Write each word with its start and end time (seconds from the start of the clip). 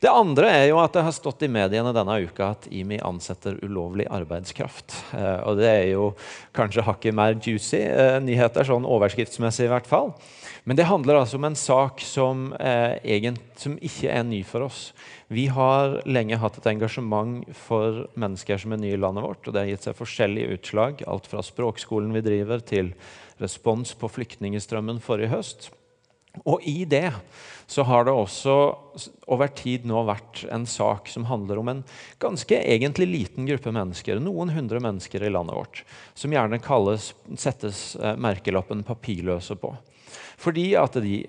Det 0.00 0.12
andre 0.12 0.50
er 0.52 0.64
jo 0.70 0.80
at 0.82 0.92
det 0.96 1.04
har 1.06 1.14
stått 1.14 1.44
i 1.46 1.50
mediene 1.52 1.94
denne 1.96 2.18
uka 2.26 2.50
at 2.52 2.66
IMI 2.68 2.98
ansetter 3.04 3.56
ulovlig 3.64 4.04
arbeidskraft. 4.12 4.96
Eh, 5.16 5.38
og 5.48 5.60
det 5.60 5.70
er 5.70 5.86
jo 5.94 6.10
kanskje 6.56 6.84
hakket 6.84 7.16
mer 7.16 7.38
juicy 7.40 7.80
eh, 7.86 8.18
nyheter, 8.24 8.66
sånn 8.68 8.88
overskriftsmessig 8.88 9.68
i 9.68 9.72
hvert 9.72 9.88
fall. 9.88 10.12
Men 10.66 10.76
det 10.76 10.88
handler 10.90 11.20
altså 11.20 11.38
om 11.38 11.46
en 11.46 11.56
sak 11.56 12.02
som, 12.02 12.50
eh, 12.58 12.98
egent, 13.16 13.40
som 13.56 13.78
ikke 13.78 14.10
er 14.10 14.26
ny 14.26 14.42
for 14.44 14.66
oss. 14.66 14.90
Vi 15.32 15.46
har 15.46 16.00
lenge 16.04 16.38
hatt 16.42 16.58
et 16.58 16.68
engasjement 16.74 17.46
for 17.54 18.04
mennesker 18.18 18.58
som 18.58 18.74
er 18.74 18.82
nye 18.82 18.98
i 18.98 19.00
landet 19.00 19.24
vårt. 19.24 19.46
og 19.46 19.54
Det 19.54 19.62
har 19.62 19.70
gitt 19.70 19.86
seg 19.88 19.96
forskjellige 19.96 20.58
utslag, 20.58 21.06
alt 21.06 21.26
fra 21.26 21.40
språkskolen 21.40 22.12
vi 22.12 22.20
driver, 22.26 22.60
til 22.60 22.92
respons 23.40 23.94
på 23.94 24.10
flyktningstrømmen 24.10 25.00
forrige 25.00 25.32
høst. 25.32 25.70
Og 26.44 26.64
i 26.68 26.84
det 26.88 27.08
så 27.66 27.82
har 27.82 28.06
det 28.06 28.14
også 28.14 28.54
over 29.32 29.50
tid 29.58 29.86
nå 29.88 30.04
vært 30.06 30.44
en 30.54 30.66
sak 30.70 31.08
som 31.10 31.26
handler 31.26 31.58
om 31.58 31.70
en 31.72 31.82
ganske 32.22 32.58
egentlig 32.60 33.08
liten 33.10 33.48
gruppe 33.48 33.72
mennesker, 33.74 34.20
noen 34.22 34.52
hundre 34.54 34.80
mennesker 34.84 35.24
i 35.26 35.32
landet 35.32 35.56
vårt, 35.58 35.82
som 36.14 36.34
gjerne 36.34 36.62
kalles, 36.62 37.10
settes 37.34 37.96
eh, 37.98 38.14
merkelappen 38.22 38.84
'papirløse' 38.86 39.58
på. 39.58 39.74
Fordi 40.38 40.68
at 40.78 41.00
de, 41.02 41.24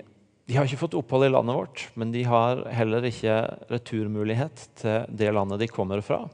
de 0.46 0.58
har 0.58 0.68
ikke 0.68 0.84
fått 0.84 0.98
opphold 1.00 1.26
i 1.26 1.34
landet 1.34 1.58
vårt, 1.58 1.88
men 1.96 2.14
de 2.14 2.24
har 2.28 2.68
heller 2.76 3.08
ikke 3.10 3.40
returmulighet 3.72 4.68
til 4.78 5.08
det 5.10 5.34
landet 5.34 5.64
de 5.64 5.72
kommer 5.72 6.06
fra. 6.06 6.26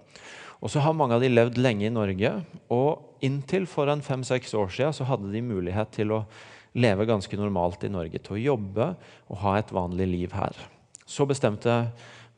Og 0.63 0.71
så 0.71 0.83
har 0.83 0.95
mange 0.95 1.15
av 1.15 1.23
de 1.23 1.31
levd 1.31 1.57
lenge 1.59 1.87
i 1.87 1.93
Norge, 1.93 2.37
og 2.71 3.23
inntil 3.23 3.65
for 3.67 3.87
en 3.91 4.03
fem-seks 4.03 4.53
år 4.55 4.71
siden 4.71 4.95
så 4.95 5.07
hadde 5.07 5.31
de 5.31 5.43
mulighet 5.43 5.91
til 5.95 6.11
å 6.15 6.25
leve 6.73 7.05
ganske 7.09 7.37
normalt 7.37 7.83
i 7.85 7.91
Norge, 7.91 8.19
til 8.19 8.37
å 8.37 8.43
jobbe 8.53 8.89
og 9.29 9.41
ha 9.43 9.57
et 9.59 9.73
vanlig 9.73 10.07
liv 10.09 10.33
her. 10.37 10.57
Så 11.05 11.27
bestemte 11.29 11.85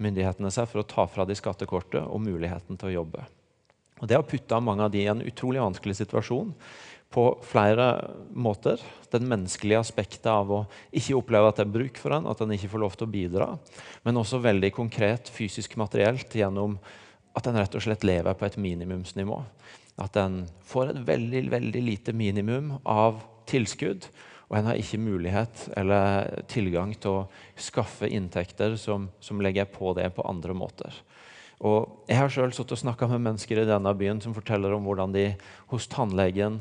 myndighetene 0.02 0.52
seg 0.52 0.68
for 0.70 0.82
å 0.82 0.90
ta 0.90 1.06
fra 1.08 1.26
de 1.28 1.38
skattekortet 1.38 2.04
og 2.04 2.24
muligheten 2.24 2.80
til 2.80 2.92
å 2.92 2.96
jobbe. 3.00 3.24
Og 4.02 4.10
Det 4.10 4.18
har 4.18 4.28
putta 4.28 4.60
mange 4.60 4.84
av 4.84 4.92
de 4.92 5.06
i 5.06 5.08
en 5.08 5.24
utrolig 5.24 5.62
vanskelig 5.64 5.96
situasjon 6.02 6.52
på 7.16 7.24
flere 7.48 7.88
måter. 8.36 8.82
Den 9.14 9.28
menneskelige 9.30 9.80
aspektet 9.80 10.28
av 10.28 10.52
å 10.52 10.66
ikke 10.92 11.16
oppleve 11.16 11.48
at 11.52 11.62
det 11.62 11.64
er 11.64 11.76
bruk 11.78 12.02
for 12.02 12.18
en, 12.18 12.28
at 12.28 12.42
en 12.44 12.52
ikke 12.52 12.74
får 12.74 12.84
lov 12.84 12.98
til 12.98 13.08
å 13.08 13.14
bidra. 13.14 13.48
Men 14.04 14.20
også 14.20 14.42
veldig 14.44 14.74
konkret 14.76 15.32
fysisk 15.32 15.78
materielt 15.80 16.36
gjennom 16.36 16.76
at 17.36 17.48
en 17.48 17.56
rett 17.60 17.76
og 17.76 17.84
slett 17.86 18.04
lever 18.08 18.36
på 18.36 18.48
et 18.48 18.60
minimumsnivå. 18.60 19.40
At 20.04 20.20
en 20.20 20.42
får 20.68 20.92
et 20.92 21.02
veldig, 21.08 21.46
veldig 21.54 21.86
lite 21.86 22.16
minimum 22.16 22.74
av 22.84 23.24
tilskudd. 23.50 24.08
Og 24.46 24.60
en 24.60 24.70
har 24.70 24.78
ikke 24.78 25.02
mulighet 25.02 25.66
eller 25.78 26.44
tilgang 26.52 26.94
til 27.02 27.12
å 27.12 27.28
skaffe 27.58 28.10
inntekter 28.14 28.76
som, 28.78 29.10
som 29.20 29.42
legger 29.42 29.66
på 29.70 29.96
det 29.98 30.12
på 30.14 30.26
andre 30.30 30.54
måter. 30.58 30.94
Og 31.66 32.06
jeg 32.10 32.20
har 32.20 32.30
sjøl 32.30 32.54
snakka 32.54 33.08
med 33.10 33.24
mennesker 33.26 33.62
i 33.62 33.68
denne 33.68 33.94
byen 33.98 34.22
som 34.22 34.36
forteller 34.36 34.76
om 34.76 34.86
hvordan 34.86 35.16
de 35.16 35.32
hos 35.72 35.88
tannlegen 35.90 36.60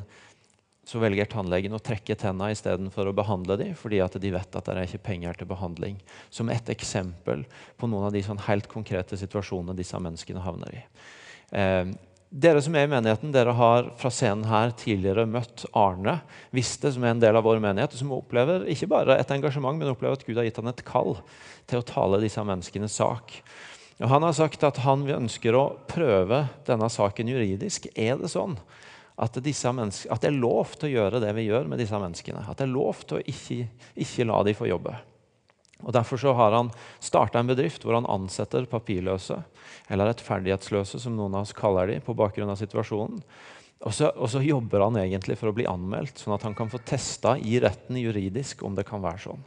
så 0.85 1.01
velger 1.01 1.29
tannlegen 1.33 1.75
å 1.77 1.81
trekke 1.83 2.17
tenna 2.21 2.51
istedenfor 2.53 3.09
å 3.09 3.17
behandle 3.17 3.57
dem, 3.61 3.73
fordi 3.79 4.03
at 4.05 4.19
de 4.21 4.33
vet 4.35 4.57
at 4.59 4.67
det 4.69 4.75
er 4.75 4.89
ikke 4.89 5.07
penger 5.07 5.39
til 5.41 5.49
behandling. 5.49 5.97
Som 6.29 6.51
et 6.53 6.69
eksempel 6.73 7.47
på 7.81 7.89
noen 7.89 8.11
av 8.11 8.13
de 8.15 8.21
sånn 8.25 8.43
helt 8.45 8.69
konkrete 8.71 9.17
situasjonene 9.21 9.77
disse 9.79 10.01
menneskene 10.01 10.45
havner 10.45 10.77
i. 10.77 10.83
Eh, 11.57 11.95
dere 12.35 12.59
som 12.65 12.75
er 12.75 12.89
i 12.89 12.91
menigheten, 12.91 13.31
dere 13.35 13.53
har 13.55 13.93
fra 14.01 14.11
scenen 14.11 14.49
her 14.51 14.73
tidligere 14.75 15.23
møtt 15.31 15.63
Arne 15.79 16.17
Viste, 16.55 16.91
som 16.91 17.05
er 17.07 17.15
en 17.15 17.23
del 17.23 17.39
av 17.39 17.45
vår 17.47 17.61
menighet, 17.63 17.95
og 17.95 18.01
som 18.01 18.15
opplever 18.17 18.67
ikke 18.73 18.89
bare 18.91 19.19
et 19.21 19.31
engasjement, 19.31 19.79
men 19.79 19.93
opplever 19.93 20.19
at 20.19 20.27
Gud 20.27 20.41
har 20.41 20.49
gitt 20.49 20.59
han 20.59 20.73
et 20.73 20.83
kall 20.87 21.15
til 21.71 21.79
å 21.79 21.87
tale 21.87 22.19
disse 22.25 22.43
menneskenes 22.43 22.99
sak. 22.99 23.37
Og 24.03 24.11
han 24.11 24.27
har 24.27 24.35
sagt 24.35 24.67
at 24.67 24.83
han 24.83 25.07
ønsker 25.07 25.55
å 25.55 25.69
prøve 25.87 26.49
denne 26.67 26.91
saken 26.91 27.31
juridisk. 27.31 27.87
Er 27.95 28.19
det 28.19 28.33
sånn 28.35 28.59
at, 29.15 29.39
at, 29.39 29.45
det 29.45 30.27
er 30.27 30.35
lov 30.35 30.75
til 30.75 30.91
å 30.91 30.95
gjøre 30.97 31.23
det 31.23 31.31
vi 31.39 31.47
gjør 31.47 31.71
med 31.71 31.79
disse 31.79 32.03
menneskene? 32.03 32.43
At 32.51 32.59
det 32.59 32.67
er 32.67 32.75
lov 32.75 33.07
til 33.07 33.21
å 33.21 33.27
ikke, 33.31 33.69
ikke 33.95 34.27
la 34.27 34.43
dem 34.43 34.59
få 34.59 34.67
jobbe? 34.73 34.97
Og 35.83 35.93
Derfor 35.93 36.21
så 36.21 36.33
har 36.39 36.55
han 36.55 36.71
starta 37.03 37.41
en 37.41 37.51
bedrift 37.51 37.85
hvor 37.85 37.97
han 37.99 38.09
ansetter 38.09 38.69
papirløse, 38.71 39.41
eller 39.91 40.13
rettferdighetsløse, 40.13 41.01
som 41.03 41.17
noen 41.17 41.35
av 41.35 41.49
oss 41.49 41.57
kaller 41.57 41.91
de, 41.91 41.99
på 42.05 42.17
bakgrunn 42.17 42.53
av 42.53 42.61
situasjonen. 42.61 43.21
Og 43.85 43.93
så, 43.93 44.09
og 44.15 44.31
så, 44.33 44.41
jobber 44.41 44.81
han 44.87 44.97
egentlig 45.03 45.37
for 45.37 45.51
å 45.51 45.57
bli 45.57 45.67
anmeldt, 45.69 46.23
sånn 46.23 46.37
at 46.37 46.47
han 46.47 46.55
kan 46.57 46.71
få 46.73 46.81
testa 46.87 47.35
i 47.37 47.59
retten 47.61 47.99
juridisk 48.01 48.63
om 48.65 48.77
det 48.79 48.87
kan 48.89 49.03
være 49.05 49.21
sånn. 49.27 49.43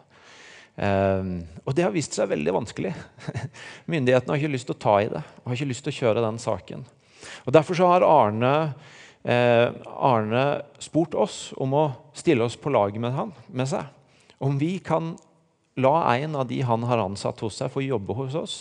Um, 0.77 1.31
og 1.65 1.73
det 1.73 1.87
har 1.87 1.95
vist 1.95 2.13
seg 2.13 2.29
veldig 2.29 2.53
vanskelig. 2.53 2.91
Myndighetene 3.91 4.35
har 4.35 4.43
ikke 4.43 4.53
lyst 4.53 4.69
til 4.69 4.77
å 4.77 4.83
ta 4.83 4.99
i 5.01 5.09
det 5.09 5.23
og 5.23 5.49
har 5.49 5.57
ikke 5.57 5.71
lyst 5.71 5.87
til 5.87 5.95
å 5.95 5.99
kjøre 6.03 6.25
den 6.27 6.37
saken. 6.43 6.85
Og 7.47 7.55
Derfor 7.55 7.79
så 7.79 7.89
har 7.89 8.05
Arne, 8.05 8.53
eh, 9.25 9.73
Arne 9.89 10.43
spurt 10.83 11.17
oss 11.17 11.39
om 11.57 11.73
å 11.73 11.85
stille 12.13 12.45
oss 12.45 12.59
på 12.61 12.69
lag 12.69 12.93
med, 13.01 13.15
han, 13.15 13.33
med 13.49 13.71
seg. 13.71 13.89
Om 14.37 14.59
vi 14.61 14.75
kan 14.85 15.15
la 15.77 16.15
en 16.17 16.35
av 16.35 16.47
de 16.49 16.61
han 16.65 16.83
har 16.89 17.03
ansatt 17.03 17.41
hos 17.45 17.59
seg, 17.61 17.71
få 17.71 17.85
jobbe 17.85 18.15
hos 18.17 18.35
oss. 18.37 18.57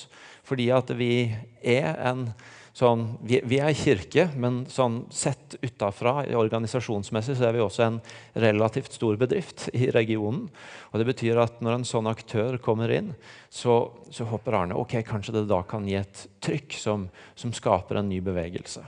Fordi 0.46 0.68
at 0.74 0.92
vi 0.94 1.30
er 1.64 1.96
en 2.06 2.28
sånn 2.76 3.06
Vi, 3.24 3.38
vi 3.48 3.56
er 3.56 3.72
kirke, 3.72 4.26
men 4.36 4.66
sånn 4.68 5.06
sett 5.08 5.54
utafra, 5.64 6.26
organisasjonsmessig, 6.36 7.38
så 7.38 7.46
er 7.48 7.54
vi 7.56 7.62
også 7.64 7.86
en 7.86 7.96
relativt 8.36 8.92
stor 8.92 9.16
bedrift 9.16 9.70
i 9.72 9.88
regionen. 9.94 10.50
Og 10.92 11.00
det 11.00 11.06
betyr 11.08 11.40
at 11.40 11.62
når 11.64 11.78
en 11.78 11.88
sånn 11.88 12.10
aktør 12.10 12.58
kommer 12.60 12.92
inn, 12.92 13.14
så, 13.48 13.78
så 14.12 14.28
håper 14.28 14.58
Arne 14.60 14.76
ok, 14.76 14.98
kanskje 15.08 15.38
det 15.38 15.46
da 15.48 15.62
kan 15.64 15.88
gi 15.88 15.96
et 16.02 16.26
trykk 16.44 16.76
som, 16.76 17.08
som 17.32 17.54
skaper 17.56 18.02
en 18.02 18.10
ny 18.12 18.20
bevegelse. 18.20 18.84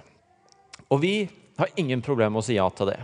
Og 0.93 1.01
vi 1.01 1.15
har 1.57 1.73
ingen 1.81 2.05
problemer 2.05 2.37
med 2.37 2.45
å 2.45 2.49
si 2.51 2.61
ja 2.61 2.69
til 2.69 2.93
det. 2.93 3.01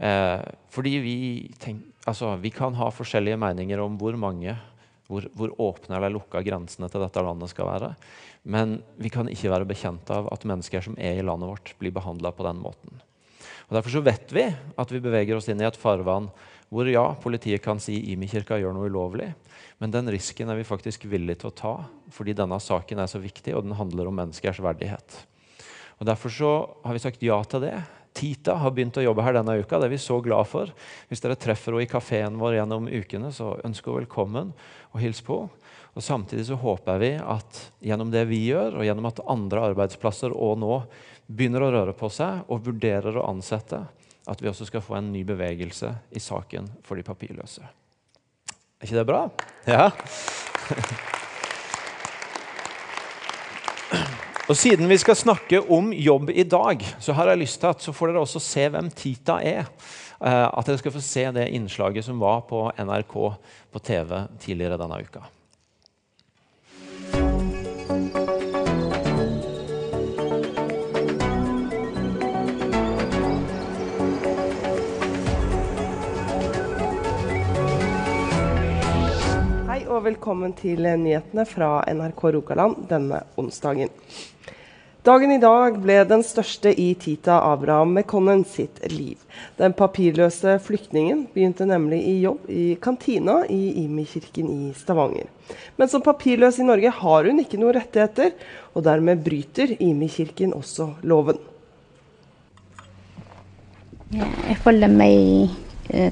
Eh, 0.00 0.42
fordi 0.72 0.96
vi, 1.04 1.16
tenk, 1.60 1.84
altså, 2.08 2.32
vi 2.40 2.52
kan 2.54 2.76
ha 2.78 2.88
forskjellige 2.94 3.40
meninger 3.40 3.82
om 3.84 3.98
hvor 4.00 4.16
mange 4.16 4.56
hvor, 5.10 5.26
hvor, 5.34 5.52
åpne 5.58 5.96
eller 5.98 6.12
lukka 6.14 6.40
grensene 6.46 6.88
til 6.88 7.02
dette 7.02 7.22
landet 7.26 7.50
skal 7.50 7.66
være. 7.66 7.90
Men 8.46 8.78
vi 9.00 9.10
kan 9.12 9.28
ikke 9.28 9.50
være 9.50 9.68
bekjent 9.68 10.10
av 10.14 10.30
at 10.32 10.46
mennesker 10.46 10.84
som 10.86 10.96
er 10.96 11.18
i 11.18 11.26
landet 11.26 11.50
vårt, 11.50 11.72
blir 11.82 11.94
behandla 11.94 12.30
på 12.32 12.46
den 12.46 12.62
måten. 12.62 13.02
Og 13.68 13.76
Derfor 13.76 13.96
så 13.98 14.04
vet 14.06 14.32
vi 14.34 14.46
at 14.50 14.94
vi 14.94 15.02
beveger 15.02 15.36
oss 15.36 15.50
inn 15.50 15.60
i 15.62 15.66
et 15.66 15.78
farvann 15.78 16.30
hvor 16.70 16.86
ja, 16.86 17.08
politiet 17.18 17.62
kan 17.64 17.82
si 17.82 17.96
Imi-kirka 18.12 18.60
gjør 18.62 18.76
noe 18.76 18.86
ulovlig, 18.86 19.32
men 19.82 19.90
den 19.90 20.06
risken 20.14 20.52
er 20.52 20.60
vi 20.60 20.66
faktisk 20.66 21.08
villige 21.10 21.42
til 21.42 21.50
å 21.50 21.56
ta 21.58 21.72
fordi 22.14 22.36
denne 22.38 22.58
saken 22.62 23.02
er 23.02 23.10
så 23.10 23.18
viktig, 23.22 23.56
og 23.58 23.66
den 23.66 23.74
handler 23.78 24.06
om 24.06 24.16
menneskers 24.22 24.62
verdighet. 24.62 25.16
Og 25.98 26.06
Derfor 26.06 26.32
så 26.32 26.52
har 26.86 26.94
vi 26.94 27.02
sagt 27.02 27.26
ja 27.26 27.36
til 27.50 27.66
det. 27.66 27.74
Tita 28.16 28.56
har 28.58 28.74
begynt 28.74 28.98
å 28.98 29.04
jobbe 29.04 29.24
her 29.24 29.36
denne 29.38 29.56
uka. 29.60 29.78
Det 29.78 29.86
er 29.88 29.94
vi 29.94 30.00
så 30.02 30.18
glad 30.24 30.48
for. 30.50 30.72
Hvis 31.08 31.22
dere 31.22 31.38
treffer 31.38 31.76
henne 31.76 31.86
i 31.86 31.90
kafeen 31.90 32.38
vår 32.40 32.58
gjennom 32.58 32.88
ukene, 32.90 33.30
så 33.34 33.54
ønsker 33.66 33.92
hun 33.92 34.00
velkommen 34.02 34.52
og 34.90 34.98
hils 35.02 35.22
på. 35.26 35.44
Og 35.94 36.04
Samtidig 36.04 36.46
så 36.48 36.58
håper 36.58 37.00
vi 37.02 37.12
at 37.18 37.62
gjennom 37.82 38.10
det 38.12 38.24
vi 38.30 38.44
gjør, 38.48 38.78
og 38.78 38.86
gjennom 38.86 39.08
at 39.10 39.22
andre 39.30 39.64
arbeidsplasser 39.70 40.34
og 40.34 40.58
nå 40.62 40.82
begynner 41.30 41.66
å 41.66 41.72
røre 41.74 41.94
på 41.94 42.10
seg 42.12 42.50
og 42.50 42.66
vurderer 42.66 43.18
å 43.18 43.28
ansette, 43.30 43.84
at 44.30 44.42
vi 44.42 44.50
også 44.50 44.66
skal 44.68 44.84
få 44.84 44.98
en 44.98 45.12
ny 45.14 45.24
bevegelse 45.26 45.92
i 46.14 46.22
saken 46.22 46.68
for 46.86 46.98
de 46.98 47.06
papirløse. 47.06 47.64
Er 48.80 48.88
ikke 48.88 49.00
det 49.00 49.08
bra? 49.10 49.24
Ja. 49.68 49.90
Og 54.50 54.56
Siden 54.58 54.88
vi 54.90 54.96
skal 54.98 55.14
snakke 55.14 55.60
om 55.70 55.92
jobb 55.94 56.32
i 56.34 56.42
dag, 56.42 56.80
så 56.98 57.14
har 57.14 57.28
jeg 57.30 57.38
lyst 57.44 57.60
til 57.62 57.70
at 57.70 57.84
så 57.84 57.92
får 57.94 58.10
dere 58.10 58.22
også 58.24 58.40
se 58.42 58.64
hvem 58.74 58.88
Tita 58.90 59.36
er. 59.46 59.68
Eh, 60.18 60.46
at 60.50 60.66
dere 60.66 60.80
skal 60.80 60.94
få 60.96 61.02
se 61.06 61.22
det 61.36 61.44
innslaget 61.54 62.02
som 62.02 62.18
var 62.18 62.42
på 62.48 62.64
NRK 62.74 63.14
på 63.70 63.82
TV 63.86 64.24
tidligere 64.42 64.80
denne 64.80 64.98
uka. 65.06 65.22
Og 79.90 80.04
velkommen 80.04 80.52
til 80.54 80.84
nyhetene 80.86 81.42
fra 81.48 81.80
NRK 81.90 82.20
Rogaland 82.36 82.84
denne 82.90 83.24
onsdagen. 83.40 83.90
Dagen 85.02 85.32
i 85.32 85.40
dag 85.40 85.78
ble 85.80 85.96
den 86.06 86.22
største 86.22 86.70
i 86.76 86.92
Tita 87.00 87.38
Abraham 87.48 87.94
Mekonnen 87.96 88.44
sitt 88.46 88.78
liv. 88.92 89.16
Den 89.58 89.72
papirløse 89.74 90.58
flyktningen 90.62 91.24
begynte 91.32 91.66
nemlig 91.66 92.02
i 92.06 92.12
jobb 92.20 92.44
i 92.52 92.66
kantina 92.82 93.40
i 93.50 93.80
Imi-kirken 93.82 94.52
i 94.52 94.74
Stavanger. 94.76 95.26
Men 95.80 95.90
som 95.90 96.04
papirløs 96.04 96.60
i 96.60 96.68
Norge 96.68 96.92
har 97.00 97.26
hun 97.26 97.42
ikke 97.42 97.58
noen 97.58 97.78
rettigheter, 97.80 98.36
og 98.76 98.84
dermed 98.86 99.24
bryter 99.24 99.74
Imi-kirken 99.80 100.54
også 100.54 100.92
loven. 101.02 101.40
Jeg 104.12 104.60
føler 104.62 104.92
meg 104.92 105.50
uh, 105.96 106.10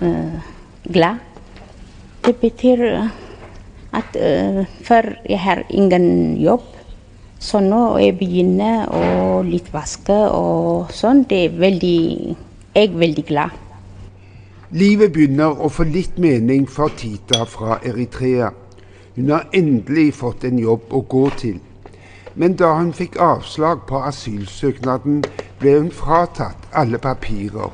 uh, 0.00 0.50
glad. 0.86 1.33
Det 2.24 2.36
betyr 2.40 2.80
at 3.92 4.16
uh, 4.16 4.64
før 4.82 5.10
jeg 5.28 5.40
har 5.40 5.60
ingen 5.68 6.36
jobb, 6.40 6.64
så 7.38 7.60
nå 7.60 7.98
jeg 8.00 8.16
begynner 8.16 8.88
å 8.88 9.42
litt 9.44 9.68
vaske 9.74 10.16
og 10.32 10.94
sånn, 10.96 11.26
det 11.28 11.42
er 11.50 11.60
veldig 11.60 11.98
Jeg 12.74 12.88
er 12.88 12.96
veldig 12.98 13.24
glad. 13.28 13.60
Livet 14.74 15.12
begynner 15.12 15.60
å 15.62 15.68
få 15.70 15.84
litt 15.84 16.16
mening 16.18 16.64
for 16.66 16.90
Tita 16.96 17.44
fra 17.46 17.76
Eritrea. 17.84 18.48
Hun 19.14 19.30
har 19.30 19.44
endelig 19.54 20.08
fått 20.18 20.48
en 20.48 20.58
jobb 20.58 20.90
å 20.90 21.04
gå 21.06 21.28
til. 21.38 21.60
Men 22.34 22.56
da 22.58 22.72
hun 22.80 22.90
fikk 22.96 23.20
avslag 23.22 23.84
på 23.86 24.00
asylsøknaden, 24.08 25.22
ble 25.60 25.76
hun 25.76 25.92
fratatt 25.94 26.66
alle 26.72 26.98
papirer. 26.98 27.70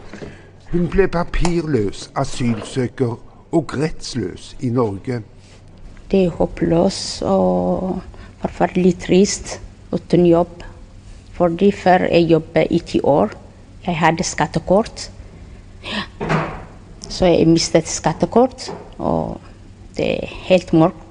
Hun 0.75 0.91
ble 0.93 1.09
papirløs 1.09 2.11
asylsøker 2.19 3.17
og 3.53 3.77
rettsløs 3.79 4.57
i 4.61 4.71
Norge. 4.71 5.23
Det 6.11 6.25
er 6.25 6.35
håpløst 6.35 7.23
og 7.23 8.01
forferdelig 8.43 8.97
trist 9.05 9.61
uten 9.93 10.27
jobb. 10.27 10.63
Fordi 11.33 11.71
før 11.73 12.07
jeg 12.11 12.31
jobbet 12.31 12.67
i 12.71 12.79
ti 12.79 13.01
år, 13.01 13.31
jeg 13.87 13.97
hadde 13.97 14.25
skattekort. 14.25 15.11
Så 17.09 17.27
jeg 17.27 17.49
mistet 17.49 17.89
skattekort, 17.89 18.69
og 18.99 19.41
det 19.97 20.11
er 20.11 20.35
helt 20.51 20.73
mørkt. 20.73 21.07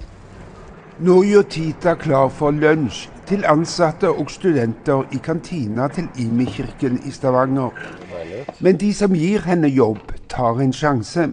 Nå 1.00 1.22
gjør 1.24 1.46
Tita 1.48 1.94
klar 1.96 2.28
for 2.30 2.52
lunsj 2.52 3.08
til 3.30 3.46
ansatte 3.48 4.10
og 4.10 4.32
studenter 4.32 5.06
i 5.16 5.20
kantina 5.24 5.88
til 5.88 6.10
Imi-kirken 6.20 7.00
i 7.06 7.12
Stavanger. 7.12 7.70
Men 8.60 8.78
de 8.78 8.94
som 8.94 9.14
gir 9.16 9.46
henne 9.46 9.70
jobb, 9.72 10.12
tar 10.30 10.60
en 10.60 10.74
sjanse. 10.74 11.30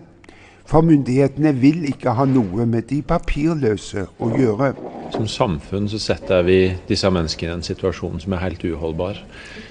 For 0.67 0.83
myndighetene 0.83 1.53
vil 1.61 1.85
ikke 1.87 2.17
ha 2.19 2.25
noe 2.27 2.67
med 2.67 2.89
de 2.91 2.99
papirløse 3.07 4.09
å 4.19 4.31
gjøre. 4.35 4.73
Som 5.15 5.29
samfunn 5.31 5.87
så 5.87 6.01
setter 6.03 6.43
vi 6.47 6.59
disse 6.89 7.11
menneskene 7.13 7.53
i 7.53 7.57
en 7.61 7.63
situasjon 7.67 8.19
som 8.25 8.35
er 8.35 8.43
helt 8.43 8.65
uholdbar. 8.67 9.21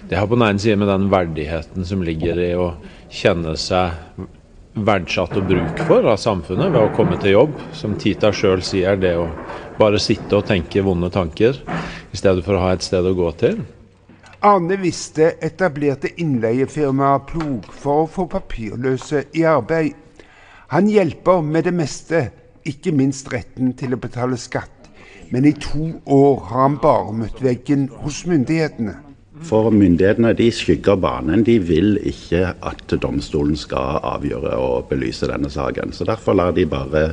Det 0.07 0.15
har 0.15 0.29
på 0.31 0.37
den 0.37 0.47
ene 0.47 0.63
siden 0.63 0.79
med 0.83 0.91
den 0.93 1.09
verdigheten 1.11 1.87
som 1.87 2.05
ligger 2.05 2.39
i 2.39 2.53
å 2.55 2.69
kjenne 3.11 3.57
seg 3.59 4.23
verdsatt 4.75 5.35
og 5.39 5.47
bruk 5.51 5.83
for 5.87 6.07
av 6.11 6.19
samfunnet 6.19 6.71
ved 6.71 6.81
å 6.81 6.93
komme 6.95 7.19
til 7.19 7.35
jobb. 7.35 7.59
Som 7.75 7.97
Tita 7.99 8.31
sjøl 8.35 8.63
sier, 8.63 8.95
det 8.99 9.15
å 9.19 9.27
bare 9.79 9.99
sitte 9.99 10.39
og 10.39 10.47
tenke 10.47 10.83
vonde 10.83 11.11
tanker 11.11 11.59
i 11.59 12.19
stedet 12.19 12.45
for 12.47 12.55
å 12.55 12.63
ha 12.63 12.71
et 12.75 12.87
sted 12.87 13.03
å 13.03 13.15
gå 13.17 13.33
til. 13.39 13.59
Arne 14.45 14.77
Viste 14.79 15.33
etablerte 15.43 16.11
innleiefirmaet 16.21 17.27
Plog 17.31 17.67
for 17.73 18.05
å 18.05 18.09
få 18.11 18.27
papirløse 18.31 19.25
i 19.35 19.43
arbeid. 19.49 20.04
Han 20.73 20.89
hjelper 20.89 21.41
med 21.45 21.67
det 21.67 21.73
meste, 21.77 22.29
ikke 22.65 22.93
minst 22.95 23.29
retten 23.33 23.75
til 23.77 23.93
å 23.93 24.01
betale 24.01 24.37
skatt. 24.41 24.71
Men 25.29 25.45
i 25.45 25.53
to 25.57 25.91
år 26.05 26.39
har 26.49 26.61
han 26.67 26.77
bare 26.81 27.13
møtt 27.13 27.41
veggen 27.41 27.89
hos 28.01 28.23
myndighetene. 28.29 28.95
For 29.43 29.67
myndighetene 29.73 30.31
de 30.37 30.47
skygger 30.53 30.95
banen. 30.95 31.43
De 31.43 31.57
vil 31.59 31.97
ikke 32.07 32.53
at 32.63 32.93
domstolen 33.03 33.57
skal 33.59 33.99
avgjøre 34.07 34.53
og 34.55 34.87
belyse 34.89 35.27
denne 35.27 35.51
saken. 35.51 35.91
Så 35.91 36.07
Derfor 36.07 36.37
lar 36.39 36.55
de 36.55 36.63
bare 36.69 37.03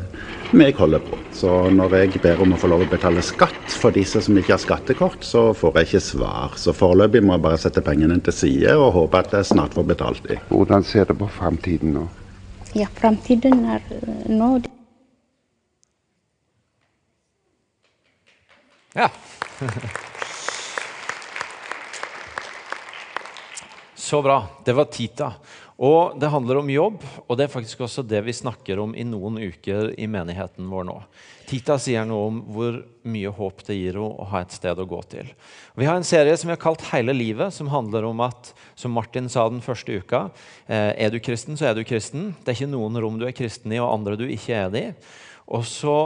meg 0.55 0.78
holde 0.78 1.02
på. 1.02 1.19
Så 1.34 1.50
når 1.75 1.98
jeg 1.98 2.22
ber 2.22 2.44
om 2.44 2.55
å 2.55 2.60
få 2.60 2.70
lov 2.70 2.87
å 2.87 2.90
betale 2.93 3.25
skatt 3.26 3.75
for 3.75 3.90
disse 3.96 4.22
som 4.22 4.38
ikke 4.38 4.55
har 4.55 4.62
skattekort, 4.62 5.26
så 5.26 5.50
får 5.56 5.81
jeg 5.81 5.90
ikke 5.90 6.05
svar. 6.12 6.56
Så 6.56 6.76
foreløpig 6.76 7.25
må 7.26 7.37
jeg 7.37 7.46
bare 7.50 7.60
sette 7.66 7.82
pengene 7.84 8.20
til 8.22 8.38
side 8.38 8.78
og 8.78 8.93
håpe 9.00 9.25
at 9.25 9.38
jeg 9.40 9.52
snart 9.52 9.75
får 9.75 9.90
betalt 9.90 10.26
de. 10.31 10.38
Hvordan 10.52 10.87
ser 10.87 11.10
det 11.10 11.19
på 11.19 11.31
framtiden 11.40 11.96
nå? 11.98 12.06
Ja, 12.72 12.86
framtiden 12.96 13.64
er 13.69 13.82
nå 14.32 14.62
Ja. 18.94 19.10
Så 23.94 24.22
bra. 24.22 24.46
Det 24.64 24.72
var 24.72 24.84
Tita. 24.84 25.32
Og 25.80 26.19
Det 26.20 26.28
handler 26.28 26.60
om 26.60 26.70
jobb, 26.70 27.04
og 27.26 27.36
det 27.38 27.46
er 27.46 27.52
faktisk 27.52 27.80
også 27.80 28.04
det 28.04 28.20
vi 28.26 28.34
snakker 28.36 28.78
om 28.78 28.94
i 28.94 29.04
noen 29.08 29.38
uker 29.40 29.94
i 29.96 30.06
menigheten 30.06 30.69
vår 30.69 30.84
nå. 30.88 30.98
Tita 31.48 31.78
sier 31.80 32.04
noe 32.08 32.28
om 32.28 32.40
hvor 32.54 32.78
mye 33.08 33.32
håp 33.34 33.64
det 33.66 33.76
gir 33.76 33.96
henne 33.98 34.20
å 34.22 34.28
ha 34.30 34.42
et 34.44 34.54
sted 34.54 34.78
å 34.78 34.86
gå 34.88 35.00
til. 35.10 35.32
Vi 35.76 35.88
har 35.88 35.98
en 35.98 36.06
serie 36.06 36.36
som 36.36 36.48
vi 36.48 36.54
har 36.54 36.62
kalt 36.62 36.84
Hele 36.92 37.14
livet, 37.16 37.54
som 37.54 37.70
handler 37.72 38.04
om 38.08 38.20
at, 38.24 38.52
som 38.78 38.92
Martin 38.94 39.28
sa 39.32 39.48
den 39.48 39.64
første 39.64 39.98
uka, 40.00 40.26
eh, 40.66 40.92
er 40.92 41.10
du 41.10 41.19
kristen, 41.20 41.56
så 41.56 41.70
er 41.70 41.74
du 41.74 41.84
kristen. 41.88 42.34
Det 42.44 42.52
er 42.52 42.60
ikke 42.60 42.74
noen 42.74 43.00
rom 43.00 43.19
du 43.20 43.26
er 43.26 43.36
kristen 43.36 43.72
i, 43.72 43.80
og 43.80 43.92
andre 43.94 44.19
du 44.20 44.26
ikke 44.28 44.54
er 44.54 44.72
det 44.72 44.84
i. 44.90 44.92
Og 45.52 45.64
så 45.69 45.96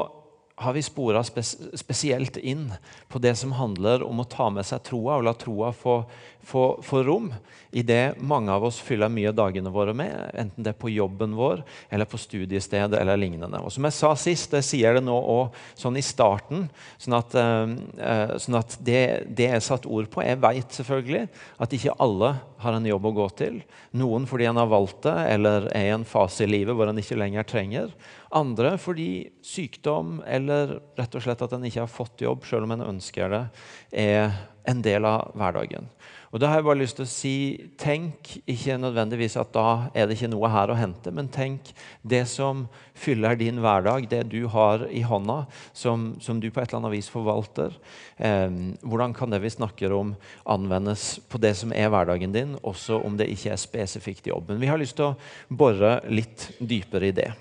har 0.56 0.72
vi 0.72 0.82
spora 0.82 1.20
spes 1.24 1.52
spesielt 1.76 2.38
inn 2.40 2.70
på 3.12 3.20
det 3.20 3.34
som 3.36 3.52
handler 3.58 4.02
om 4.06 4.22
å 4.22 4.28
ta 4.30 4.48
med 4.48 4.64
seg 4.64 4.86
troa 4.88 5.18
og 5.18 5.26
la 5.26 5.34
troa 5.36 5.68
få, 5.76 5.98
få, 6.46 6.78
få 6.82 7.02
rom 7.02 7.32
i 7.76 7.82
det 7.82 8.14
mange 8.22 8.52
av 8.54 8.64
oss 8.64 8.78
fyller 8.80 9.10
mye 9.12 9.32
dagene 9.34 9.70
våre 9.74 9.92
med, 9.96 10.14
enten 10.38 10.64
det 10.64 10.72
er 10.72 10.78
på 10.78 10.92
jobben 10.92 11.34
vår 11.36 11.64
eller 11.92 12.08
på 12.08 12.20
studiestedet 12.20 13.00
eller 13.00 13.18
lignende. 13.18 13.60
Og 13.60 13.74
som 13.74 13.84
jeg 13.88 13.96
sa 13.96 14.12
sist, 14.16 14.54
jeg 14.54 14.64
sier 14.64 14.96
det 14.96 15.02
nå 15.04 15.16
òg 15.16 15.56
sånn 15.76 15.98
i 15.98 16.04
starten, 16.06 16.68
sånn 17.02 17.18
at, 17.18 17.34
uh, 17.36 18.36
sånn 18.40 18.60
at 18.60 18.78
det, 18.86 19.02
det, 19.26 19.50
jeg 19.56 19.66
satt 19.66 19.88
ord 19.90 20.08
på. 20.12 20.22
Jeg 20.24 20.40
veit 20.44 20.78
selvfølgelig 20.78 21.26
at 21.66 21.76
ikke 21.76 21.98
alle 22.06 22.36
har 22.62 22.78
en 22.78 22.88
jobb 22.88 23.10
å 23.10 23.14
gå 23.18 23.28
til. 23.42 23.60
Noen 23.98 24.30
fordi 24.30 24.48
en 24.48 24.62
har 24.62 24.70
valgt 24.70 25.02
det 25.08 25.16
eller 25.34 25.68
er 25.74 25.90
i 25.90 25.94
en 25.98 26.06
fase 26.08 26.46
i 26.46 26.50
livet 26.50 26.78
hvor 26.78 26.88
en 26.88 27.02
ikke 27.02 27.18
lenger 27.18 27.50
trenger. 27.50 27.92
Andre 28.36 28.76
fordi 28.80 29.10
sykdom 29.44 30.20
eller 30.24 30.78
rett 30.98 31.18
og 31.18 31.26
slett 31.26 31.42
at 31.42 31.58
en 31.58 31.66
ikke 31.66 31.84
har 31.84 31.92
fått 31.92 32.22
jobb, 32.24 32.46
selv 32.46 32.68
om 32.68 32.76
en 32.76 32.88
ønsker 32.94 33.32
det, 33.32 33.44
er 33.90 34.30
en 34.66 34.80
del 34.82 35.06
av 35.06 35.34
hverdagen. 35.38 35.90
Og 36.32 36.40
da 36.42 36.50
har 36.50 36.60
jeg 36.60 36.66
bare 36.66 36.80
lyst 36.80 36.98
til 36.98 37.06
å 37.06 37.10
si, 37.10 37.34
Tenk 37.78 38.32
ikke 38.48 38.78
nødvendigvis 38.80 39.36
at 39.40 39.52
da 39.54 39.90
er 39.94 40.08
det 40.08 40.16
ikke 40.16 40.30
noe 40.32 40.50
her 40.50 40.72
å 40.72 40.78
hente, 40.78 41.12
men 41.14 41.30
tenk 41.32 41.70
det 42.02 42.24
som 42.30 42.64
fyller 42.96 43.38
din 43.38 43.60
hverdag, 43.62 44.08
det 44.10 44.24
du 44.32 44.46
har 44.50 44.86
i 44.90 45.04
hånda, 45.06 45.42
som, 45.76 46.08
som 46.22 46.40
du 46.42 46.48
på 46.50 46.62
et 46.62 46.70
eller 46.70 46.80
annet 46.82 46.96
vis 46.96 47.10
forvalter. 47.12 47.74
Eh, 48.16 48.50
hvordan 48.82 49.14
kan 49.16 49.32
det 49.32 49.42
vi 49.44 49.52
snakker 49.54 49.94
om, 49.94 50.14
anvendes 50.48 51.16
på 51.30 51.40
det 51.42 51.54
som 51.60 51.74
er 51.76 51.90
hverdagen 51.92 52.34
din, 52.34 52.56
også 52.66 53.00
om 53.06 53.18
det 53.18 53.30
ikke 53.32 53.54
er 53.54 53.62
spesifikt 53.62 54.30
jobb? 54.32 54.50
Men 54.50 54.62
vi 54.64 54.70
har 54.72 54.80
lyst 54.80 54.98
til 54.98 55.12
å 55.12 55.16
bore 55.48 55.98
litt 56.10 56.50
dypere 56.58 57.12
i 57.12 57.16
det. 57.16 57.32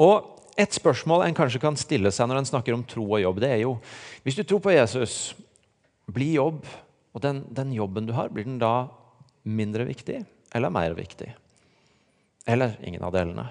Og 0.00 0.36
Et 0.60 0.74
spørsmål 0.74 1.22
en 1.24 1.36
kanskje 1.36 1.60
kan 1.62 1.76
stille 1.78 2.10
seg 2.12 2.26
når 2.28 2.40
en 2.40 2.48
snakker 2.50 2.74
om 2.74 2.82
tro 2.84 3.04
og 3.06 3.20
jobb, 3.22 3.38
det 3.40 3.48
er 3.54 3.60
jo 3.62 3.78
Hvis 4.26 4.36
du 4.36 4.42
tror 4.42 4.58
på 4.60 4.74
Jesus, 4.74 5.32
blir 6.10 6.34
jobb, 6.34 6.66
og 7.14 7.22
den, 7.24 7.44
den 7.50 7.72
jobben 7.74 8.06
du 8.06 8.14
har, 8.16 8.30
blir 8.30 8.46
den 8.46 8.60
da 8.62 8.88
mindre 9.42 9.86
viktig 9.88 10.20
eller 10.54 10.72
mer 10.74 10.94
viktig? 10.98 11.30
Eller 12.50 12.76
ingen 12.86 13.02
av 13.06 13.14
delene. 13.14 13.50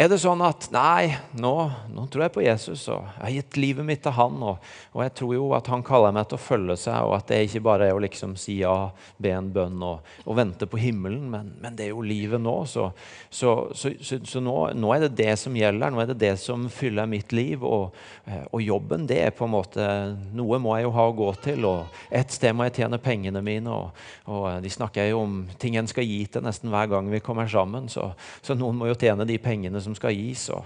Er 0.00 0.08
det 0.08 0.16
sånn 0.22 0.40
at 0.40 0.70
nei, 0.72 1.10
nå, 1.36 1.52
nå, 1.92 2.06
tror 2.08 2.22
jeg 2.24 2.32
på 2.32 2.40
Jesus, 2.40 2.86
og 2.88 3.02
jeg 3.04 3.20
har 3.20 3.32
gitt 3.34 3.56
livet 3.60 3.84
mitt 3.84 4.00
til 4.00 4.14
han, 4.16 4.38
og, 4.40 4.62
og, 4.94 5.02
jeg 5.04 5.12
tror 5.18 5.32
jo 5.34 5.48
at 5.52 5.66
han 5.68 5.82
kaller 5.84 6.14
meg 6.16 6.30
til 6.30 6.38
å 6.38 6.40
følge 6.40 6.76
seg, 6.80 7.04
og 7.04 7.18
at 7.18 7.26
det 7.28 7.40
ikke 7.44 7.60
bare 7.66 7.90
er 7.90 7.98
å 7.98 8.00
liksom 8.00 8.32
si 8.40 8.62
ja, 8.62 8.72
be 9.20 9.34
en 9.36 9.50
bønn 9.52 9.76
og, 9.84 10.06
og 10.24 10.38
vente 10.38 10.64
på 10.72 10.80
himmelen, 10.80 11.26
men, 11.28 11.50
men, 11.60 11.76
det 11.76 11.84
er 11.84 11.92
jo 11.92 12.04
livet 12.06 12.40
nå. 12.40 12.54
Så, 12.64 12.86
så, 13.28 13.52
så, 13.76 13.92
så 14.00 14.40
nå, 14.40 14.54
nå, 14.72 14.94
er 14.94 15.04
det 15.04 15.10
det 15.18 15.34
som 15.42 15.58
gjelder, 15.60 15.92
nå 15.92 16.00
er 16.00 16.08
det 16.14 16.16
det 16.22 16.32
som 16.40 16.64
fyller 16.72 17.10
mitt 17.10 17.36
liv. 17.36 17.60
Og, 17.60 17.92
eh, 18.24 18.40
og, 18.46 18.64
jobben, 18.64 19.04
det 19.10 19.20
er 19.26 19.36
på 19.36 19.44
en 19.44 19.52
måte 19.52 19.84
Noe 20.32 20.62
må 20.64 20.78
jeg 20.78 20.88
jo 20.88 20.94
ha 20.96 21.06
å 21.10 21.14
gå 21.20 21.28
til, 21.44 21.68
og 21.68 22.00
et 22.08 22.32
sted 22.32 22.56
må 22.56 22.70
jeg 22.70 22.78
tjene 22.78 23.02
pengene 23.04 23.44
mine. 23.44 23.76
Og, 23.76 24.48
de 24.64 24.72
snakker 24.72 25.10
jo 25.10 25.20
om 25.26 25.38
ting 25.60 25.76
en 25.76 25.88
skal 25.90 26.08
gi 26.08 26.22
til 26.30 26.44
nesten 26.46 26.72
hver 26.72 26.88
gang 26.88 27.12
vi 27.12 27.20
kommer 27.20 27.52
sammen, 27.52 27.92
så, 27.92 28.14
noen 28.56 28.80
må 28.80 28.88
jo 28.88 28.96
tjene 28.96 29.28
de 29.28 29.36
pengene 29.42 29.82
som 29.82 29.89
som 29.90 29.98
skal 29.98 30.14
gis. 30.14 30.46
Og, 30.54 30.64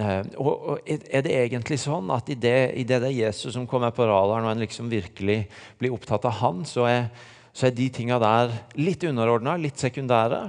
eh, 0.00 0.24
og, 0.40 0.80
Er 0.88 1.22
det 1.22 1.36
egentlig 1.36 1.78
sånn 1.82 2.10
at 2.14 2.28
i 2.32 2.38
det, 2.38 2.74
i 2.80 2.84
det, 2.84 3.02
det 3.04 3.12
er 3.12 3.22
Jesus 3.28 3.54
som 3.54 3.68
kommer 3.68 3.94
på 3.94 4.08
radaren, 4.08 4.48
og 4.48 4.54
en 4.54 4.64
liksom 4.64 4.90
virkelig 4.92 5.44
blir 5.78 5.94
opptatt 5.94 6.24
av 6.24 6.40
han, 6.40 6.64
så 6.64 6.88
er, 6.88 7.08
så 7.52 7.68
er 7.68 7.76
de 7.76 7.88
tinga 7.92 8.18
der 8.22 8.54
litt 8.80 9.04
underordna, 9.04 9.56
litt 9.60 9.78
sekundære? 9.78 10.42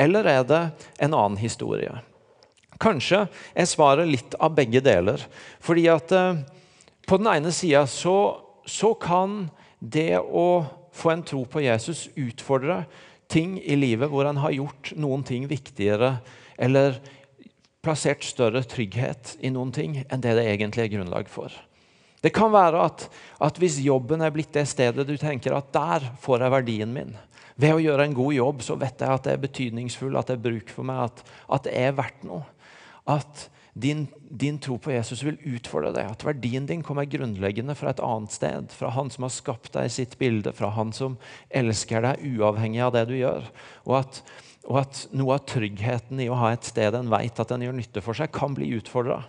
Eller 0.00 0.26
er 0.26 0.42
det 0.46 0.62
en 0.98 1.14
annen 1.14 1.38
historie? 1.38 1.92
Kanskje 2.82 3.26
er 3.54 3.68
svaret 3.70 4.10
litt 4.10 4.34
av 4.42 4.54
begge 4.56 4.82
deler. 4.82 5.22
Fordi 5.62 5.86
at 5.92 6.14
eh, 6.14 6.40
på 7.06 7.20
den 7.20 7.30
ene 7.30 7.52
sida 7.54 7.84
så, 7.90 8.40
så 8.66 8.94
kan 8.98 9.44
det 9.78 10.16
å 10.18 10.64
få 10.94 11.12
en 11.12 11.24
tro 11.26 11.42
på 11.50 11.62
Jesus 11.64 12.06
utfordre 12.16 12.84
ting 13.30 13.56
i 13.60 13.76
livet 13.78 14.10
hvor 14.12 14.28
en 14.28 14.40
har 14.42 14.54
gjort 14.54 14.92
noen 15.00 15.24
ting 15.26 15.46
viktigere 15.50 16.18
eller 16.60 17.00
plassert 17.84 18.24
større 18.26 18.64
trygghet 18.66 19.36
i 19.44 19.52
noen 19.52 19.72
ting 19.74 20.00
enn 20.04 20.24
det 20.24 20.34
det 20.38 20.48
egentlig 20.50 20.86
er 20.86 20.92
grunnlag 20.96 21.30
for. 21.30 21.52
Det 22.24 22.32
kan 22.32 22.52
være 22.54 22.80
at, 22.86 23.06
at, 23.44 23.58
hvis 23.60 23.82
jobben 23.84 24.24
er 24.24 24.32
blitt 24.32 24.54
det 24.56 24.64
stedet 24.70 25.04
du 25.04 25.16
tenker 25.20 25.56
at 25.56 25.68
der 25.74 26.06
får 26.24 26.46
jeg 26.46 26.54
verdien 26.54 26.94
min 26.94 27.12
Ved 27.60 27.76
å 27.76 27.82
gjøre 27.82 28.06
en 28.08 28.16
god 28.16 28.32
jobb 28.34 28.62
så 28.66 28.74
vet 28.80 29.02
jeg 29.04 29.14
at 29.14 29.26
det 29.28 29.34
er 29.36 29.42
betydningsfull, 29.44 30.16
at 30.18 30.26
det 30.26 30.38
er 30.38 30.46
bruk 30.48 30.72
for 30.74 30.88
meg, 30.88 31.04
at, 31.04 31.20
at 31.54 31.68
det 31.68 31.74
er 31.78 31.92
verdt 31.94 32.24
noe. 32.26 32.42
At 33.06 33.44
din, 33.74 34.08
din, 34.30 34.58
tro 34.58 34.76
på 34.78 34.90
Jesus 34.90 35.22
vil 35.26 35.38
utfordre 35.50 35.92
deg. 35.94 36.10
At 36.10 36.24
verdien 36.26 36.66
din 36.66 36.82
kommer 36.86 37.06
grunnleggende 37.10 37.74
fra 37.78 37.90
et 37.90 38.02
annet 38.02 38.34
sted. 38.34 38.74
Fra 38.74 38.92
han 38.94 39.10
som 39.10 39.26
har 39.26 39.34
skapt 39.34 39.72
deg 39.74 39.86
i 39.86 39.94
sitt 40.00 40.14
bilde, 40.18 40.50
fra 40.54 40.72
han 40.74 40.90
som 40.94 41.16
elsker 41.50 42.02
deg 42.06 42.26
uavhengig 42.38 42.82
av 42.86 42.94
det 42.94 43.04
du 43.10 43.16
gjør. 43.18 43.48
Og 43.86 44.00
at, 44.00 44.20
og 44.64 44.80
at 44.80 45.02
noe 45.16 45.36
av 45.36 45.44
tryggheten 45.50 46.22
i 46.24 46.30
å 46.32 46.38
ha 46.40 46.54
et 46.54 46.64
sted 46.66 46.96
en 46.96 47.12
vet 47.12 47.40
at 47.40 47.52
en 47.52 47.64
gjør 47.66 47.76
nytte 47.76 48.02
for 48.04 48.16
seg, 48.16 48.32
kan 48.32 48.56
bli 48.56 48.70
utfordra. 48.78 49.20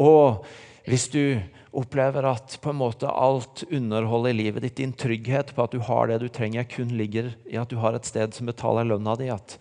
Og 0.00 0.44
hvis 0.88 1.06
du 1.12 1.38
opplever 1.76 2.26
at 2.26 2.56
på 2.62 2.72
en 2.72 2.80
måte 2.80 3.10
alt 3.10 3.62
underholdet 3.70 4.34
i 4.34 4.38
livet 4.40 4.64
ditt, 4.66 4.78
din 4.80 4.94
trygghet 4.96 5.52
på 5.54 5.64
at 5.64 5.74
du 5.74 5.82
har 5.86 6.10
det 6.10 6.18
du 6.22 6.28
trenger, 6.32 6.66
kun 6.66 6.90
ligger 6.98 7.30
i 7.46 7.58
at 7.60 7.70
du 7.70 7.78
har 7.82 7.94
et 7.94 8.08
sted 8.08 8.34
som 8.34 8.50
betaler 8.50 8.88
lønna 8.90 9.14
di, 9.20 9.30
at, 9.30 9.54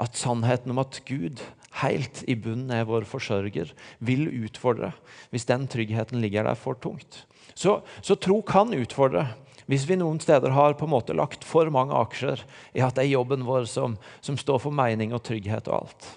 at 0.00 0.18
sannheten 0.18 0.74
om 0.74 0.82
at 0.82 1.00
Gud 1.08 1.40
helt 1.80 2.20
i 2.30 2.36
bunnen 2.38 2.72
er 2.74 2.86
vår 2.88 3.06
forsørger, 3.08 3.72
vil 4.04 4.28
utfordre 4.44 4.92
hvis 5.32 5.48
den 5.48 5.66
tryggheten 5.70 6.20
ligger 6.22 6.46
der 6.46 6.58
for 6.58 6.78
tungt. 6.78 7.24
Så, 7.54 7.80
så, 8.02 8.18
tro 8.18 8.40
kan 8.46 8.74
utfordre 8.74 9.28
hvis 9.70 9.86
vi 9.88 9.98
noen 10.00 10.20
steder 10.20 10.54
har 10.54 10.76
på 10.78 10.88
en 10.88 10.94
måte 10.94 11.16
lagt 11.16 11.46
for 11.46 11.70
mange 11.72 11.96
aksjer 11.96 12.42
i 12.76 12.82
at 12.84 12.96
det 12.96 13.06
er 13.06 13.14
jobben 13.14 13.46
vår 13.46 13.68
som, 13.70 13.96
som 14.24 14.38
står 14.40 14.60
for 14.66 14.74
mening 14.74 15.14
og 15.16 15.24
trygghet 15.26 15.70
og 15.70 15.84
alt. 15.84 16.10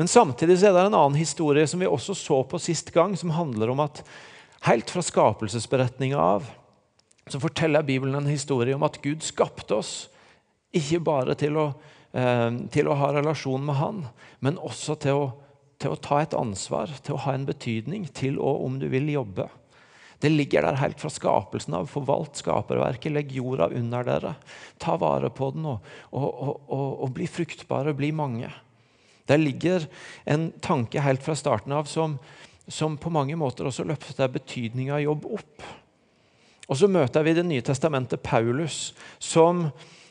Men 0.00 0.08
samtidig 0.08 0.56
er 0.62 0.72
det 0.72 0.86
en 0.86 0.96
annen 0.96 1.18
historie 1.18 1.66
som 1.68 1.82
vi 1.82 1.90
også 1.90 2.16
så 2.16 2.40
på 2.48 2.60
sist 2.62 2.92
gang, 2.94 3.16
som 3.16 3.34
handler 3.36 3.74
om 3.74 3.84
at 3.84 4.00
helt 4.66 4.90
fra 4.90 5.04
skapelsesberetninga 5.04 6.18
av 6.18 6.48
så 7.28 7.40
forteller 7.42 7.84
Bibelen 7.84 8.16
en 8.16 8.30
historie 8.30 8.72
om 8.74 8.86
at 8.86 8.96
Gud 9.04 9.20
skapte 9.22 9.76
oss 9.76 9.92
ikke 10.72 11.02
bare 11.04 11.36
til 11.38 11.60
å 11.60 11.68
Eh, 12.16 12.50
til 12.72 12.88
å 12.88 12.96
ha 12.96 13.10
relasjon 13.12 13.66
med 13.68 13.76
Han, 13.76 14.02
men 14.40 14.56
også 14.64 14.96
til 15.02 15.18
å, 15.18 15.24
til 15.80 15.92
å, 15.92 16.00
ta 16.00 16.22
et 16.24 16.36
ansvar, 16.36 16.92
til 17.04 17.18
å 17.18 17.24
ha 17.26 17.34
en 17.36 17.44
betydning, 17.48 18.06
til 18.16 18.38
å, 18.40 18.54
om 18.64 18.78
du 18.80 18.88
vil, 18.88 19.10
jobbe. 19.12 19.48
Det 20.18 20.30
ligger 20.32 20.66
der 20.66 20.80
helt 20.80 21.00
fra 21.00 21.10
skapelsen 21.12 21.76
av. 21.78 21.90
Forvalt 21.90 22.40
skaperverket. 22.40 23.12
Legg 23.14 23.34
jorda 23.36 23.68
under 23.70 24.06
dere. 24.06 24.34
Ta 24.82 24.96
vare 24.98 25.30
på 25.30 25.52
den 25.54 25.68
og, 25.70 25.92
og, 26.10 26.48
og, 26.66 26.88
og 27.04 27.12
bli 27.14 27.28
fruktbare, 27.30 27.94
bli 27.94 28.10
mange. 28.10 28.50
Der 29.28 29.38
ligger 29.38 29.86
en 30.26 30.50
tanke 30.64 31.02
helt 31.04 31.22
fra 31.22 31.36
starten 31.38 31.74
av 31.76 31.86
som, 31.90 32.16
som 32.66 32.96
på 32.98 33.12
mange 33.12 33.36
måter 33.38 33.68
også 33.68 33.86
løfter 33.86 34.32
betydninga 34.32 34.96
av 34.96 35.04
jobb 35.04 35.28
opp. 35.38 35.68
Og 36.68 36.76
så 36.76 36.88
møter 36.90 37.24
vi 37.24 37.36
Det 37.36 37.46
nye 37.46 37.64
testamentet 37.64 38.22
Paulus, 38.24 38.92
som 39.18 39.68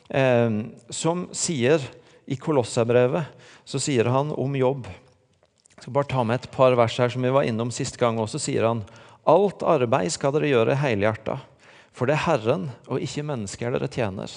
eh, 0.08 0.50
som 0.90 1.26
sier 1.36 1.82
i 2.28 2.36
Kolossabrevet 2.36 3.28
så 3.68 3.80
sier 3.80 4.08
han 4.12 4.32
om 4.36 4.56
jobb 4.56 4.88
Jeg 4.88 5.84
skal 5.84 5.94
bare 5.94 6.10
ta 6.10 6.24
med 6.26 6.40
et 6.40 6.50
par 6.52 6.74
vers 6.76 6.96
her 6.98 7.12
som 7.12 7.22
vi 7.22 7.30
var 7.32 7.46
innom 7.46 7.70
sist 7.70 7.96
gang. 8.00 8.18
også, 8.18 8.40
sier 8.42 8.66
han 8.66 8.82
Alt 9.28 9.64
arbeid 9.66 10.12
skal 10.14 10.32
dere 10.32 10.48
gjøre 10.48 10.78
helhjerta, 10.80 11.40
for 11.92 12.08
det 12.08 12.16
er 12.16 12.24
Herren 12.24 12.70
og 12.88 13.02
ikke 13.04 13.26
mennesker 13.28 13.74
dere 13.74 13.90
tjener. 13.92 14.32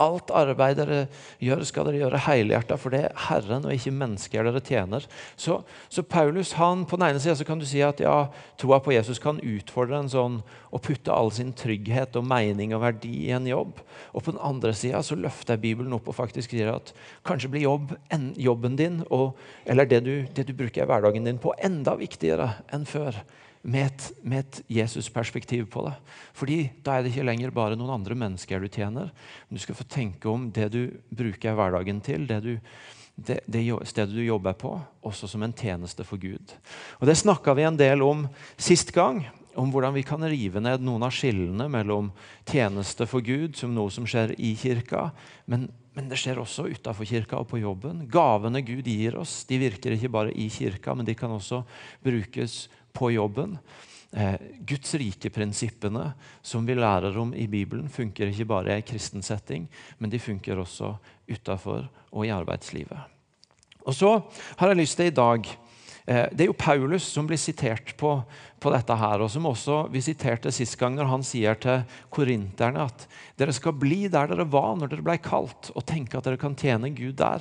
Alt 0.00 0.30
arbeid 0.32 0.78
dere 0.78 1.00
gjør, 1.42 1.66
skal 1.68 1.84
dere 1.84 1.98
gjøre 2.00 2.20
helhjerta, 2.24 2.78
for 2.80 2.94
det 2.94 3.02
er 3.04 3.18
Herren 3.26 3.66
og 3.66 3.74
ikke 3.74 3.92
mennesker 3.92 4.46
dere 4.46 4.62
tjener. 4.64 5.04
Så, 5.36 5.58
så 5.92 6.04
Paulus 6.06 6.54
han, 6.56 6.86
På 6.88 6.96
den 6.96 7.10
ene 7.10 7.20
sida 7.20 7.36
kan 7.44 7.60
du 7.60 7.66
si 7.68 7.82
at 7.84 8.00
ja, 8.00 8.30
troa 8.56 8.78
på 8.80 8.94
Jesus 8.94 9.20
kan 9.20 9.42
utfordre 9.42 10.00
en 10.00 10.08
sånn 10.08 10.40
å 10.72 10.80
putte 10.80 11.12
all 11.12 11.28
sin 11.34 11.52
trygghet 11.52 12.16
og 12.16 12.24
mening 12.30 12.72
og 12.72 12.86
verdi 12.86 13.12
i 13.26 13.34
en 13.36 13.50
jobb. 13.50 13.84
Og 14.14 14.24
på 14.24 14.32
den 14.32 14.40
andre 14.40 14.72
sida 14.72 15.02
løfter 15.18 15.60
Bibelen 15.60 15.92
opp 15.98 16.08
og 16.08 16.16
faktisk 16.16 16.54
sier 16.56 16.72
at 16.72 16.94
kanskje 17.28 17.52
blir 17.52 17.66
jobb, 17.66 17.92
en, 18.14 18.30
jobben 18.40 18.80
din 18.80 19.02
og, 19.10 19.36
eller 19.66 19.90
det 19.90 20.04
du, 20.06 20.14
det 20.24 20.48
du 20.48 20.56
bruker 20.56 20.86
i 20.86 20.88
hverdagen 20.88 21.28
din 21.28 21.42
på, 21.42 21.52
enda 21.60 21.98
viktigere 22.00 22.54
enn 22.72 22.88
før 22.88 23.20
med 23.62 23.86
et, 23.86 24.06
med 24.22 24.42
et 24.42 24.60
Jesus-perspektiv 24.80 25.68
på 25.70 25.84
det. 25.86 25.94
Fordi 26.34 26.58
da 26.82 26.96
er 26.96 27.04
det 27.04 27.12
ikke 27.12 27.26
lenger 27.28 27.54
bare 27.54 27.78
noen 27.78 27.94
andre 27.94 28.16
mennesker 28.18 28.62
du 28.62 28.66
tjener. 28.66 29.12
Men 29.46 29.58
du 29.58 29.62
skal 29.62 29.78
få 29.78 29.86
tenke 29.86 30.30
om 30.30 30.48
det 30.54 30.72
du 30.74 30.82
bruker 31.14 31.54
hverdagen 31.58 32.02
til, 32.02 32.26
det, 32.26 32.40
du, 32.42 32.56
det, 33.14 33.38
det 33.46 33.62
stedet 33.88 34.16
du 34.16 34.24
jobber 34.24 34.58
på, 34.58 34.74
også 35.06 35.30
som 35.30 35.46
en 35.46 35.54
tjeneste 35.54 36.06
for 36.06 36.18
Gud. 36.18 36.56
Og 36.98 37.06
Det 37.06 37.16
snakka 37.22 37.54
vi 37.54 37.68
en 37.68 37.78
del 37.78 38.02
om 38.02 38.26
sist 38.56 38.92
gang. 38.94 39.24
Om 39.52 39.68
hvordan 39.68 39.92
vi 39.92 40.00
kan 40.00 40.22
rive 40.24 40.62
ned 40.64 40.80
noen 40.80 41.02
av 41.04 41.12
skillene 41.12 41.66
mellom 41.68 42.06
tjeneste 42.48 43.04
for 43.04 43.20
Gud 43.20 43.58
som 43.60 43.74
noe 43.76 43.92
som 43.92 44.06
skjer 44.08 44.32
i 44.40 44.54
kirka, 44.56 45.10
men, 45.44 45.66
men 45.92 46.08
det 46.08 46.16
skjer 46.16 46.40
også 46.40 46.70
utafor 46.72 47.04
kirka 47.04 47.36
og 47.36 47.50
på 47.50 47.60
jobben. 47.60 48.06
Gavene 48.08 48.62
Gud 48.64 48.88
gir 48.88 49.18
oss, 49.20 49.42
de 49.44 49.60
virker 49.60 49.92
ikke 49.92 50.08
bare 50.08 50.32
i 50.32 50.48
kirka, 50.48 50.96
men 50.96 51.04
de 51.04 51.12
kan 51.12 51.36
også 51.36 51.60
brukes 52.00 52.62
på 52.92 53.10
jobben. 53.14 53.58
Eh, 54.12 54.34
Guds 54.58 54.94
rike-prinsippene 54.94 56.10
som 56.42 56.66
vi 56.66 56.74
lærer 56.76 57.16
om 57.18 57.30
i 57.34 57.46
Bibelen, 57.48 57.88
funker 57.88 58.28
ikke 58.28 58.44
bare 58.50 58.76
i 58.76 58.84
kristen 58.84 59.24
setting, 59.24 59.64
men 59.98 60.12
de 60.12 60.20
funker 60.20 60.60
også 60.60 60.90
utafor 61.32 61.86
og 62.10 62.26
i 62.26 62.32
arbeidslivet. 62.34 63.08
Og 63.88 63.96
så 63.96 64.10
har 64.58 64.68
jeg 64.68 64.82
lyst 64.82 64.98
til 65.00 65.08
i 65.08 65.14
dag 65.16 65.48
eh, 66.06 66.28
Det 66.28 66.44
er 66.44 66.50
jo 66.50 66.58
Paulus 66.58 67.06
som 67.08 67.26
blir 67.26 67.40
sitert 67.40 67.94
på, 67.96 68.12
på 68.60 68.74
dette 68.74 68.98
her, 69.00 69.24
og 69.24 69.32
som 69.32 69.48
også 69.48 69.86
vi 69.90 70.04
siterte 70.04 70.52
sist 70.52 70.76
gang 70.78 70.98
når 70.98 71.08
han 71.08 71.24
sier 71.24 71.56
til 71.56 71.80
korinterne 72.12 72.84
at 72.84 73.08
dere 73.40 73.56
skal 73.56 73.72
bli 73.72 74.04
der 74.12 74.28
dere 74.28 74.44
var 74.44 74.76
når 74.76 74.92
dere 74.92 75.08
ble 75.08 75.16
kalt, 75.24 75.72
og 75.72 75.88
tenke 75.88 76.20
at 76.20 76.28
dere 76.28 76.40
kan 76.40 76.58
tjene 76.58 76.92
Gud 76.92 77.16
der. 77.16 77.40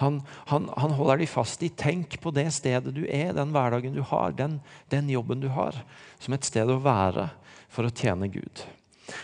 Han, 0.00 0.22
han, 0.48 0.68
han, 0.80 0.94
holder 0.96 1.20
de 1.20 1.28
fast 1.28 1.62
i. 1.62 1.68
Tenk 1.68 2.16
på 2.22 2.32
det 2.32 2.46
stedet 2.56 2.94
du 2.96 3.02
er, 3.04 3.34
den 3.36 3.52
hverdagen 3.52 3.92
du 3.92 4.00
har, 4.08 4.32
den, 4.36 4.58
den, 4.92 5.10
jobben 5.12 5.42
du 5.42 5.50
har, 5.52 5.76
som 6.18 6.36
et 6.36 6.46
sted 6.48 6.70
å 6.72 6.80
være 6.80 7.28
for 7.70 7.84
å 7.84 7.92
tjene 7.92 8.30
Gud. 8.32 8.62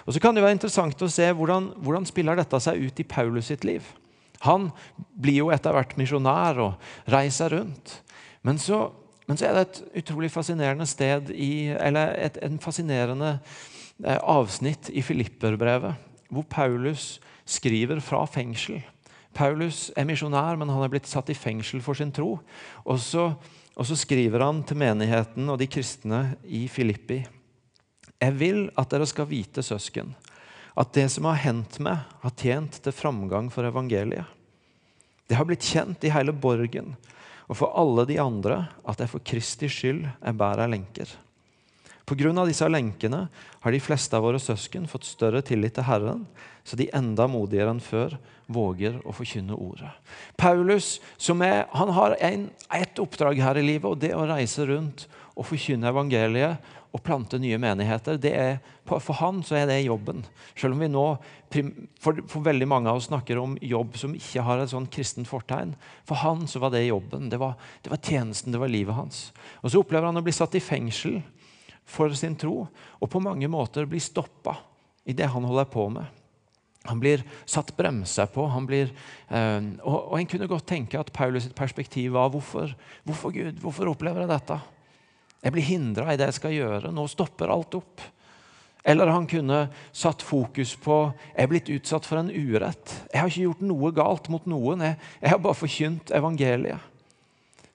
Og 0.05 0.13
så 0.13 0.21
kan 0.21 0.37
det 0.37 0.43
være 0.45 0.59
interessant 0.59 1.03
å 1.03 1.09
se 1.13 1.31
hvordan, 1.33 1.71
hvordan 1.81 2.09
spiller 2.09 2.37
dette 2.37 2.61
seg 2.61 2.83
ut 2.83 3.01
i 3.01 3.07
Paulus 3.09 3.49
sitt 3.49 3.65
liv. 3.65 3.87
Han 4.45 4.69
blir 5.17 5.41
jo 5.41 5.53
etter 5.55 5.73
hvert 5.73 5.95
misjonær 5.97 6.61
og 6.61 7.13
reiser 7.13 7.55
rundt. 7.57 8.01
Men 8.45 8.61
så, 8.61 8.91
men 9.27 9.39
så, 9.39 9.49
er 9.49 9.57
det 9.57 9.65
et 9.65 10.03
utrolig 10.03 10.29
fascinerende 10.35 10.87
sted 10.91 11.33
i, 11.33 11.71
eller 11.73 12.13
et, 12.21 12.37
en 12.45 12.61
fascinerende 12.63 13.39
eh, 14.05 14.21
avsnitt 14.21 14.91
i 14.93 15.03
Filipperbrevet, 15.07 16.05
hvor 16.29 16.45
Paulus 16.51 17.15
skriver 17.49 18.03
fra 18.05 18.27
fengsel. 18.29 18.83
Paulus 19.37 19.91
er 19.97 20.07
misjonær, 20.09 20.57
men 20.57 20.71
han 20.73 20.83
er 20.85 20.93
blitt 20.93 21.09
satt 21.11 21.29
i 21.33 21.37
fengsel 21.37 21.83
for 21.85 21.99
sin 21.99 22.13
tro. 22.15 22.39
Og 22.85 23.01
så, 23.03 23.29
og 23.77 23.89
så 23.89 23.99
skriver 23.99 24.45
han 24.45 24.63
til 24.67 24.81
menigheten 24.81 25.51
og 25.53 25.61
de 25.61 25.69
kristne 25.69 26.23
i 26.45 26.65
Filippi. 26.73 27.21
Jeg 28.17 28.39
vil 28.41 28.63
at 28.81 28.89
dere 28.93 29.09
skal 29.09 29.29
vite, 29.29 29.61
søsken, 29.63 30.15
at 30.77 30.95
det 30.97 31.11
som 31.13 31.29
har 31.29 31.43
hendt 31.45 31.77
meg, 31.85 32.01
har 32.23 32.33
tjent 32.41 32.81
til 32.81 32.97
framgang 32.97 33.53
for 33.53 33.69
evangeliet. 33.69 34.25
Det 35.27 35.37
har 35.37 35.45
blitt 35.45 35.67
kjent 35.67 36.05
i 36.07 36.13
hele 36.15 36.33
borgen 36.33 36.95
og 37.47 37.59
for 37.61 37.75
alle 37.79 38.07
de 38.09 38.19
andre 38.23 38.65
at 38.87 39.01
jeg 39.03 39.11
for 39.11 39.25
Kristi 39.27 39.71
skyld 39.71 40.03
er 40.07 40.37
bærer 40.39 40.71
lenker. 40.71 41.09
Pga. 42.07 42.45
disse 42.47 42.69
lenkene 42.71 43.27
har 43.61 43.73
de 43.73 43.81
fleste 43.83 44.17
av 44.17 44.23
våre 44.23 44.39
søsken 44.39 44.87
fått 44.87 45.09
større 45.09 45.43
tillit 45.43 45.75
til 45.75 45.89
Herren, 45.89 46.27
så 46.63 46.79
de 46.79 46.87
enda 46.95 47.27
modigere 47.27 47.73
enn 47.75 47.83
før 47.83 48.15
våger 48.47 49.01
å 49.03 49.15
forkynne 49.15 49.59
ordet. 49.59 49.91
Paulus 50.39 51.01
er, 51.43 51.67
han 51.75 51.91
har 51.97 52.15
en, 52.23 52.49
ett 52.71 52.99
oppdrag 53.03 53.43
her 53.43 53.59
i 53.59 53.67
livet, 53.67 53.91
og 53.91 53.99
det 53.99 54.15
å 54.15 54.27
reise 54.27 54.67
rundt 54.71 55.09
og 55.35 55.49
forkynne 55.51 55.91
evangeliet 55.91 56.75
og 56.97 57.03
plante 57.05 57.39
nye 57.43 57.59
menigheter. 57.61 58.17
Er, 58.31 58.61
for 58.87 59.19
han 59.19 59.43
så 59.45 59.59
er 59.59 59.67
det 59.69 59.83
jobben. 59.85 60.23
Selv 60.57 60.77
om 60.77 60.85
vi 60.85 60.89
nå 60.89 61.05
for, 61.53 62.23
for, 62.31 62.41
veldig 62.47 62.69
mange 62.71 62.91
av 62.91 63.01
oss 63.01 63.11
snakker 63.11 63.41
om 63.43 63.59
jobb 63.61 63.99
som 64.01 64.15
ikke 64.17 64.45
har 64.47 64.63
et 64.63 64.73
sånn 64.73 64.89
kristent 64.93 65.29
fortegn. 65.29 65.75
For 66.09 66.23
han 66.23 66.47
så 66.49 66.63
var 66.63 66.73
det 66.73 66.87
jobben. 66.87 67.29
Det 67.33 67.41
var, 67.43 67.59
det 67.85 67.93
var 67.93 68.01
tjenesten, 68.01 68.55
det 68.55 68.63
var 68.63 68.73
livet 68.73 68.97
hans. 68.97 69.27
Og 69.61 69.73
Så 69.73 69.83
opplever 69.83 70.09
han 70.09 70.23
å 70.23 70.25
bli 70.25 70.35
satt 70.35 70.57
i 70.57 70.65
fengsel 70.65 71.21
for 71.87 72.13
sin 72.19 72.35
tro, 72.39 72.67
og 73.01 73.11
på 73.11 73.23
mange 73.23 73.49
måter 73.51 73.87
blir 73.89 74.03
stoppa 74.03 74.57
i 75.07 75.15
det 75.15 75.29
han 75.31 75.47
holder 75.47 75.69
på 75.71 75.89
med. 75.95 76.07
Han 76.87 77.01
blir 77.03 77.23
satt 77.47 77.73
bremser 77.77 78.29
på. 78.31 78.47
Blir, 78.67 78.91
eh, 79.29 79.61
og, 79.83 80.13
og, 80.13 80.19
En 80.21 80.27
kunne 80.31 80.51
godt 80.51 80.67
tenke 80.67 80.99
at 80.99 81.13
Paulus' 81.13 81.49
sitt 81.49 81.57
perspektiv 81.59 82.13
var 82.15 82.31
hvorfor, 82.31 82.75
hvorfor 83.05 83.35
Gud, 83.35 83.59
hvorfor 83.63 83.91
opplever 83.91 84.23
jeg 84.23 84.35
dette? 84.35 84.61
Jeg 85.43 85.55
blir 85.55 85.67
hindra 85.67 86.13
i 86.13 86.19
det 86.19 86.31
jeg 86.31 86.39
skal 86.41 86.55
gjøre. 86.55 86.93
Nå 86.95 87.07
stopper 87.11 87.53
alt 87.53 87.75
opp. 87.79 88.03
Eller 88.87 89.11
han 89.11 89.27
kunne 89.27 89.65
satt 89.91 90.23
fokus 90.23 90.77
på 90.79 91.01
jeg 91.35 91.43
er 91.43 91.51
blitt 91.51 91.71
utsatt 91.75 92.07
for 92.07 92.21
en 92.21 92.31
urett. 92.31 92.93
Jeg 93.11 93.19
har 93.19 93.31
ikke 93.31 93.49
gjort 93.49 93.65
noe 93.67 93.91
galt 93.95 94.31
mot 94.31 94.47
noen. 94.47 94.85
Jeg, 94.87 94.99
jeg 95.23 95.33
har 95.33 95.43
bare 95.43 95.59
forkynt 95.59 96.15
evangeliet. 96.15 96.93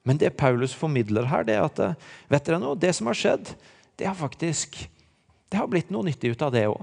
Men 0.08 0.18
det 0.18 0.32
Paulus 0.40 0.74
formidler 0.74 1.28
her, 1.30 1.44
det 1.46 1.60
er 1.60 1.68
at 1.68 1.82
vet 2.32 2.48
dere 2.48 2.62
noe, 2.64 2.80
det 2.80 2.94
som 2.98 3.12
har 3.12 3.20
skjedd, 3.20 3.52
det 4.00 4.08
har 4.08 4.18
faktisk 4.18 4.78
det 5.52 5.60
har 5.60 5.68
blitt 5.68 5.92
noe 5.92 6.08
nyttig 6.08 6.32
ut 6.32 6.44
av 6.46 6.54
det 6.56 6.64
òg. 6.72 6.82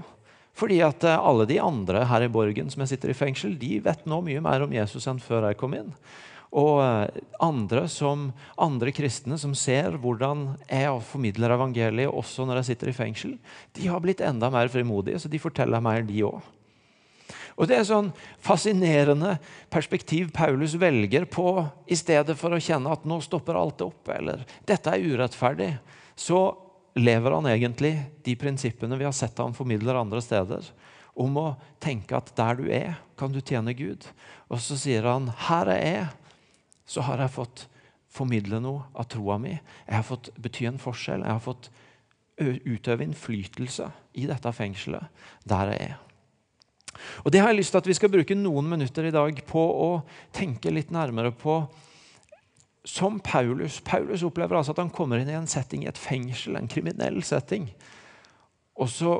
Fordi 0.59 0.79
at 0.85 1.05
eh, 1.07 1.17
alle 1.17 1.47
de 1.49 1.57
andre 1.63 2.03
her 2.09 2.25
i 2.25 2.31
borgen 2.31 2.69
som 2.69 2.83
jeg 2.83 2.93
sitter 2.93 3.13
i 3.13 3.17
fengsel, 3.17 3.55
de 3.57 3.79
vet 3.81 4.05
nå 4.09 4.19
mye 4.25 4.43
mer 4.43 4.65
om 4.65 4.75
Jesus 4.75 5.07
enn 5.09 5.21
før 5.23 5.49
jeg 5.49 5.57
kom 5.59 5.73
inn. 5.77 5.93
og 6.49 6.81
eh, 6.81 7.19
andre, 7.45 7.87
som, 7.89 8.29
andre 8.57 8.93
kristne 8.93 9.37
som 9.41 9.55
ser 9.57 9.97
hvordan 10.01 10.55
jeg 10.67 11.01
formidler 11.09 11.53
evangeliet 11.53 12.13
også 12.13 12.45
når 12.45 12.61
jeg 12.61 12.69
sitter 12.71 12.89
i 12.89 12.95
fengsel, 12.97 13.35
de 13.73 13.89
har 13.89 14.01
blitt 14.01 14.21
enda 14.21 14.49
mer 14.53 14.69
frimodige, 14.69 15.19
så 15.21 15.29
de 15.29 15.41
forteller 15.41 15.81
mer, 15.81 16.05
de 16.05 16.23
òg. 16.25 16.41
Og 17.59 17.67
Det 17.67 17.75
er 17.75 17.83
sånn 17.83 18.13
fascinerende 18.39 19.33
perspektiv 19.69 20.29
Paulus 20.31 20.77
velger 20.79 21.25
på 21.27 21.57
i 21.91 21.97
stedet 21.97 22.37
for 22.39 22.55
å 22.55 22.61
kjenne 22.61 22.93
at 22.93 23.03
nå 23.03 23.17
stopper 23.21 23.57
alt 23.59 23.81
opp, 23.83 24.07
eller 24.13 24.45
dette 24.65 24.93
er 24.93 25.03
urettferdig. 25.03 25.73
Så 26.15 26.68
lever 26.97 27.35
han 27.35 27.49
egentlig 27.51 27.93
de 28.25 28.35
prinsippene 28.39 28.97
vi 28.99 29.07
har 29.07 29.15
sett 29.15 29.37
han 29.41 29.55
formidler 29.57 29.99
andre 29.99 30.21
steder. 30.23 30.71
Om 31.19 31.37
å 31.41 31.47
tenke 31.83 32.17
at 32.17 32.31
der 32.37 32.57
du 32.59 32.69
er, 32.71 32.97
kan 33.19 33.33
du 33.33 33.41
tjene 33.41 33.75
Gud. 33.75 34.07
Og 34.47 34.61
så 34.63 34.77
sier 34.79 35.07
han 35.09 35.29
her 35.49 35.71
er 35.73 35.83
jeg 35.83 36.07
så 36.89 37.03
har 37.05 37.21
jeg 37.21 37.35
fått 37.35 37.67
formidle 38.09 38.57
noe 38.63 38.87
av 38.97 39.05
troa 39.11 39.37
mi. 39.41 39.53
Jeg 39.53 39.93
har 39.93 40.05
fått 40.07 40.31
bety 40.41 40.65
en 40.65 40.81
forskjell. 40.81 41.21
Jeg 41.21 41.35
har 41.35 41.43
fått 41.43 41.69
utøve 42.39 43.05
innflytelse 43.05 43.89
i 44.17 44.25
dette 44.29 44.53
fengselet 44.55 45.27
der 45.49 45.73
jeg 45.73 45.89
er. 45.91 45.97
Og 47.23 47.31
Det 47.31 47.41
har 47.43 47.51
jeg 47.51 47.59
lyst 47.59 47.75
til 47.75 47.81
at 47.83 47.87
vi 47.87 47.95
skal 47.95 48.11
bruke 48.11 48.35
noen 48.35 48.71
minutter 48.71 49.05
i 49.05 49.13
dag 49.13 49.37
på 49.47 49.61
å 49.61 49.89
tenke 50.35 50.73
litt 50.73 50.89
nærmere 50.91 51.31
på. 51.35 51.61
Som 52.89 53.19
Paulus. 53.21 53.79
Paulus 53.85 54.23
opplever 54.25 54.57
altså 54.57 54.73
at 54.73 54.81
han 54.81 54.93
kommer 54.93 55.21
inn 55.21 55.29
i 55.29 55.37
en 55.37 55.49
setting 55.49 55.83
i 55.85 55.89
et 55.91 55.99
fengsel, 55.99 56.57
en 56.57 56.69
kriminell 56.71 57.21
setting. 57.25 57.67
Og 58.79 58.89
så 58.89 59.19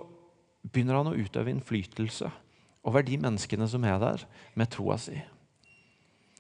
begynner 0.66 0.98
han 0.98 1.12
å 1.12 1.18
utøve 1.18 1.52
innflytelse 1.54 2.32
over 2.90 3.06
de 3.06 3.20
menneskene 3.22 3.68
som 3.70 3.84
er 3.86 4.00
der, 4.02 4.24
med 4.58 4.72
troa 4.74 4.98
si. 4.98 5.20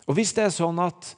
Og 0.09 0.17
Hvis 0.17 0.33
det 0.33 0.47
er 0.47 0.55
sånn 0.55 0.79
at 0.81 1.11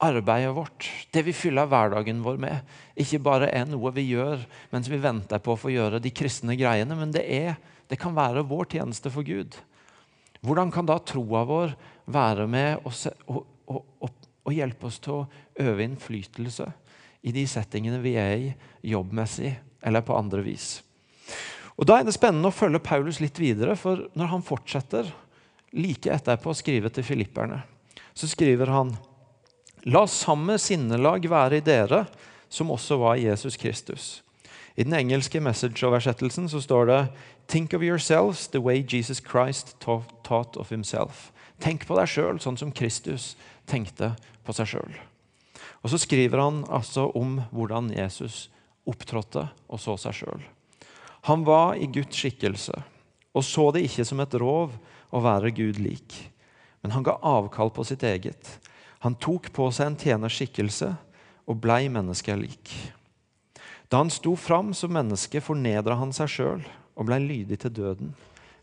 arbeidet 0.00 0.54
vårt, 0.56 0.86
det 1.12 1.26
vi 1.26 1.36
fyller 1.36 1.68
hverdagen 1.68 2.22
vår 2.24 2.38
med, 2.40 2.70
ikke 2.96 3.20
bare 3.20 3.50
er 3.52 3.66
noe 3.68 3.92
vi 3.92 4.06
gjør 4.14 4.46
mens 4.72 4.88
vi 4.88 5.00
venter 5.02 5.42
på 5.44 5.52
å 5.52 5.60
få 5.60 5.74
gjøre 5.74 6.00
de 6.00 6.14
kristne 6.14 6.56
greiene, 6.56 6.96
men 6.96 7.12
det, 7.12 7.26
er, 7.28 7.58
det 7.90 8.00
kan 8.00 8.16
være 8.16 8.46
vår 8.48 8.70
tjeneste 8.78 9.12
for 9.12 9.26
Gud. 9.28 9.58
Hvordan 10.40 10.72
kan 10.72 10.88
da 10.88 10.96
troa 11.04 11.44
vår 11.44 11.76
være 12.08 12.48
med 12.48 12.80
å 12.80 12.94
prøve 12.94 13.44
og, 13.70 14.19
og 14.50 14.58
hjelpe 14.58 14.88
oss 14.90 15.00
til 15.02 15.22
å 15.22 15.26
øve 15.62 15.86
innflytelse 15.86 16.68
i 17.22 17.32
de 17.36 17.44
settingene 17.48 18.00
vi 18.02 18.14
er 18.18 18.36
i, 18.36 18.52
jobbmessig 18.92 19.54
eller 19.86 20.04
på 20.04 20.16
andre 20.16 20.44
vis? 20.44 20.80
Og 21.80 21.86
Da 21.88 21.96
er 21.96 22.04
det 22.04 22.12
spennende 22.12 22.50
å 22.50 22.54
følge 22.54 22.82
Paulus 22.84 23.22
litt 23.22 23.38
videre, 23.40 23.72
for 23.76 24.10
når 24.12 24.32
han 24.34 24.44
fortsetter 24.44 25.08
like 25.72 26.10
etterpå 26.12 26.52
å 26.52 26.56
skrive 26.58 26.90
til 26.92 27.06
filipperne, 27.06 27.62
så 28.12 28.28
skriver 28.28 28.68
han 28.68 28.96
La 29.88 30.04
samme 30.04 30.58
sinnelag 30.60 31.24
være 31.24 31.56
i 31.56 31.64
dere 31.64 32.04
som 32.52 32.68
også 32.74 32.98
var 33.00 33.16
i 33.16 33.24
Jesus 33.24 33.56
Kristus. 33.56 34.20
I 34.76 34.84
den 34.84 34.92
engelske 34.92 35.40
message-oversettelsen 35.40 36.50
så 36.52 36.60
står 36.60 36.90
det 36.90 37.00
Think 37.48 37.72
of 37.74 37.82
yourselves 37.82 38.46
the 38.48 38.60
way 38.60 38.84
Jesus 38.84 39.20
Christ 39.20 39.74
taught 39.80 40.56
of 40.56 40.68
himself. 40.68 41.30
Tenk 41.60 41.86
på 41.88 41.96
deg 41.96 42.08
sjøl 42.08 42.38
sånn 42.40 42.58
som 42.60 42.72
Kristus 42.72 43.34
tenkte 43.70 44.12
på 44.44 44.54
seg 44.56 44.74
sjøl. 44.74 44.94
Og 45.80 45.92
så 45.92 46.00
skriver 46.00 46.42
han 46.42 46.64
altså 46.68 47.08
om 47.16 47.38
hvordan 47.54 47.92
Jesus 47.94 48.48
opptrådte 48.88 49.46
og 49.70 49.80
så 49.80 49.96
seg 50.00 50.22
sjøl. 50.22 50.42
Han 51.28 51.44
var 51.46 51.76
i 51.76 51.88
Guds 51.92 52.16
skikkelse 52.16 52.80
og 53.36 53.44
så 53.46 53.68
det 53.74 53.84
ikke 53.86 54.06
som 54.06 54.22
et 54.22 54.34
rov 54.42 54.74
å 55.14 55.22
være 55.22 55.52
Gud 55.54 55.78
lik. 55.82 56.16
Men 56.82 56.94
han 56.96 57.04
ga 57.06 57.18
avkall 57.22 57.70
på 57.74 57.84
sitt 57.86 58.02
eget. 58.06 58.56
Han 59.04 59.16
tok 59.20 59.50
på 59.54 59.68
seg 59.74 59.90
en 59.90 60.00
tjenerskikkelse 60.00 60.90
og 61.50 61.60
blei 61.62 61.86
menneskelik. 61.92 62.72
Da 63.90 64.02
han 64.02 64.10
sto 64.12 64.36
fram 64.38 64.72
som 64.76 64.92
menneske, 64.94 65.42
fornedra 65.42 65.96
han 65.98 66.14
seg 66.14 66.30
sjøl 66.30 66.66
og 66.94 67.06
blei 67.08 67.20
lydig 67.22 67.60
til 67.62 67.74
døden, 67.74 68.12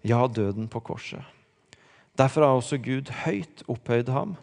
ja, 0.06 0.20
døden 0.28 0.70
på 0.72 0.82
korset. 0.84 1.24
Derfor 2.18 2.44
har 2.44 2.58
også 2.58 2.79
Gud 2.81 3.12
høyt 3.25 3.64
opphøyd 3.70 4.10
ham 4.10 4.36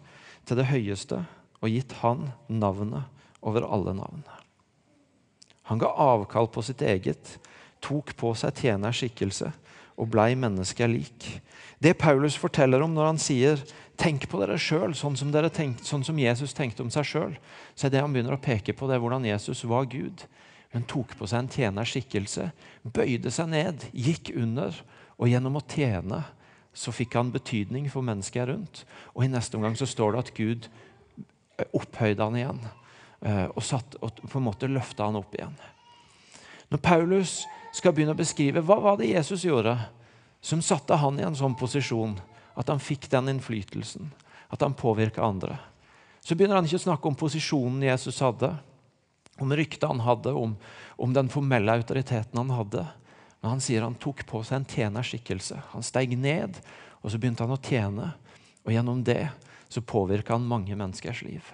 til 0.44 0.60
det 0.60 0.68
høyeste 0.70 1.22
og 1.64 1.72
gitt 1.72 1.94
han 2.02 2.28
navnet 2.48 3.08
over 3.44 3.64
alle 3.64 3.94
navn. 3.96 4.24
Han 5.70 5.80
ga 5.80 5.88
avkall 5.88 6.50
på 6.52 6.62
sitt 6.64 6.82
eget, 6.84 7.38
tok 7.84 8.12
på 8.20 8.34
seg 8.36 8.60
tjeners 8.60 9.00
skikkelse 9.00 9.50
og 9.96 10.10
blei 10.12 10.34
mennesket 10.36 10.90
lik. 10.90 11.28
Det 11.80 11.96
Paulus 12.00 12.36
forteller 12.40 12.82
om 12.84 12.92
når 12.94 13.06
han 13.06 13.20
sier 13.20 13.64
'tenk 13.96 14.28
på 14.28 14.40
dere 14.40 14.58
sjøl', 14.58 14.94
sånn, 14.94 15.16
sånn 15.16 16.04
som 16.04 16.18
Jesus 16.18 16.52
tenkte 16.52 16.82
om 16.82 16.90
seg 16.90 17.04
sjøl, 17.04 17.36
så 17.74 17.86
er 17.86 17.90
det 17.90 18.00
han 18.00 18.12
begynner 18.12 18.34
å 18.34 18.42
peke 18.42 18.72
på, 18.72 18.86
det 18.86 18.96
er 18.96 19.00
hvordan 19.00 19.24
Jesus 19.24 19.64
var 19.64 19.84
Gud, 19.84 20.26
men 20.72 20.82
tok 20.82 21.16
på 21.16 21.26
seg 21.26 21.38
en 21.38 21.48
tjeners 21.48 21.92
skikkelse, 21.94 22.50
bøyde 22.82 23.30
seg 23.30 23.48
ned, 23.48 23.84
gikk 23.92 24.32
under, 24.34 24.74
og 25.16 25.28
gjennom 25.28 25.56
å 25.56 25.62
tjene 25.62 26.24
så 26.74 26.92
fikk 26.92 27.14
han 27.14 27.32
betydning 27.34 27.86
for 27.90 28.04
mennesket 28.06 28.48
rundt. 28.50 28.82
Og 29.14 29.24
i 29.24 29.30
neste 29.30 29.56
omgang 29.56 29.76
så 29.78 29.86
står 29.88 30.14
det 30.14 30.24
at 30.24 30.32
Gud 30.36 30.68
opphøyde 31.70 32.22
han 32.24 32.38
igjen 32.38 32.60
eh, 33.22 33.46
og, 33.46 33.62
satt, 33.62 33.96
og 34.02 34.18
på 34.26 34.40
en 34.40 34.48
måte 34.48 34.70
løfta 34.70 35.06
han 35.06 35.20
opp 35.20 35.36
igjen. 35.38 35.54
Når 36.72 36.82
Paulus 36.82 37.36
skal 37.74 37.94
begynne 37.94 38.14
å 38.14 38.18
beskrive 38.18 38.62
hva 38.66 38.80
var 38.82 38.98
det 38.98 39.12
Jesus 39.12 39.46
gjorde 39.46 39.76
som 40.44 40.62
satte 40.62 40.98
han 41.00 41.18
i 41.20 41.24
en 41.26 41.36
sånn 41.38 41.56
posisjon 41.56 42.18
at 42.58 42.68
han 42.70 42.82
fikk 42.82 43.08
den 43.10 43.30
innflytelsen, 43.32 44.10
at 44.52 44.62
han 44.62 44.76
påvirka 44.78 45.24
andre. 45.24 45.56
Så 46.20 46.36
begynner 46.36 46.58
han 46.58 46.68
ikke 46.68 46.78
å 46.82 46.86
snakke 46.86 47.10
om 47.10 47.16
posisjonen 47.18 47.82
Jesus 47.86 48.20
hadde, 48.22 48.52
om 49.42 49.54
ryktet 49.56 49.88
han 49.88 50.02
hadde, 50.04 50.34
om, 50.36 50.54
om 51.00 51.14
den 51.16 51.30
formelle 51.32 51.74
autoriteten 51.74 52.38
han 52.38 52.52
hadde. 52.54 52.84
Men 53.44 53.58
han 53.58 53.60
sier 53.60 53.82
han 53.84 53.98
tok 54.00 54.22
på 54.24 54.38
seg 54.40 54.62
en 54.62 54.70
tjenerskikkelse. 54.72 55.58
Han 55.74 55.82
steg 55.84 56.14
ned, 56.16 56.56
og 57.04 57.12
så 57.12 57.18
begynte 57.20 57.44
han 57.44 57.52
å 57.52 57.60
tjene. 57.60 58.06
Og 58.64 58.72
gjennom 58.72 59.02
det 59.04 59.26
så 59.68 59.82
påvirka 59.84 60.32
han 60.32 60.46
mange 60.48 60.72
menneskers 60.72 61.20
liv. 61.26 61.44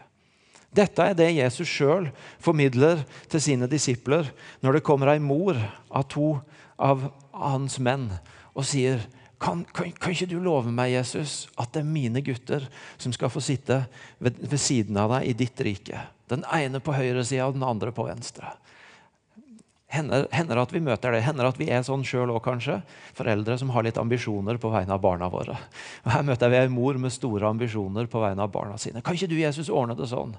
Dette 0.71 1.03
er 1.03 1.17
det 1.19 1.27
Jesus 1.35 1.67
sjøl 1.67 2.07
formidler 2.39 3.03
til 3.27 3.43
sine 3.43 3.67
disipler 3.67 4.31
når 4.63 4.79
det 4.79 4.85
kommer 4.87 5.11
ei 5.11 5.19
mor 5.19 5.59
av 5.91 6.07
to 6.15 6.37
av 6.79 7.09
hans 7.35 7.81
menn 7.83 8.07
og 8.55 8.63
sier 8.71 9.03
kan, 9.43 9.65
kan, 9.75 9.91
kan, 9.91 10.15
ikke 10.15 10.31
du 10.31 10.39
love 10.39 10.71
meg, 10.71 10.93
Jesus, 10.95 11.49
at 11.59 11.73
det 11.75 11.83
er 11.83 11.91
mine 11.91 12.23
gutter 12.23 12.71
som 13.01 13.11
skal 13.11 13.35
få 13.35 13.43
sitte 13.43 13.83
ved, 14.23 14.39
ved 14.39 14.61
siden 14.63 14.99
av 15.01 15.17
deg 15.17 15.27
i 15.27 15.39
ditt 15.43 15.67
rike? 15.67 16.07
Den 16.31 16.47
ene 16.55 16.79
på 16.79 16.95
høyre 16.95 17.27
side 17.27 17.51
og 17.51 17.59
den 17.59 17.67
andre 17.67 17.91
på 17.91 18.07
venstre. 18.07 18.55
Hender, 19.91 20.29
hender 20.31 20.61
at 20.63 20.71
vi 20.71 20.83
møter 20.87 21.15
det. 21.15 21.25
Hender 21.27 21.49
at 21.49 21.59
vi 21.59 21.67
er 21.73 21.83
sånn 21.87 22.05
sjøl 22.07 22.31
òg, 22.31 22.43
kanskje. 22.45 22.79
Foreldre 23.19 23.57
som 23.59 23.73
har 23.75 23.87
litt 23.87 23.99
ambisjoner 23.99 24.61
på 24.63 24.71
vegne 24.71 24.95
av 24.95 25.03
barna 25.03 25.27
våre. 25.33 25.57
Her 26.07 26.23
møter 26.27 26.53
vi 26.53 26.61
en 26.61 26.75
mor 26.75 27.01
med 27.03 27.15
store 27.15 27.49
ambisjoner 27.51 28.07
på 28.11 28.23
vegne 28.23 28.47
av 28.47 28.53
barna 28.55 28.79
sine. 28.79 29.03
Kan 29.03 29.19
ikke 29.19 29.31
du, 29.33 29.41
Jesus, 29.41 29.73
ordne 29.73 29.99
det 29.99 30.07
sånn 30.13 30.37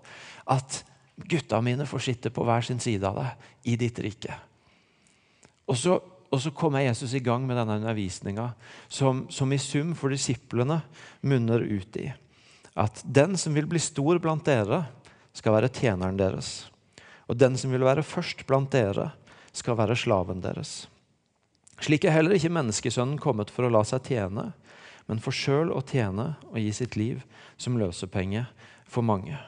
at 0.52 0.82
gutta 1.30 1.60
mine 1.62 1.86
får 1.86 2.06
sitte 2.08 2.32
på 2.34 2.46
hver 2.48 2.64
sin 2.66 2.80
side 2.82 3.06
av 3.06 3.20
deg 3.20 3.70
i 3.74 3.76
ditt 3.84 4.00
rike? 4.02 4.40
Og 5.68 5.78
så, 5.78 6.00
og 6.00 6.40
så 6.42 6.56
kommer 6.56 6.86
Jesus 6.86 7.14
i 7.16 7.24
gang 7.24 7.44
med 7.48 7.60
denne 7.60 7.78
undervisninga, 7.82 8.50
som, 8.88 9.26
som 9.30 9.52
i 9.52 9.60
sum 9.62 9.92
for 10.00 10.16
disiplene 10.16 10.80
munner 11.28 11.64
ut 11.68 12.00
i 12.00 12.08
at 12.80 13.02
den 13.04 13.38
som 13.38 13.56
vil 13.56 13.68
bli 13.68 13.80
stor 13.84 14.20
blant 14.24 14.46
dere, 14.48 14.86
skal 15.36 15.56
være 15.56 15.72
tjeneren 15.72 16.20
deres. 16.20 16.70
Og 17.28 17.38
den 17.40 17.58
som 17.60 17.72
vil 17.72 17.84
være 17.84 18.04
først 18.04 18.46
blant 18.48 18.72
dere, 18.74 19.12
skal 19.54 19.78
være 19.80 19.98
slaven 20.00 20.42
deres. 20.44 20.86
Slik 21.82 22.06
er 22.06 22.16
heller 22.16 22.38
ikke 22.38 22.54
menneskesønnen 22.54 23.20
kommet 23.22 23.50
for 23.54 23.66
å 23.66 23.74
la 23.74 23.82
seg 23.88 24.06
tjene, 24.12 24.52
men 25.10 25.22
for 25.24 25.36
sjøl 25.36 25.74
å 25.74 25.82
tjene 25.86 26.36
og 26.52 26.60
gi 26.62 26.72
sitt 26.76 26.98
liv 27.00 27.24
som 27.60 27.80
løsepenge 27.80 28.46
for 28.86 29.06
mange. 29.06 29.40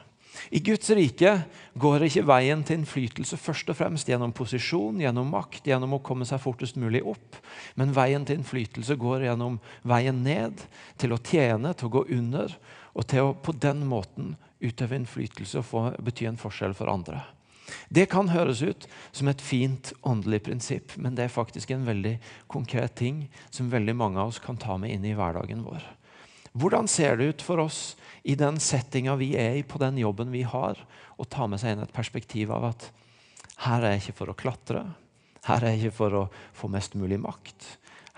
I 0.50 0.58
Guds 0.64 0.90
rike 0.90 1.30
går 1.78 2.06
ikke 2.08 2.24
veien 2.26 2.64
til 2.66 2.80
innflytelse 2.80 3.38
først 3.38 3.70
og 3.70 3.78
fremst 3.78 4.08
gjennom 4.10 4.34
posisjon, 4.34 4.98
gjennom 5.02 5.30
makt, 5.30 5.68
gjennom 5.70 5.94
å 5.96 6.02
komme 6.04 6.26
seg 6.28 6.42
fortest 6.42 6.78
mulig 6.80 7.04
opp. 7.06 7.38
Men 7.78 7.94
veien 7.94 8.26
til 8.26 8.40
innflytelse 8.40 8.96
går 9.00 9.28
gjennom 9.28 9.60
veien 9.86 10.24
ned, 10.26 10.64
til 10.98 11.14
å 11.14 11.20
tjene, 11.22 11.74
til 11.74 11.88
å 11.88 11.94
gå 12.00 12.04
under, 12.18 12.58
og 12.94 13.08
til 13.10 13.30
å 13.30 13.36
på 13.38 13.54
den 13.62 13.86
måten 13.90 14.34
utøve 14.64 14.98
innflytelse 14.98 15.60
og 15.60 15.68
få 15.70 15.86
bety 16.02 16.28
en 16.30 16.40
forskjell 16.40 16.74
for 16.76 16.90
andre. 16.90 17.22
Det 17.88 18.06
kan 18.12 18.28
høres 18.32 18.62
ut 18.62 18.86
som 19.12 19.28
et 19.30 19.42
fint 19.42 19.92
åndelig 20.02 20.42
prinsipp, 20.48 20.96
men 21.00 21.16
det 21.16 21.26
er 21.26 21.32
faktisk 21.32 21.72
en 21.72 21.86
veldig 21.86 22.16
konkret 22.50 22.96
ting 23.00 23.24
som 23.50 23.72
veldig 23.72 23.94
mange 23.96 24.20
av 24.20 24.32
oss 24.32 24.42
kan 24.42 24.58
ta 24.60 24.76
med 24.80 24.92
inn 24.94 25.06
i 25.08 25.14
hverdagen 25.16 25.64
vår. 25.64 25.84
Hvordan 26.54 26.88
ser 26.90 27.16
det 27.18 27.30
ut 27.32 27.42
for 27.42 27.62
oss 27.64 27.96
i 28.22 28.36
den 28.38 28.60
settinga 28.62 29.16
vi 29.18 29.32
er 29.38 29.58
i, 29.58 29.64
på 29.66 29.80
den 29.82 29.98
jobben 29.98 30.30
vi 30.32 30.44
har, 30.46 30.78
å 31.16 31.24
ta 31.26 31.48
med 31.50 31.62
seg 31.62 31.74
inn 31.74 31.82
et 31.84 31.94
perspektiv 31.94 32.52
av 32.54 32.68
at 32.70 32.90
her 33.64 33.82
er 33.82 33.96
jeg 33.96 34.04
ikke 34.04 34.18
for 34.20 34.30
å 34.30 34.36
klatre, 34.38 34.84
her 35.44 35.64
er 35.64 35.74
jeg 35.74 35.84
ikke 35.84 35.98
for 35.98 36.18
å 36.18 36.26
få 36.56 36.70
mest 36.72 36.94
mulig 36.98 37.18
makt. 37.20 37.66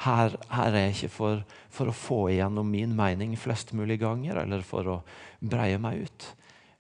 Her, 0.05 0.37
her 0.53 0.75
er 0.75 0.87
jeg 0.87 0.95
ikke 0.95 1.15
for, 1.15 1.43
for 1.73 1.91
å 1.91 1.97
få 1.97 2.19
igjennom 2.35 2.69
min 2.71 2.93
mening 2.97 3.33
flest 3.41 3.73
mulig 3.77 3.99
ganger, 4.03 4.43
eller 4.45 4.63
for 4.67 4.91
å 4.93 4.97
breie 5.41 5.81
meg 5.83 6.05
ut. 6.07 6.27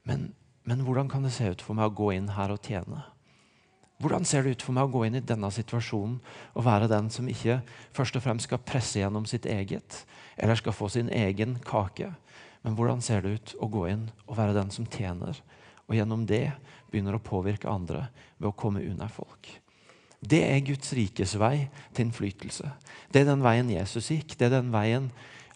Men, 0.06 0.28
men 0.66 0.82
hvordan 0.82 1.08
kan 1.08 1.22
det 1.22 1.34
se 1.36 1.46
ut 1.54 1.62
for 1.62 1.78
meg 1.78 1.92
å 1.92 1.94
gå 1.94 2.10
inn 2.16 2.32
her 2.34 2.50
og 2.50 2.62
tjene? 2.66 3.04
Hvordan 4.02 4.26
ser 4.28 4.44
det 4.44 4.56
ut 4.56 4.64
for 4.66 4.76
meg 4.76 4.88
å 4.88 4.92
gå 4.92 5.06
inn 5.06 5.16
i 5.16 5.24
denne 5.24 5.48
situasjonen 5.54 6.18
og 6.52 6.66
være 6.66 6.88
den 6.90 7.06
som 7.12 7.28
ikke 7.30 7.60
først 7.96 8.18
og 8.18 8.24
fremst 8.26 8.48
skal 8.48 8.60
presse 8.60 8.98
gjennom 9.00 9.24
sitt 9.30 9.46
eget, 9.48 10.02
eller 10.36 10.58
skal 10.58 10.76
få 10.76 10.90
sin 10.92 11.08
egen 11.08 11.56
kake? 11.64 12.10
Men 12.66 12.76
hvordan 12.76 13.00
ser 13.04 13.22
det 13.22 13.36
ut 13.38 13.54
å 13.62 13.70
gå 13.72 13.86
inn 13.92 14.08
og 14.26 14.36
være 14.36 14.56
den 14.58 14.74
som 14.74 14.88
tjener, 14.90 15.38
og 15.86 15.94
gjennom 15.96 16.26
det 16.28 16.50
begynner 16.90 17.16
å 17.16 17.22
påvirke 17.22 17.70
andre 17.70 18.08
ved 18.36 18.50
å 18.50 18.56
komme 18.58 18.84
unna 18.84 19.08
folk? 19.08 19.48
Det 20.20 20.42
er 20.42 20.64
Guds 20.66 20.90
rikes 20.96 21.36
vei 21.38 21.68
til 21.94 22.08
innflytelse. 22.08 22.68
Det 23.12 23.22
er 23.22 23.30
den 23.30 23.44
veien 23.44 23.70
Jesus 23.70 24.10
gikk. 24.10 24.34
Det 24.34 24.48
er 24.48 24.58
den 24.58 24.72
veien 24.74 25.12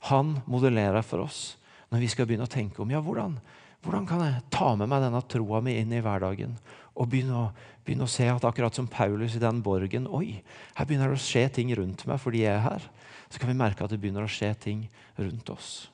han 0.06 0.36
modellerer 0.46 1.02
for 1.04 1.26
oss 1.26 1.58
når 1.90 2.04
vi 2.04 2.10
skal 2.12 2.28
begynne 2.28 2.46
å 2.46 2.52
tenke 2.52 2.80
om 2.80 2.92
ja, 2.92 3.00
hvordan, 3.02 3.40
hvordan 3.84 4.06
kan 4.08 4.22
jeg 4.24 4.42
ta 4.52 4.74
med 4.76 4.90
meg 4.90 5.04
denne 5.04 5.22
troa 5.30 5.60
mi 5.64 5.78
inn 5.80 5.92
i 5.96 6.02
hverdagen 6.04 6.56
og 7.00 7.08
begynne 7.08 7.36
å, 7.36 7.44
begynne 7.86 8.04
å, 8.04 8.10
se 8.10 8.26
at 8.28 8.44
akkurat 8.44 8.76
som 8.76 8.88
Paulus 8.90 9.36
i 9.38 9.42
den 9.42 9.62
borgen 9.64 10.08
Oi, 10.12 10.42
her 10.76 10.88
begynner 10.88 11.12
det 11.12 11.20
å 11.20 11.22
skje 11.22 11.46
ting 11.56 11.72
rundt 11.78 12.04
meg 12.08 12.20
fordi 12.20 12.44
jeg 12.44 12.52
er 12.52 12.66
her. 12.66 12.84
Så 13.30 13.40
kan 13.40 13.48
vi 13.48 13.56
merke 13.56 13.86
at 13.86 13.92
det 13.92 14.00
begynner 14.02 14.26
å 14.26 14.30
skje 14.30 14.50
ting 14.60 14.84
rundt 15.16 15.48
oss. 15.54 15.88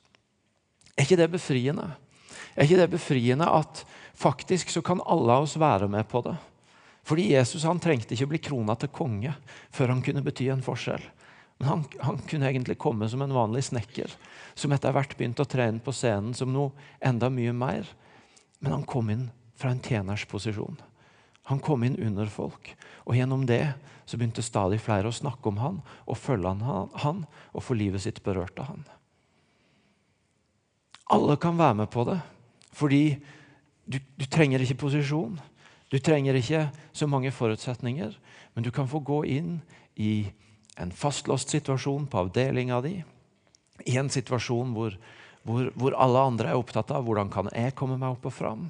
Er 0.97 1.05
ikke 1.05 1.19
det 1.19 1.29
befriende? 1.31 1.91
Er 2.57 2.65
ikke 2.65 2.81
det 2.81 2.89
befriende 2.91 3.47
at 3.53 3.83
faktisk 4.17 4.73
så 4.73 4.81
kan 4.83 5.03
alle 5.05 5.37
av 5.37 5.45
oss 5.45 5.55
være 5.61 5.87
med 5.91 6.09
på 6.09 6.23
det? 6.25 6.35
Fordi 7.07 7.29
Jesus 7.29 7.63
han 7.63 7.79
trengte 7.79 8.17
ikke 8.17 8.27
å 8.27 8.31
bli 8.33 8.41
krona 8.49 8.75
til 8.75 8.91
konge 8.91 9.31
før 9.71 9.93
han 9.93 10.03
kunne 10.03 10.25
bety 10.25 10.49
en 10.51 10.65
forskjell. 10.65 11.05
Men 11.57 11.69
han, 11.69 11.85
han, 11.99 12.19
kunne 12.29 12.49
egentlig 12.49 12.77
komme 12.77 13.09
som 13.09 13.21
en 13.21 13.33
vanlig 13.33 13.63
snekker, 13.65 14.11
som 14.53 14.73
etter 14.75 14.93
hvert 14.93 15.15
begynte 15.17 15.41
å 15.45 15.49
trene 15.49 15.81
på 15.81 15.93
scenen 15.95 16.35
som 16.37 16.53
noe 16.53 16.73
enda 17.01 17.31
mye 17.33 17.53
mer. 17.55 17.89
Men 18.59 18.77
han 18.77 18.85
kom 18.89 19.09
inn 19.13 19.27
fra 19.57 19.73
en 19.73 19.81
tjeners 19.81 20.27
posisjon. 20.29 20.77
Han 21.49 21.61
kom 21.63 21.85
inn 21.87 21.97
under 22.03 22.29
folk, 22.29 22.73
og 23.07 23.15
gjennom 23.17 23.45
det 23.49 23.63
så 24.05 24.19
begynte 24.19 24.43
stadig 24.45 24.79
flere 24.83 25.09
å 25.09 25.15
snakke 25.15 25.49
om 25.49 25.57
han 25.61 25.81
og 26.05 26.19
følge 26.19 26.53
han, 26.61 26.91
han 27.01 27.23
og 27.53 27.63
få 27.63 27.77
livet 27.79 28.03
sitt 28.03 28.21
berørt 28.23 28.59
av 28.61 28.69
han. 28.73 28.85
Alle 31.15 31.37
kan 31.39 31.57
være 31.57 31.81
med 31.81 31.89
på 31.91 32.03
det, 32.07 32.19
fordi 32.75 33.03
du, 33.87 33.97
du 34.19 34.25
trenger 34.27 34.61
ikke 34.63 34.81
posisjon. 34.83 35.37
Du 35.87 35.95
trenger 36.03 36.35
ikke 36.35 36.65
så 36.91 37.07
mange 37.07 37.31
forutsetninger, 37.31 38.11
men 38.53 38.65
du 38.65 38.69
kan 38.75 38.89
få 38.91 38.99
gå 38.99 39.21
inn 39.31 39.53
i 39.95 40.27
en 40.77 40.91
fastlåst 40.91 41.49
situasjon 41.49 42.07
på 42.07 42.19
avdelinga 42.19 42.81
di. 42.85 42.97
I 43.85 43.97
en 43.97 44.09
situasjon 44.13 44.73
hvor, 44.75 44.97
hvor, 45.45 45.71
hvor, 45.75 45.95
alle 45.97 46.25
andre 46.31 46.51
er 46.51 46.59
opptatt 46.59 46.91
av 46.93 47.05
hvordan 47.07 47.31
kan 47.33 47.49
jeg 47.53 47.75
komme 47.77 47.97
meg 47.97 48.13
opp 48.13 48.27
og 48.29 48.35
fram. 48.35 48.67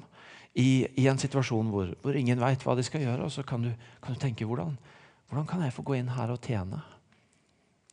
I, 0.58 0.88
i 0.98 1.06
en 1.10 1.20
situasjon 1.20 1.68
hvor, 1.72 1.92
hvor 2.02 2.16
ingen 2.16 2.40
veit 2.40 2.64
hva 2.64 2.76
de 2.78 2.84
skal 2.86 3.04
gjøre. 3.04 3.28
Og 3.28 3.34
så 3.34 3.44
kan 3.46 3.66
du, 3.66 3.72
kan 4.04 4.16
du 4.16 4.22
tenke 4.22 4.48
hvordan, 4.48 4.76
hvordan, 5.28 5.48
kan 5.50 5.64
jeg 5.66 5.76
få 5.76 5.84
gå 5.84 5.98
inn 5.98 6.14
her 6.16 6.32
og 6.32 6.40
tjene? 6.44 6.80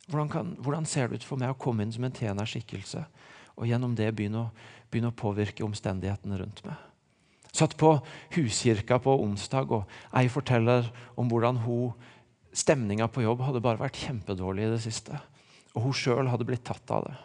Hvordan, 0.08 0.32
kan, 0.32 0.56
hvordan, 0.62 0.88
ser 0.88 1.10
det 1.10 1.20
ut 1.20 1.28
for 1.28 1.40
meg 1.40 1.52
å 1.52 1.60
komme 1.60 1.84
inn 1.84 1.92
som 1.94 2.06
en 2.06 2.14
tjenerskikkelse 2.14 3.04
og 3.56 3.64
gjennom 3.68 3.94
det 3.96 4.10
begynne 4.14 4.46
å, 4.46 4.50
begynne 4.92 5.10
å 5.10 5.16
påvirke 5.18 5.64
omstendighetene 5.66 6.40
rundt 6.40 6.62
meg? 6.66 6.76
Satt 7.56 7.72
på 7.80 7.94
huskirka 8.34 8.98
på 9.00 9.14
onsdag, 9.24 9.70
og 9.72 10.16
ei 10.16 10.28
forteller 10.28 10.90
om 11.16 11.28
hvordan 11.30 11.62
hun 11.64 11.94
Stemninga 12.56 13.08
på 13.12 13.24
jobb 13.24 13.42
hadde 13.44 13.62
bare 13.64 13.82
vært 13.82 13.98
kjempedårlig 14.00 14.64
i 14.64 14.72
det 14.72 14.82
siste. 14.86 15.18
Og 15.76 15.88
hun 15.88 15.96
sjøl 15.96 16.30
hadde 16.32 16.46
blitt 16.48 16.64
tatt 16.64 16.90
av 16.94 17.04
det. 17.04 17.16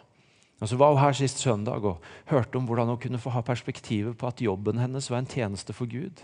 Og 0.62 0.68
Så 0.68 0.76
var 0.78 0.92
hun 0.92 1.02
her 1.02 1.16
sist 1.16 1.40
søndag 1.42 1.84
og 1.84 2.02
hørte 2.30 2.58
om 2.58 2.66
hvordan 2.68 2.92
hun 2.92 3.00
kunne 3.00 3.18
få 3.18 3.32
ha 3.34 3.40
perspektivet 3.42 4.14
på 4.18 4.28
at 4.28 4.42
jobben 4.44 4.78
hennes 4.78 5.10
var 5.10 5.18
en 5.18 5.26
tjeneste 5.26 5.74
for 5.74 5.90
Gud. 5.90 6.22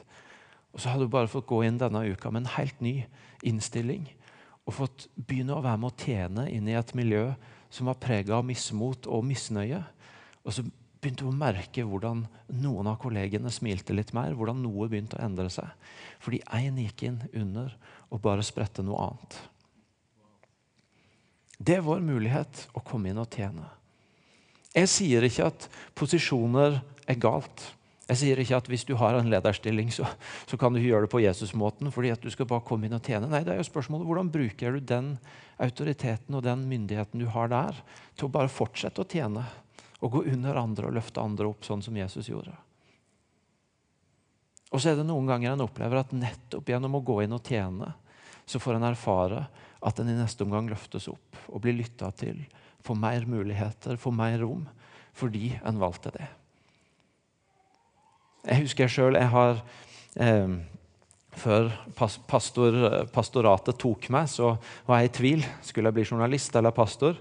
Og 0.73 0.81
så 0.81 0.93
hadde 0.93 1.09
hun 1.09 1.11
bare 1.11 1.31
fått 1.31 1.49
gå 1.49 1.65
inn 1.67 1.81
denne 1.81 2.05
uka 2.07 2.31
med 2.31 2.45
en 2.45 2.55
helt 2.55 2.81
ny 2.85 3.07
innstilling. 3.43 4.07
Og 4.69 4.77
fått 4.77 5.09
begynne 5.17 5.57
å 5.57 5.65
være 5.65 5.81
med 5.81 5.91
å 5.91 6.05
tjene 6.05 6.45
inn 6.53 6.69
i 6.69 6.77
et 6.79 6.95
miljø 6.95 7.33
som 7.71 7.89
var 7.89 7.99
prega 7.99 8.37
av 8.37 8.47
mismot 8.47 9.09
og 9.11 9.25
misnøye. 9.27 9.81
Og 10.45 10.55
så 10.55 10.63
begynte 10.99 11.27
å 11.29 11.35
merke 11.35 11.85
hvordan 11.87 12.25
noen 12.59 12.91
av 12.91 12.99
kollegene 13.03 13.53
smilte 13.55 13.95
litt 13.95 14.13
mer. 14.17 14.35
Hvordan 14.37 14.61
noe 14.65 14.89
begynte 14.91 15.19
å 15.19 15.25
endre 15.25 15.49
seg. 15.53 15.71
Fordi 16.23 16.43
én 16.59 16.81
gikk 16.83 17.07
inn 17.09 17.23
under 17.33 17.75
og 18.09 18.23
bare 18.25 18.47
spredte 18.47 18.85
noe 18.87 19.09
annet. 19.09 19.39
Det 21.59 21.79
er 21.79 21.87
vår 21.87 22.03
mulighet 22.05 22.69
å 22.79 22.83
komme 22.87 23.11
inn 23.11 23.19
og 23.19 23.31
tjene. 23.35 23.67
Jeg 24.75 24.91
sier 24.93 25.25
ikke 25.27 25.49
at 25.51 25.67
posisjoner 25.99 26.79
er 27.09 27.19
galt. 27.19 27.65
Jeg 28.09 28.21
sier 28.23 28.41
ikke 28.41 28.57
at 28.57 28.69
hvis 28.71 28.87
du 28.89 28.95
har 28.97 29.19
en 29.19 29.29
lederstilling, 29.29 29.91
så, 29.93 30.07
så 30.49 30.57
kan 30.61 30.73
du 30.73 30.81
gjøre 30.81 31.05
det 31.05 31.13
på 31.13 31.21
Jesus-måten 31.21 31.91
fordi 31.93 32.13
at 32.15 32.23
du 32.25 32.31
skal 32.33 32.49
bare 32.49 32.65
komme 32.65 32.89
inn 32.89 32.97
og 32.97 33.05
tjene. 33.05 33.29
Nei, 33.29 33.43
det 33.45 33.53
er 33.53 33.61
jo 33.61 33.69
spørsmålet 33.69 34.09
hvordan 34.09 34.31
bruker 34.33 34.79
du 34.79 34.87
den 34.95 35.11
autoriteten 35.61 36.39
og 36.39 36.47
den 36.47 36.63
myndigheten 36.71 37.21
du 37.21 37.27
har 37.35 37.51
der, 37.53 37.81
til 38.17 38.29
å 38.29 38.33
bare 38.39 38.53
fortsette 38.53 39.03
å 39.03 39.09
tjene 39.09 39.45
og 39.99 40.13
gå 40.15 40.25
under 40.33 40.59
andre 40.61 40.89
og 40.89 40.97
løfte 40.99 41.23
andre 41.23 41.49
opp, 41.51 41.65
sånn 41.67 41.83
som 41.83 41.97
Jesus 41.99 42.31
gjorde. 42.31 42.55
Og 44.69 44.83
så 44.83 44.93
er 44.93 44.99
det 44.99 45.07
noen 45.09 45.29
ganger 45.29 45.55
en 45.55 45.65
opplever 45.65 46.03
at 46.03 46.13
nettopp 46.15 46.69
gjennom 46.69 46.99
å 46.99 47.05
gå 47.05 47.23
inn 47.25 47.35
og 47.35 47.45
tjene, 47.45 47.95
så 48.49 48.61
får 48.61 48.79
en 48.79 48.89
erfare 48.91 49.47
at 49.85 50.01
en 50.01 50.11
i 50.11 50.17
neste 50.17 50.45
omgang 50.45 50.69
løftes 50.71 51.09
opp 51.11 51.39
og 51.49 51.63
blir 51.65 51.77
lytta 51.79 52.11
til, 52.17 52.41
får 52.85 52.99
mer 52.99 53.27
muligheter, 53.29 53.99
får 54.01 54.15
mer 54.15 54.39
rom, 54.43 54.67
fordi 55.17 55.53
en 55.67 55.81
valgte 55.81 56.13
det. 56.15 56.29
Jeg 58.49 58.65
husker 58.65 58.87
jeg 58.87 58.95
sjøl 58.95 59.19
eh, 59.19 60.53
Før 61.39 61.69
pastor, 61.99 62.77
pastoratet 63.13 63.79
tok 63.79 64.09
meg, 64.15 64.31
så 64.31 64.55
var 64.87 65.03
jeg 65.03 65.11
i 65.11 65.17
tvil. 65.19 65.45
Skulle 65.63 65.91
jeg 65.91 65.99
bli 65.99 66.07
journalist 66.09 66.57
eller 66.59 66.75
pastor? 66.75 67.19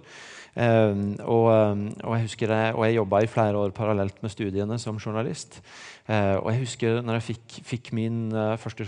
Ehm, 0.57 1.13
og, 1.21 1.47
ehm, 1.53 1.83
og, 2.01 2.15
jeg 2.15 2.25
husker 2.25 2.49
det, 2.49 2.61
og 2.73 2.85
jeg 2.87 2.97
jobba 2.97 3.21
i 3.21 3.29
flere 3.29 3.59
år 3.61 3.75
parallelt 3.77 4.23
med 4.23 4.33
studiene 4.33 4.79
som 4.81 4.97
journalist. 4.97 5.61
Uh, 6.07 6.39
og 6.39 6.51
jeg 6.53 6.61
husker 6.61 7.01
når 7.03 7.17
jeg 7.17 7.25
fikk, 7.25 7.55
fikk 7.67 7.89
min 7.93 8.31
uh, 8.31 8.55
første 8.55 8.85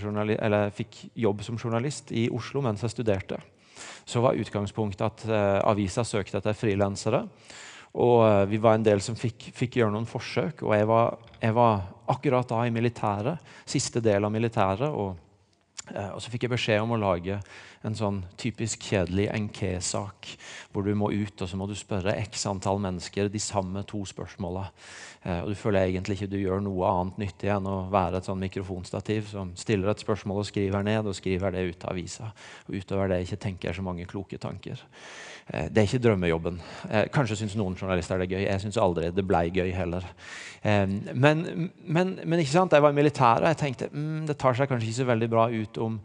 fikk 0.71 1.01
jobb 1.19 1.41
som 1.43 1.58
journalist 1.60 2.13
i 2.15 2.29
Oslo 2.32 2.62
mens 2.63 2.82
jeg 2.82 2.93
studerte, 2.93 3.36
så 4.08 4.21
var 4.23 4.39
utgangspunktet 4.39 5.03
at 5.03 5.25
uh, 5.27 5.60
avisa 5.67 6.05
søkte 6.08 6.39
etter 6.39 6.55
frilansere. 6.55 7.25
Og 7.99 8.47
vi 8.47 8.58
var 8.62 8.77
en 8.77 8.86
del 8.86 9.01
som 9.01 9.17
fikk, 9.17 9.49
fikk 9.51 9.79
gjøre 9.79 9.91
noen 9.91 10.05
forsøk. 10.05 10.62
Og 10.62 10.75
jeg 10.77 10.88
var, 10.88 11.17
jeg 11.41 11.55
var, 11.58 11.82
akkurat 12.10 12.47
da 12.47 12.62
i 12.65 12.71
militæret, 12.71 13.41
siste 13.65 13.99
del 13.99 14.23
av 14.23 14.32
militæret. 14.32 14.89
og 14.89 15.28
og 16.13 16.21
så 16.21 16.32
fikk 16.32 16.45
jeg 16.45 16.54
beskjed 16.54 16.84
om 16.84 16.95
å 16.95 17.02
lage 17.02 17.39
en 17.88 17.95
sånn 17.95 18.23
typisk 18.39 18.84
kjedelig 18.89 19.30
NK-sak, 19.32 20.34
hvor 20.73 20.84
du 20.84 20.91
må 20.99 21.12
ut 21.13 21.41
og 21.41 21.47
så 21.47 21.60
må 21.60 21.67
du 21.69 21.75
spørre 21.80 22.17
x 22.25 22.43
antall 22.49 22.82
mennesker 22.84 23.32
de 23.32 23.41
samme 23.43 23.86
to 23.88 24.04
spørsmåla. 24.08 24.65
Eh, 25.23 25.39
og 25.43 25.52
du 25.52 25.56
føler 25.60 25.88
egentlig 25.88 26.15
ikke 26.15 26.32
du 26.32 26.38
gjør 26.39 26.62
noe 26.63 26.91
annet 26.91 27.23
nyttig 27.25 27.52
enn 27.52 27.67
å 27.67 27.80
være 27.91 28.19
et 28.19 28.28
sånn 28.30 28.39
mikrofonstativ 28.39 29.32
som 29.32 29.52
stiller 29.60 29.91
et 29.91 30.04
spørsmål 30.04 30.43
og 30.43 30.47
skriver 30.47 30.86
ned, 30.88 31.08
og 31.08 31.17
skriver 31.17 31.56
det 31.56 31.65
ut 31.67 31.88
av 31.88 31.95
avisa. 31.95 32.30
Og 32.67 32.78
utover 32.80 33.12
det 33.12 33.23
ikke 33.25 33.41
tenker 33.47 33.75
så 33.75 33.84
mange 33.86 34.08
kloke 34.10 34.39
tanker. 34.39 34.80
Eh, 35.47 35.67
det 35.67 35.82
er 35.82 35.89
ikke 35.89 36.04
drømmejobben. 36.04 36.62
Eh, 36.89 37.08
kanskje 37.15 37.41
syns 37.41 37.58
noen 37.60 37.75
journalister 37.80 38.19
det 38.19 38.30
er 38.30 38.36
gøy. 38.38 38.45
Jeg 38.45 38.63
syns 38.65 38.80
aldri 38.80 39.12
det 39.15 39.28
ble 39.28 39.43
gøy 39.56 39.73
heller. 39.75 40.08
Men, 40.60 41.69
men, 41.88 42.10
men, 42.19 42.39
ikke 42.41 42.52
sant? 42.52 42.73
jeg 42.75 42.84
var 42.84 42.91
i 42.91 42.97
militæret, 42.97 43.45
og 43.45 43.47
jeg 43.54 43.60
tenkte 43.62 43.88
mm, 43.93 44.25
det 44.28 44.36
tar 44.36 44.58
seg 44.58 44.67
kanskje 44.67 44.89
ikke 44.89 44.97
så 44.97 45.06
veldig 45.08 45.30
bra 45.32 45.45
ut 45.47 45.78
om, 45.81 45.97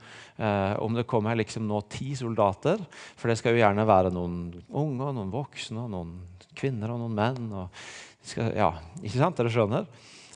om 0.84 0.96
det 0.96 1.06
kommer 1.10 1.36
liksom 1.38 1.66
nå 1.68 1.80
ti 1.92 2.14
soldater. 2.18 2.80
For 3.18 3.30
det 3.30 3.36
skal 3.40 3.54
jo 3.54 3.60
gjerne 3.62 3.86
være 3.88 4.10
noen 4.14 4.38
unge, 4.70 5.12
noen 5.12 5.30
voksne, 5.32 5.86
noen 5.92 6.16
kvinner 6.56 6.94
og 6.94 7.02
noen 7.02 7.16
menn. 7.18 7.52
Og 7.52 7.84
skal, 8.24 8.52
ja, 8.56 8.72
ikke 9.02 9.20
sant? 9.20 9.38
Dere 9.38 9.52
skjønner? 9.52 9.88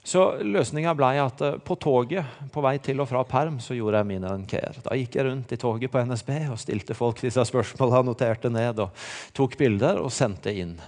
Så 0.09 0.23
løsninga 0.41 0.95
ble 0.97 1.11
at 1.21 1.43
uh, 1.45 1.57
på 1.61 1.77
toget 1.81 2.49
på 2.53 2.63
vei 2.65 2.79
til 2.81 3.03
og 3.03 3.09
fra 3.11 3.21
perm 3.29 3.59
så 3.61 3.77
gjorde 3.77 4.01
jeg 4.01 4.09
mine 4.09 4.31
enquer. 4.39 4.79
Da 4.85 4.97
gikk 4.97 5.19
jeg 5.19 5.27
rundt 5.27 5.53
i 5.53 5.59
toget 5.61 5.93
på 5.93 6.01
NSB 6.09 6.31
og 6.49 6.61
stilte 6.63 6.97
folk 6.97 7.21
disse 7.21 7.45
spørsmåla, 7.51 8.01
noterte 8.07 8.49
ned 8.53 8.81
og 8.85 9.09
tok 9.37 9.59
bilder 9.61 10.01
og 10.01 10.13
sendte 10.15 10.55
inn. 10.55 10.79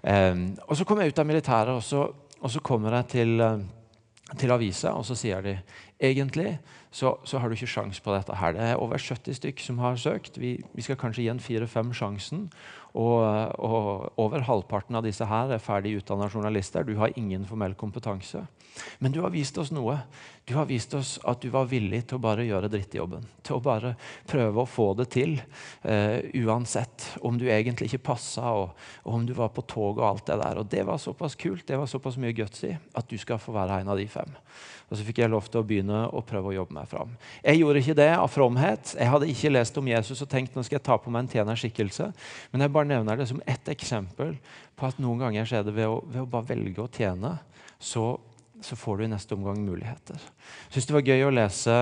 Um, 0.00 0.48
og 0.68 0.76
Så 0.78 0.86
kom 0.88 1.02
jeg 1.02 1.12
ut 1.12 1.20
av 1.20 1.28
militæret, 1.28 1.74
og 1.74 1.84
så, 1.84 2.06
og 2.40 2.52
så 2.52 2.62
kommer 2.64 2.96
jeg 3.00 3.10
til, 3.16 3.36
uh, 3.44 3.60
til 4.38 4.54
avisa, 4.54 4.94
og 4.96 5.04
så 5.04 5.18
sier 5.18 5.44
de 5.44 5.58
egentlig 6.00 6.54
så, 6.96 7.12
så 7.28 7.38
har 7.38 7.48
du 7.48 7.56
ikke 7.56 7.68
sjans 7.68 7.98
på 8.00 8.12
dette 8.14 8.36
her. 8.40 8.54
Det 8.56 8.62
er 8.64 8.80
over 8.80 8.96
70 8.96 9.36
stykk 9.36 9.60
som 9.60 9.80
har 9.84 9.98
søkt. 10.00 10.38
Vi, 10.40 10.54
vi 10.72 10.84
skal 10.84 10.96
kanskje 10.96 11.26
gi 11.26 11.28
en 11.28 11.42
fire-fem 11.42 11.90
sjansen. 11.92 12.46
Og, 12.96 13.20
og, 13.60 14.06
over 14.16 14.46
halvparten 14.46 14.96
av 14.96 15.04
disse 15.04 15.26
her 15.28 15.52
er 15.52 15.60
ferdig 15.60 15.98
utdanna 15.98 16.30
journalister. 16.32 16.86
Du 16.88 16.94
har 16.96 17.12
ingen 17.20 17.44
formell 17.44 17.76
kompetanse. 17.76 18.46
Men 19.04 19.12
du 19.12 19.20
har 19.20 19.34
vist 19.34 19.60
oss 19.60 19.74
noe. 19.76 19.98
Du 20.46 20.54
har 20.54 20.68
vist 20.68 20.94
oss 20.94 21.16
at 21.26 21.40
du 21.42 21.48
var 21.50 21.66
villig 21.66 22.04
til 22.06 22.20
å 22.20 22.22
bare 22.22 22.44
gjøre 22.46 22.68
drittjobben. 22.70 23.24
Til 23.42 23.56
å 23.56 23.62
bare 23.64 23.96
prøve 24.30 24.62
å 24.62 24.68
få 24.70 24.92
det 24.94 25.08
til, 25.10 25.32
uh, 25.82 26.20
uansett 26.38 27.02
om 27.26 27.34
du 27.34 27.48
egentlig 27.50 27.88
ikke 27.88 28.12
passa, 28.12 28.52
og, 28.54 28.76
og, 29.02 29.08
om 29.16 29.24
du 29.26 29.32
var 29.34 29.50
på 29.56 29.64
tog 29.66 29.98
og 29.98 30.04
alt 30.06 30.28
det 30.30 30.36
der. 30.38 30.60
Og 30.62 30.68
det 30.70 30.84
var 30.86 31.00
såpass 31.02 31.34
kult, 31.34 31.64
det 31.66 31.80
var 31.80 31.90
såpass 31.90 32.14
mye 32.22 32.30
guts 32.38 32.62
i, 32.62 32.70
at 32.94 33.10
du 33.10 33.16
skal 33.18 33.40
få 33.42 33.56
være 33.56 33.80
en 33.82 33.90
av 33.90 33.98
de 33.98 34.04
fem. 34.12 34.36
Og 34.86 34.94
så 34.94 35.08
fikk 35.08 35.18
jeg 35.24 35.32
lov 35.32 35.48
til 35.50 35.64
å 35.64 35.66
begynne 35.66 36.04
å 36.14 36.22
prøve 36.22 36.52
å 36.52 36.54
jobbe 36.60 36.78
meg 36.78 36.86
fram. 36.92 37.18
Jeg 37.42 37.58
gjorde 37.64 37.82
ikke 37.82 37.98
det 37.98 38.08
av 38.14 38.30
fromhet. 38.30 38.94
Jeg 38.94 39.10
hadde 39.16 39.32
ikke 39.32 39.50
lest 39.50 39.82
om 39.82 39.90
Jesus 39.90 40.22
og 40.22 40.30
tenkt 40.30 40.54
nå 40.54 40.62
skal 40.62 40.78
jeg 40.78 40.86
ta 40.86 41.00
på 41.02 41.10
meg 41.10 41.26
en 41.26 41.32
tjenerskikkelse. 41.34 42.08
Men 42.52 42.62
jeg 42.62 42.74
bare 42.78 42.92
nevner 42.92 43.18
det 43.18 43.26
som 43.32 43.42
ett 43.50 43.74
eksempel 43.74 44.36
på 44.78 44.86
at 44.86 45.02
noen 45.02 45.26
ganger 45.26 45.50
skjer 45.50 45.66
det 45.66 45.74
ved 45.74 45.90
å, 45.90 45.98
ved 46.06 46.22
å 46.22 46.30
bare 46.30 46.52
velge 46.54 46.86
å 46.86 46.90
tjene, 47.00 47.34
så 47.82 48.12
så 48.62 48.76
får 48.76 48.98
du 48.98 49.04
i 49.04 49.12
neste 49.12 49.36
omgang 49.36 49.60
muligheter. 49.64 50.20
Jeg 50.66 50.76
syns 50.76 50.88
det 50.88 50.96
var 50.96 51.08
gøy 51.08 51.26
å 51.26 51.34
lese 51.34 51.78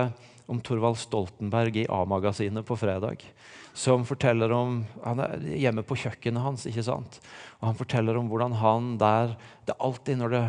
om 0.50 0.60
Torvald 0.60 0.98
Stoltenberg 1.00 1.76
i 1.80 1.86
A-magasinet 1.88 2.66
på 2.66 2.76
fredag. 2.76 3.24
Som 3.74 4.04
forteller 4.06 4.52
om 4.54 4.84
Han 5.02 5.20
er 5.24 5.40
hjemme 5.58 5.82
på 5.82 5.96
kjøkkenet 5.98 6.42
hans. 6.42 6.66
ikke 6.66 6.84
sant? 6.86 7.20
Og 7.60 7.68
Han 7.68 7.78
forteller 7.78 8.16
om 8.16 8.28
hvordan 8.30 8.52
han 8.60 8.98
der 8.98 9.36
det 9.64 9.72
er 9.72 9.80
alltid 9.80 10.18
når 10.20 10.30
det, 10.30 10.42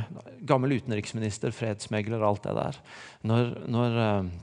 Gammel 0.46 0.76
utenriksminister, 0.76 1.52
fredsmegler, 1.56 2.22
alt 2.22 2.44
det 2.44 2.54
der. 2.58 2.80
Når, 3.24 3.54
når 3.72 3.98
eh, 4.04 4.34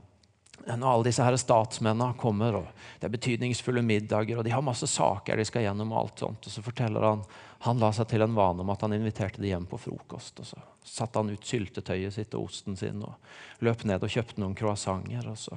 når 0.63 0.87
alle 0.87 1.07
disse 1.09 1.23
her 1.25 1.35
statsmennene 1.39 2.15
kommer, 2.19 2.55
og 2.61 2.67
det 2.99 3.09
er 3.09 3.15
betydningsfulle 3.17 3.83
middager, 3.83 4.39
og 4.39 4.45
de 4.47 4.53
har 4.53 4.63
masse 4.63 4.87
saker 4.87 5.37
de 5.37 5.45
skal 5.47 5.65
gjennom, 5.65 5.91
og 5.91 5.99
alt 5.99 6.23
sånt, 6.23 6.47
og 6.47 6.53
så 6.53 6.63
forteller 6.63 7.03
han 7.03 7.25
han 7.63 7.79
la 7.79 7.93
seg 7.95 8.09
til 8.11 8.23
en 8.25 8.35
vane 8.35 8.59
om 8.59 8.71
at 8.73 8.81
han 8.83 8.93
inviterte 8.95 9.39
de 9.39 9.47
hjem 9.47 9.65
på 9.71 9.79
frokost. 9.79 10.41
og 10.43 10.47
Så 10.49 10.59
satte 10.83 11.21
han 11.21 11.31
ut 11.31 11.47
syltetøyet 11.47 12.11
sitt 12.11 12.33
og 12.35 12.49
osten 12.49 12.75
sin 12.79 12.99
og 13.07 13.63
løp 13.63 13.85
ned 13.87 14.03
og 14.03 14.11
kjøpte 14.11 14.43
noen 14.43 14.55
croissanter. 14.59 15.29
Og 15.31 15.39
så, 15.39 15.55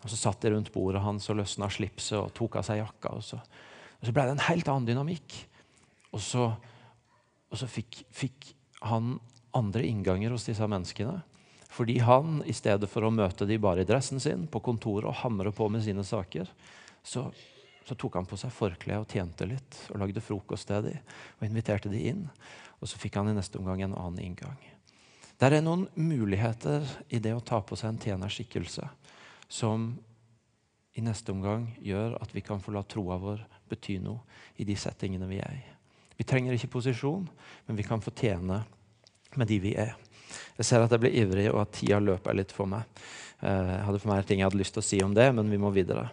og 0.00 0.08
så 0.08 0.18
satt 0.18 0.40
de 0.40 0.54
rundt 0.54 0.72
bordet 0.72 1.04
hans 1.04 1.28
og 1.28 1.36
løsna 1.42 1.68
slipset 1.68 2.16
og 2.16 2.32
tok 2.38 2.56
av 2.60 2.64
seg 2.70 2.80
jakka. 2.80 3.12
Og 3.18 3.26
så, 3.26 3.40
og 4.00 4.08
så 4.08 4.16
ble 4.16 4.24
det 4.30 4.36
en 4.38 4.46
helt 4.48 4.72
annen 4.72 4.88
dynamikk. 4.88 5.36
Og 6.16 6.24
så, 6.24 6.48
og 7.52 7.60
så 7.60 7.68
fikk, 7.68 8.00
fikk 8.16 8.54
han 8.88 9.18
andre 9.52 9.84
innganger 9.84 10.32
hos 10.32 10.48
disse 10.48 10.64
menneskene. 10.64 11.20
Fordi 11.72 11.98
han, 12.04 12.40
i 12.48 12.56
stedet 12.56 12.88
for 12.88 13.04
å 13.04 13.12
møte 13.12 13.44
de 13.48 13.60
bare 13.60 13.84
i 13.84 13.88
dressen 13.88 14.20
sin 14.20 14.48
på 14.48 14.60
kontoret 14.64 15.08
og 15.08 15.20
hamre 15.20 15.52
på 15.52 15.68
med 15.72 15.84
sine 15.84 16.04
saker, 16.04 16.48
så, 17.04 17.28
så 17.84 17.96
tok 17.98 18.20
han 18.20 18.28
på 18.28 18.38
seg 18.38 18.52
forkleet 18.54 19.02
og 19.02 19.10
tjente 19.10 19.46
litt 19.48 19.78
og 19.90 20.02
lagde 20.02 20.22
frokost 20.22 20.68
til 20.70 20.86
dem 20.86 21.14
og 21.38 21.46
inviterte 21.48 21.90
de 21.92 22.02
inn. 22.12 22.26
Og 22.82 22.90
så 22.90 22.98
fikk 22.98 23.18
han 23.18 23.30
i 23.30 23.36
neste 23.36 23.58
omgang 23.60 23.82
en 23.84 23.96
annen 23.98 24.22
inngang. 24.22 24.58
Det 25.38 25.50
er 25.50 25.64
noen 25.64 25.88
muligheter 25.98 26.86
i 27.10 27.18
det 27.22 27.32
å 27.34 27.42
ta 27.42 27.58
på 27.66 27.78
seg 27.78 27.92
en 27.92 28.02
tjenerskikkelse 28.02 28.86
som 29.52 29.92
i 30.94 31.02
neste 31.02 31.32
omgang 31.32 31.66
gjør 31.82 32.18
at 32.22 32.34
vi 32.34 32.44
kan 32.44 32.60
få 32.62 32.74
la 32.74 32.84
troa 32.86 33.16
vår 33.18 33.42
bety 33.70 33.96
noe 34.02 34.22
i 34.60 34.66
de 34.68 34.76
settingene 34.76 35.28
vi 35.30 35.40
er 35.42 35.56
i. 35.56 35.64
Vi 36.18 36.26
trenger 36.28 36.54
ikke 36.54 36.74
posisjon, 36.76 37.24
men 37.66 37.78
vi 37.78 37.86
kan 37.86 38.02
få 38.04 38.12
tjene 38.14 38.60
med 39.34 39.48
de 39.48 39.58
vi 39.62 39.72
er. 39.80 39.94
Jeg 40.58 40.68
ser 40.68 40.84
at 40.84 40.92
jeg 40.92 41.02
blir 41.02 41.16
ivrig, 41.24 41.48
og 41.50 41.62
at 41.64 41.72
tida 41.74 41.98
løper 42.00 42.36
litt 42.36 42.52
for 42.54 42.68
meg. 42.68 42.84
Eh, 43.40 43.70
jeg 43.72 43.86
hadde 43.88 44.00
for 44.02 44.12
meg 44.12 44.26
ting 44.28 44.42
jeg 44.42 44.48
hadde 44.48 44.60
lyst 44.60 44.76
til 44.76 44.84
å 44.84 44.86
si 44.86 45.00
om 45.04 45.16
det, 45.16 45.26
men 45.34 45.50
vi 45.50 45.60
må 45.60 45.72
videre. 45.74 46.10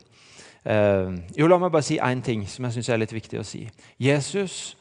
Eh, 0.63 1.15
jo, 1.37 1.47
La 1.47 1.59
meg 1.61 1.71
bare 1.71 1.85
si 1.85 1.99
én 2.01 2.23
ting 2.25 2.45
som 2.47 2.67
jeg 2.67 2.77
syns 2.77 2.89
er 2.89 3.01
litt 3.01 3.15
viktig 3.15 3.39
å 3.39 3.47
si. 3.47 3.63
Jesus 4.01 4.75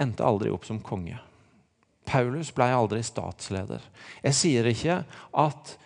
endte 0.00 0.24
aldri 0.24 0.52
opp 0.52 0.64
som 0.68 0.80
konge. 0.80 1.18
Paulus 2.06 2.50
ble 2.54 2.70
aldri 2.74 3.02
statsleder. 3.06 3.82
Jeg 4.24 4.34
sier 4.34 4.66
ikke 4.66 5.02
at 5.38 5.76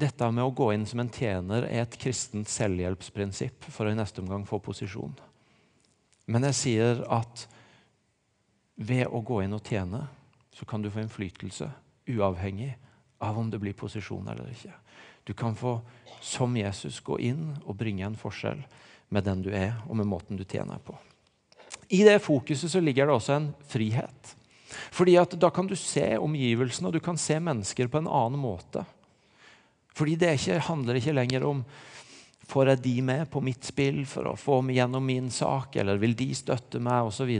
dette 0.00 0.30
med 0.32 0.46
å 0.46 0.54
gå 0.56 0.70
inn 0.74 0.86
som 0.88 1.02
en 1.02 1.12
tjener 1.12 1.66
er 1.68 1.84
et 1.84 1.98
kristent 2.00 2.48
selvhjelpsprinsipp 2.50 3.68
for 3.68 3.86
å 3.86 3.92
i 3.92 3.98
neste 3.98 4.22
omgang 4.22 4.46
få 4.48 4.58
posisjon. 4.64 5.12
Men 6.30 6.46
jeg 6.48 6.56
sier 6.56 7.02
at 7.12 7.44
ved 8.80 9.10
å 9.10 9.20
gå 9.26 9.42
inn 9.44 9.56
og 9.56 9.66
tjene 9.66 10.06
så 10.56 10.66
kan 10.68 10.82
du 10.82 10.90
få 10.90 11.02
innflytelse 11.02 11.68
uavhengig 12.10 12.72
av 13.20 13.38
om 13.38 13.50
det 13.52 13.60
blir 13.60 13.76
posisjon 13.76 14.28
eller 14.32 14.48
ikke. 14.50 14.72
Du 15.30 15.34
kan 15.38 15.54
få, 15.54 15.76
som 16.20 16.56
Jesus, 16.58 16.96
gå 17.06 17.20
inn 17.22 17.52
og 17.62 17.76
bringe 17.78 18.02
en 18.02 18.16
forskjell 18.18 18.64
med 19.14 19.22
den 19.22 19.44
du 19.46 19.52
er, 19.54 19.76
og 19.86 19.94
med 20.00 20.08
måten 20.10 20.34
du 20.34 20.42
tjener 20.42 20.80
på. 20.82 20.96
I 21.94 22.00
det 22.02 22.16
fokuset 22.24 22.72
så 22.72 22.82
ligger 22.82 23.06
det 23.06 23.14
også 23.14 23.36
en 23.36 23.46
frihet. 23.70 24.32
Fordi 24.90 25.14
at 25.22 25.36
Da 25.38 25.52
kan 25.54 25.70
du 25.70 25.76
se 25.78 26.18
omgivelsene 26.18 26.90
og 26.90 26.96
du 26.98 27.00
kan 27.00 27.18
se 27.18 27.38
mennesker 27.38 27.86
på 27.86 28.02
en 28.02 28.10
annen 28.10 28.42
måte. 28.42 28.82
Fordi 29.94 30.16
det 30.18 30.32
ikke, 30.40 30.58
handler 30.66 30.98
ikke 30.98 31.14
lenger 31.14 31.46
om 31.46 31.62
får 32.50 32.72
jeg 32.72 32.82
de 32.82 32.96
med 33.06 33.30
på 33.30 33.38
mitt 33.46 33.62
spill 33.70 34.02
for 34.10 34.32
å 34.32 34.34
få 34.34 34.58
meg 34.66 34.80
gjennom 34.80 35.06
min 35.06 35.30
sak, 35.30 35.76
eller 35.78 36.02
vil 36.02 36.18
de 36.18 36.32
støtte 36.34 36.82
meg, 36.82 37.06
osv. 37.06 37.30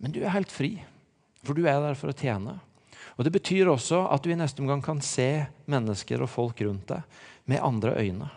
Men 0.00 0.16
du 0.16 0.22
er 0.22 0.32
helt 0.32 0.52
fri. 0.52 0.78
For 1.44 1.52
du 1.52 1.66
er 1.68 1.76
der 1.84 2.00
for 2.00 2.08
å 2.08 2.16
tjene. 2.16 2.56
Og 3.20 3.24
Det 3.24 3.34
betyr 3.34 3.68
også 3.68 4.06
at 4.08 4.24
du 4.24 4.30
i 4.32 4.38
neste 4.40 4.62
omgang 4.64 4.80
kan 4.80 5.00
se 5.04 5.44
mennesker 5.68 6.22
og 6.24 6.30
folk 6.32 6.62
rundt 6.64 6.86
deg 6.88 7.02
med 7.44 7.60
andre 7.60 7.92
øyne. 8.00 8.30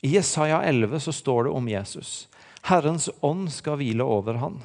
I 0.00 0.14
Jesaja 0.14 0.62
11 0.64 1.02
så 1.04 1.12
står 1.12 1.44
det 1.44 1.52
om 1.52 1.68
Jesus. 1.68 2.28
Herrens 2.64 3.10
ånd 3.20 3.50
skal 3.52 3.76
hvile 3.76 4.00
over 4.00 4.38
han. 4.40 4.56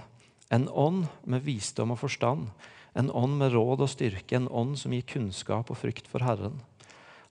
En 0.48 0.69
ånd 0.71 1.10
med 1.28 1.43
visdom 1.43 1.91
og 1.91 2.00
forstand. 2.00 2.48
En 2.95 3.12
ånd 3.12 3.36
med 3.41 3.52
råd 3.52 3.84
og 3.84 3.91
styrke. 3.91 4.38
En 4.39 4.48
ånd 4.48 4.78
som 4.80 4.95
gir 4.95 5.04
kunnskap 5.04 5.67
og 5.67 5.82
frykt 5.82 6.08
for 6.08 6.24
Herren. 6.24 6.62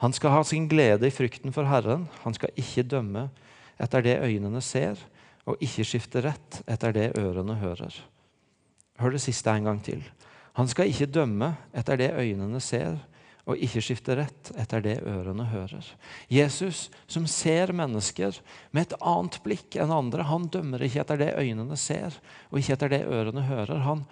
Han 0.05 0.12
skal 0.12 0.35
ha 0.37 0.43
sin 0.45 0.69
glede 0.69 1.09
i 1.09 1.14
frykten 1.14 1.57
for 1.57 1.64
Herren. 1.64 2.05
Han 2.27 2.37
skal 2.37 2.53
ikke 2.61 2.85
dømme 2.85 3.31
etter 3.81 4.05
det 4.05 4.19
øynene 4.21 4.61
ser, 4.61 5.01
og 5.49 5.57
ikke 5.64 5.88
skifte 5.88 6.21
rett 6.29 6.61
etter 6.69 6.93
det 6.93 7.14
ørene 7.17 7.57
hører. 7.64 7.97
Hør 9.01 9.17
det 9.17 9.25
siste 9.25 9.57
en 9.57 9.73
gang 9.73 9.81
til. 9.81 10.05
Han 10.55 10.71
skal 10.71 10.90
ikke 10.90 11.11
dømme 11.11 11.55
etter 11.75 11.99
det 11.99 12.12
øynene 12.14 12.61
ser, 12.62 12.99
og 13.45 13.61
ikke 13.61 13.83
skifte 13.85 14.14
rett 14.17 14.51
etter 14.57 14.81
det 14.81 14.95
ørene 15.05 15.45
hører. 15.51 15.85
Jesus, 16.33 16.87
som 17.11 17.27
ser 17.29 17.75
mennesker 17.77 18.38
med 18.73 18.87
et 18.87 18.95
annet 19.05 19.37
blikk 19.45 19.77
enn 19.77 19.93
andre, 19.93 20.25
han 20.25 20.47
dømmer 20.49 20.85
ikke 20.87 21.03
etter 21.03 21.21
det 21.21 21.33
øynene 21.37 21.77
ser, 21.77 22.17
og 22.49 22.61
ikke 22.61 22.79
etter 22.79 22.95
det 22.95 23.03
ørene 23.05 23.45
hører. 23.45 23.83
Han, 23.85 24.07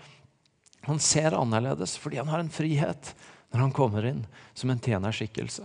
han 0.85 1.01
ser 1.01 1.39
annerledes 1.39 1.97
fordi 2.01 2.21
han 2.21 2.33
har 2.33 2.45
en 2.45 2.53
frihet 2.53 3.15
når 3.53 3.67
han 3.67 3.77
kommer 3.77 4.09
inn 4.09 4.27
som 4.53 4.73
en 4.73 4.83
tjenerskikkelse. 4.83 5.65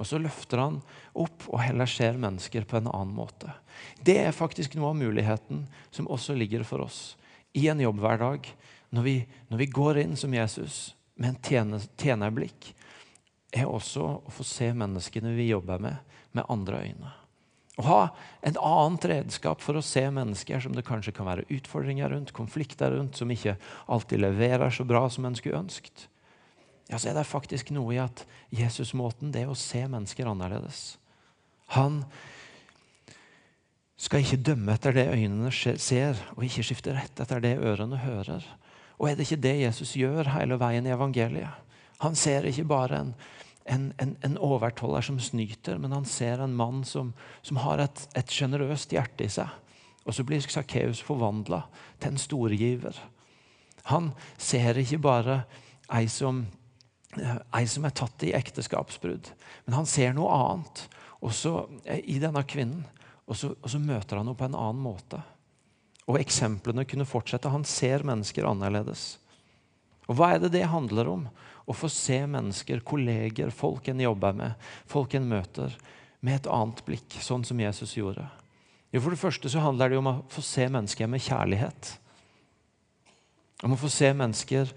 Og 0.00 0.06
så 0.06 0.20
løfter 0.22 0.62
han 0.62 0.78
opp 1.12 1.44
og 1.50 1.60
heller 1.60 1.90
ser 1.90 2.16
mennesker 2.20 2.64
på 2.68 2.78
en 2.78 2.88
annen 2.88 3.12
måte. 3.16 3.50
Det 4.00 4.16
er 4.22 4.36
faktisk 4.36 4.76
noe 4.78 4.94
av 4.94 5.00
muligheten 5.00 5.66
som 5.90 6.08
også 6.08 6.36
ligger 6.38 6.62
for 6.64 6.86
oss 6.86 7.16
i 7.58 7.66
en 7.68 7.82
jobbhverdag, 7.82 8.46
når 8.90 9.06
vi, 9.06 9.16
når 9.48 9.62
vi 9.62 9.70
går 9.70 10.02
inn 10.02 10.16
som 10.18 10.34
Jesus 10.34 10.94
med 11.20 11.34
en 11.34 11.40
tjener, 11.44 11.86
tjenerblikk, 12.00 12.72
er 13.54 13.66
også 13.66 14.04
å 14.20 14.34
få 14.34 14.46
se 14.46 14.70
menneskene 14.74 15.34
vi 15.36 15.50
jobber 15.50 15.82
med, 15.82 15.98
med 16.36 16.46
andre 16.50 16.84
øyne. 16.86 17.16
Å 17.80 17.86
ha 17.86 18.00
et 18.44 18.58
annet 18.60 19.06
redskap 19.08 19.62
for 19.64 19.78
å 19.78 19.84
se 19.84 20.02
mennesker 20.12 20.60
som 20.62 20.74
det 20.76 20.84
kanskje 20.86 21.14
kan 21.16 21.28
være 21.28 21.46
utfordringer 21.48 22.12
rundt, 22.12 22.34
konflikter 22.36 22.92
rundt, 22.96 23.16
som 23.16 23.30
ikke 23.32 23.56
alltid 23.90 24.20
leverer 24.20 24.74
så 24.74 24.84
bra 24.88 25.06
som 25.10 25.26
en 25.28 25.38
skulle 25.38 25.62
ønsket. 25.62 26.08
Ja, 26.90 26.98
så 26.98 27.12
er 27.12 27.16
det 27.16 27.28
faktisk 27.30 27.70
noe 27.72 27.94
i 27.94 28.02
at 28.02 28.24
Jesus-måten 28.52 29.30
det 29.32 29.44
er 29.44 29.52
å 29.52 29.58
se 29.58 29.84
mennesker 29.86 30.28
annerledes. 30.28 30.98
Han 31.76 32.02
skal 34.00 34.24
ikke 34.24 34.40
dømme 34.50 34.74
etter 34.74 34.96
det 34.96 35.06
øynene 35.12 35.52
ser, 35.54 36.18
og 36.34 36.44
ikke 36.44 36.64
skifte 36.66 36.96
rett 36.96 37.22
etter 37.22 37.42
det 37.44 37.54
ørene 37.62 38.00
hører. 38.02 38.44
Og 39.00 39.08
er 39.08 39.16
det 39.16 39.24
ikke 39.26 39.44
det 39.48 39.56
Jesus 39.62 39.94
gjør 39.96 40.28
hele 40.34 40.58
veien 40.60 40.86
i 40.86 40.92
evangeliet? 40.92 41.56
Han 42.04 42.16
ser 42.16 42.46
ikke 42.48 42.66
bare 42.68 42.98
en, 43.00 43.14
en, 43.64 43.86
en, 44.00 44.12
en 44.24 44.36
overtoller 44.40 45.04
som 45.04 45.18
snyter, 45.20 45.80
men 45.80 45.92
han 45.92 46.04
ser 46.08 46.40
en 46.40 46.56
mann 46.56 46.84
som, 46.84 47.14
som 47.42 47.60
har 47.64 47.80
et, 47.84 48.06
sjenerøst 48.28 48.92
hjerte 48.92 49.24
i 49.24 49.32
seg. 49.32 49.48
Og 50.04 50.16
så 50.16 50.24
blir 50.24 50.44
Sakkeus 50.44 51.00
forvandla 51.04 51.62
til 52.00 52.12
en 52.12 52.20
storgiver. 52.20 52.96
Han 53.88 54.12
ser 54.40 54.80
ikke 54.80 55.00
bare 55.00 55.42
ei 55.96 56.06
som, 56.12 56.44
ei 57.16 57.66
som 57.68 57.88
er 57.88 57.96
tatt 57.96 58.24
i 58.24 58.34
ekteskapsbrudd, 58.36 59.32
men 59.66 59.76
han 59.76 59.88
ser 59.88 60.16
noe 60.16 60.32
annet 60.36 60.86
også 61.24 61.54
i 61.88 62.20
denne 62.20 62.44
kvinnen. 62.48 62.84
Og 63.30 63.36
så, 63.38 63.52
og 63.54 63.68
så 63.70 63.78
møter 63.78 64.18
han 64.18 64.26
henne 64.26 64.36
på 64.36 64.48
en 64.48 64.56
annen 64.58 64.80
måte. 64.82 65.20
Og 66.10 66.18
eksemplene 66.18 66.86
kunne 66.88 67.06
fortsette. 67.06 67.52
Han 67.52 67.66
ser 67.68 68.04
mennesker 68.06 68.48
annerledes. 68.48 69.14
Og 70.10 70.18
Hva 70.18 70.34
er 70.34 70.42
det 70.42 70.52
det 70.56 70.66
handler 70.66 71.08
om? 71.12 71.24
Å 71.70 71.76
få 71.76 71.86
se 71.92 72.18
mennesker, 72.26 72.82
kolleger, 72.82 73.52
folk 73.54 73.86
en 73.92 74.02
jobber 74.02 74.34
med, 74.34 74.70
folk 74.90 75.14
en 75.14 75.28
møter, 75.30 75.76
med 76.20 76.40
et 76.40 76.48
annet 76.50 76.80
blikk, 76.84 77.14
sånn 77.22 77.44
som 77.46 77.60
Jesus 77.62 77.94
gjorde. 77.94 78.24
Jo, 78.90 78.98
For 79.04 79.14
det 79.14 79.20
første 79.20 79.52
så 79.52 79.62
handler 79.62 79.92
det 79.92 80.00
om 80.00 80.10
å 80.10 80.16
få 80.32 80.42
se 80.42 80.66
mennesker 80.66 81.06
med 81.06 81.22
kjærlighet. 81.22 81.92
Om 83.62 83.76
å 83.76 83.78
få 83.78 83.90
se 83.92 84.10
mennesker 84.16 84.72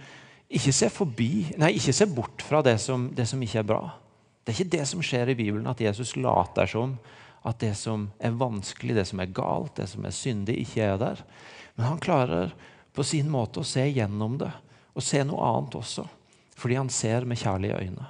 ikke 0.53 0.75
se 0.75 0.91
forbi, 0.93 1.31
nei, 1.57 1.73
ikke 1.79 1.95
se 1.97 2.05
bort 2.05 2.45
fra 2.45 2.61
det 2.61 2.77
som, 2.83 3.07
det 3.15 3.25
som 3.31 3.41
ikke 3.41 3.63
er 3.63 3.69
bra. 3.73 3.81
Det 4.43 4.53
er 4.53 4.59
ikke 4.59 4.75
det 4.75 4.85
som 4.91 5.01
skjer 5.01 5.31
i 5.31 5.37
Bibelen, 5.39 5.65
at 5.71 5.81
Jesus 5.81 6.13
later 6.19 6.69
som 6.69 6.97
at 7.43 7.59
det 7.59 7.73
som 7.75 8.07
er 8.23 8.35
vanskelig, 8.39 8.95
det 8.95 9.05
som 9.09 9.19
er 9.19 9.31
galt, 9.35 9.75
det 9.75 9.89
som 9.91 10.05
er 10.07 10.15
syndig, 10.15 10.57
ikke 10.63 10.87
er 10.93 10.99
der. 11.01 11.23
Men 11.75 11.89
han 11.91 12.03
klarer 12.03 12.53
på 12.95 13.03
sin 13.03 13.31
måte 13.31 13.61
å 13.61 13.67
se 13.67 13.83
gjennom 13.89 14.37
det 14.41 14.51
og 14.93 15.03
se 15.03 15.23
noe 15.25 15.43
annet 15.47 15.77
også. 15.79 16.05
Fordi 16.55 16.77
han 16.77 16.91
ser 16.93 17.25
med 17.27 17.41
kjærlige 17.41 17.79
øyne. 17.81 18.05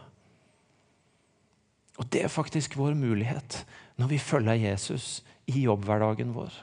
Og 2.02 2.10
det 2.12 2.26
er 2.26 2.34
faktisk 2.34 2.76
vår 2.78 2.96
mulighet 2.98 3.62
når 4.02 4.12
vi 4.12 4.20
følger 4.20 4.60
Jesus 4.60 5.22
i 5.50 5.64
jobbhverdagen 5.64 6.34
vår. 6.36 6.54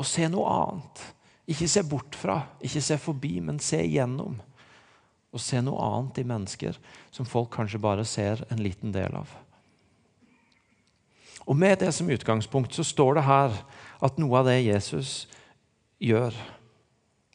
Å 0.00 0.06
se 0.06 0.28
noe 0.32 0.48
annet. 0.50 1.02
Ikke 1.50 1.68
se 1.68 1.82
bort 1.86 2.16
fra, 2.16 2.40
ikke 2.62 2.82
se 2.84 2.96
forbi, 3.00 3.36
men 3.44 3.58
se 3.62 3.80
gjennom. 3.84 4.38
Og 5.30 5.42
se 5.42 5.60
noe 5.62 5.82
annet 5.84 6.22
i 6.22 6.26
mennesker 6.26 6.78
som 7.14 7.28
folk 7.28 7.52
kanskje 7.54 7.82
bare 7.82 8.06
ser 8.08 8.42
en 8.50 8.62
liten 8.62 8.94
del 8.94 9.14
av. 9.20 9.30
Og 11.46 11.56
Med 11.56 11.78
det 11.78 11.92
som 11.94 12.10
utgangspunkt 12.10 12.74
så 12.74 12.84
står 12.84 13.14
det 13.14 13.24
her 13.24 13.54
at 14.00 14.18
noe 14.18 14.38
av 14.38 14.48
det 14.48 14.60
Jesus 14.64 15.28
gjør, 16.00 16.34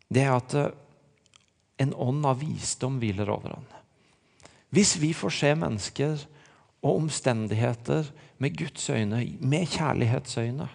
det 0.09 0.23
er 0.23 0.35
at 0.35 0.53
eh, 0.53 0.71
en 1.77 1.93
ånd 1.93 2.25
av 2.25 2.39
visdom 2.39 2.99
hviler 3.01 3.29
over 3.29 3.57
ham. 3.57 3.65
Hvis 4.69 4.95
vi 5.01 5.13
får 5.13 5.33
se 5.33 5.51
mennesker 5.55 6.25
og 6.85 7.01
omstendigheter 7.01 8.07
med 8.37 8.57
Guds 8.57 8.89
øyne, 8.89 9.23
med 9.39 9.67
kjærlighetsøyne, 9.67 10.67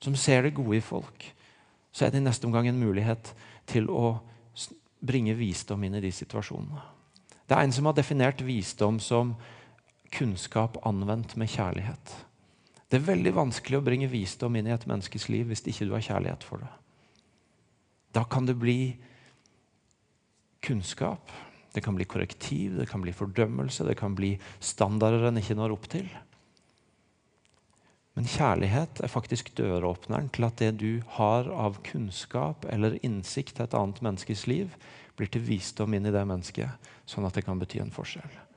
som 0.00 0.16
ser 0.16 0.42
det 0.42 0.54
gode 0.56 0.78
i 0.78 0.84
folk, 0.84 1.24
så 1.92 2.06
er 2.06 2.10
det 2.10 2.22
i 2.22 2.24
neste 2.24 2.46
omgang 2.48 2.68
en 2.68 2.80
mulighet 2.80 3.32
til 3.68 3.90
å 3.90 4.20
bringe 5.00 5.34
visdom 5.36 5.82
inn 5.84 5.98
i 5.98 6.04
de 6.04 6.12
situasjonene. 6.12 6.82
Det 7.48 7.56
er 7.56 7.66
en 7.66 7.74
som 7.74 7.88
har 7.88 7.96
definert 7.96 8.42
visdom 8.46 9.00
som 9.02 9.34
kunnskap 10.10 10.78
anvendt 10.86 11.36
med 11.40 11.50
kjærlighet. 11.50 12.14
Det 12.90 12.98
er 12.98 13.06
veldig 13.06 13.32
vanskelig 13.36 13.78
å 13.78 13.84
bringe 13.86 14.10
visdom 14.10 14.56
inn 14.58 14.66
i 14.66 14.74
et 14.74 14.86
menneskes 14.90 15.28
liv 15.30 15.46
hvis 15.50 15.62
ikke 15.62 15.86
du 15.86 15.94
har 15.94 16.06
kjærlighet 16.06 16.46
for 16.46 16.64
det. 16.64 16.70
Da 18.10 18.24
kan 18.26 18.48
det 18.48 18.56
bli 18.58 18.96
kunnskap, 20.66 21.30
det 21.72 21.84
kan 21.84 21.94
bli 21.94 22.04
korrektiv, 22.04 22.74
det 22.80 22.88
kan 22.90 23.04
bli 23.04 23.14
fordømmelse, 23.14 23.86
det 23.86 23.94
kan 24.00 24.16
bli 24.18 24.34
standarder 24.58 25.28
en 25.28 25.38
ikke 25.38 25.54
når 25.54 25.76
opp 25.76 25.86
til. 25.92 26.10
Men 28.18 28.26
kjærlighet 28.26 29.04
er 29.04 29.12
faktisk 29.12 29.54
døråpneren 29.56 30.28
til 30.34 30.48
at 30.48 30.58
det 30.58 30.72
du 30.82 31.00
har 31.14 31.46
av 31.54 31.78
kunnskap 31.86 32.66
eller 32.68 32.98
innsikt 33.06 33.54
til 33.56 33.68
et 33.68 33.78
annet 33.78 34.02
menneskes 34.02 34.48
liv, 34.50 34.74
blir 35.14 35.30
til 35.30 35.46
visdom 35.46 35.94
inn 35.94 36.10
i 36.10 36.14
det 36.14 36.26
mennesket, 36.26 36.90
sånn 37.06 37.28
at 37.28 37.38
det 37.38 37.46
kan 37.46 37.62
bety 37.62 37.78
en 37.80 37.94
forskjell. 37.94 38.49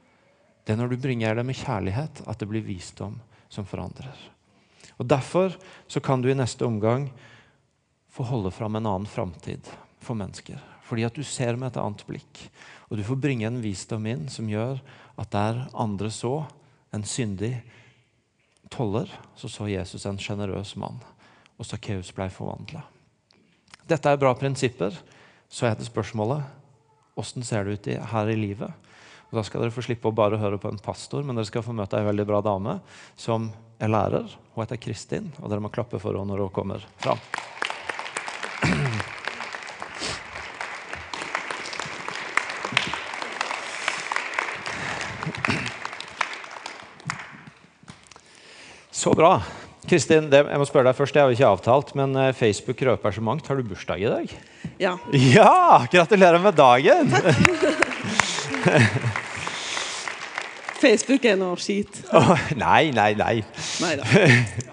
Det 0.64 0.74
er 0.74 0.80
når 0.80 0.94
du 0.94 1.02
bringer 1.04 1.36
det 1.36 1.46
med 1.46 1.60
kjærlighet, 1.60 2.24
at 2.28 2.40
det 2.40 2.48
blir 2.50 2.64
visdom 2.66 3.18
som 3.52 3.68
forandrer. 3.68 4.16
Og 4.98 5.08
Derfor 5.10 5.56
så 5.88 6.00
kan 6.00 6.22
du 6.22 6.30
i 6.32 6.38
neste 6.38 6.66
omgang 6.66 7.10
få 8.14 8.24
holde 8.30 8.52
fram 8.54 8.78
en 8.78 8.88
annen 8.88 9.10
framtid 9.10 9.68
for 10.04 10.16
mennesker. 10.16 10.62
Fordi 10.84 11.06
at 11.08 11.16
du 11.16 11.24
ser 11.26 11.58
med 11.58 11.72
et 11.72 11.82
annet 11.82 12.04
blikk. 12.08 12.44
Og 12.90 13.00
du 13.00 13.04
får 13.04 13.20
bringe 13.20 13.48
en 13.48 13.62
visdom 13.64 14.06
inn 14.08 14.28
som 14.30 14.50
gjør 14.50 14.80
at 15.20 15.32
der 15.34 15.64
andre 15.74 16.12
så 16.14 16.44
en 16.94 17.06
syndig 17.08 17.56
toller, 18.74 19.10
så 19.36 19.50
så 19.50 19.68
Jesus 19.70 20.06
en 20.06 20.20
sjenerøs 20.22 20.76
mann. 20.78 21.00
Og 21.58 21.66
Sakkeus 21.66 22.12
ble 22.14 22.30
forvandla. 22.34 22.84
Dette 23.90 24.10
er 24.10 24.22
bra 24.22 24.34
prinsipper. 24.38 24.96
Så 25.50 25.68
er 25.68 25.76
det 25.78 25.86
spørsmålet 25.86 26.46
åssen 27.20 27.46
ser 27.46 27.66
det 27.66 27.78
ut 27.78 27.90
her 28.10 28.30
i 28.32 28.38
livet? 28.38 28.74
Og 29.34 29.40
Da 29.40 29.44
skal 29.48 29.64
dere 29.64 29.74
få 29.74 29.82
slippe 29.82 30.12
å 30.12 30.14
bare 30.14 30.38
høre 30.38 30.60
på 30.62 30.70
en 30.70 30.78
pastor, 30.78 31.24
men 31.26 31.34
dere 31.34 31.50
skal 31.50 31.64
få 31.66 31.74
møte 31.74 31.98
ei 31.98 32.06
veldig 32.06 32.26
bra 32.30 32.38
dame 32.46 32.76
som 33.18 33.48
er 33.82 33.90
lærer. 33.90 34.28
Hun 34.54 34.62
heter 34.62 34.78
Kristin, 34.78 35.32
og 35.42 35.50
dere 35.50 35.64
må 35.64 35.72
klappe 35.74 35.98
for 35.98 36.14
henne 36.14 36.30
når 36.30 36.46
hun 36.46 36.54
kommer 36.54 36.86
fram. 37.02 37.18
Så 48.94 49.18
bra. 49.18 49.42
Kristin, 49.90 50.30
det, 50.30 50.44
jeg 50.46 50.62
må 50.62 50.70
spørre 50.70 50.92
deg 50.92 51.00
først, 51.02 51.18
det 51.18 51.26
har 51.26 51.34
vi 51.34 51.40
ikke 51.40 51.50
avtalt, 51.50 51.96
men 51.98 52.14
eh, 52.22 52.30
Facebook 52.38 52.86
røper 52.86 53.18
så 53.18 53.26
mangt. 53.26 53.50
Har 53.50 53.58
du 53.58 53.66
bursdag 53.66 54.06
i 54.06 54.14
dag? 54.14 54.38
Ja. 54.78 54.94
Ja! 55.10 55.82
Gratulerer 55.90 56.38
med 56.46 56.54
dagen! 56.62 57.10
Facebook 60.84 61.26
er 61.30 61.40
noe 61.40 61.60
skit. 61.62 62.02
Oh, 62.14 62.34
nei, 62.60 62.92
nei, 62.96 63.14
nei. 63.18 63.36
Nei 63.84 63.94
da. 64.00 64.08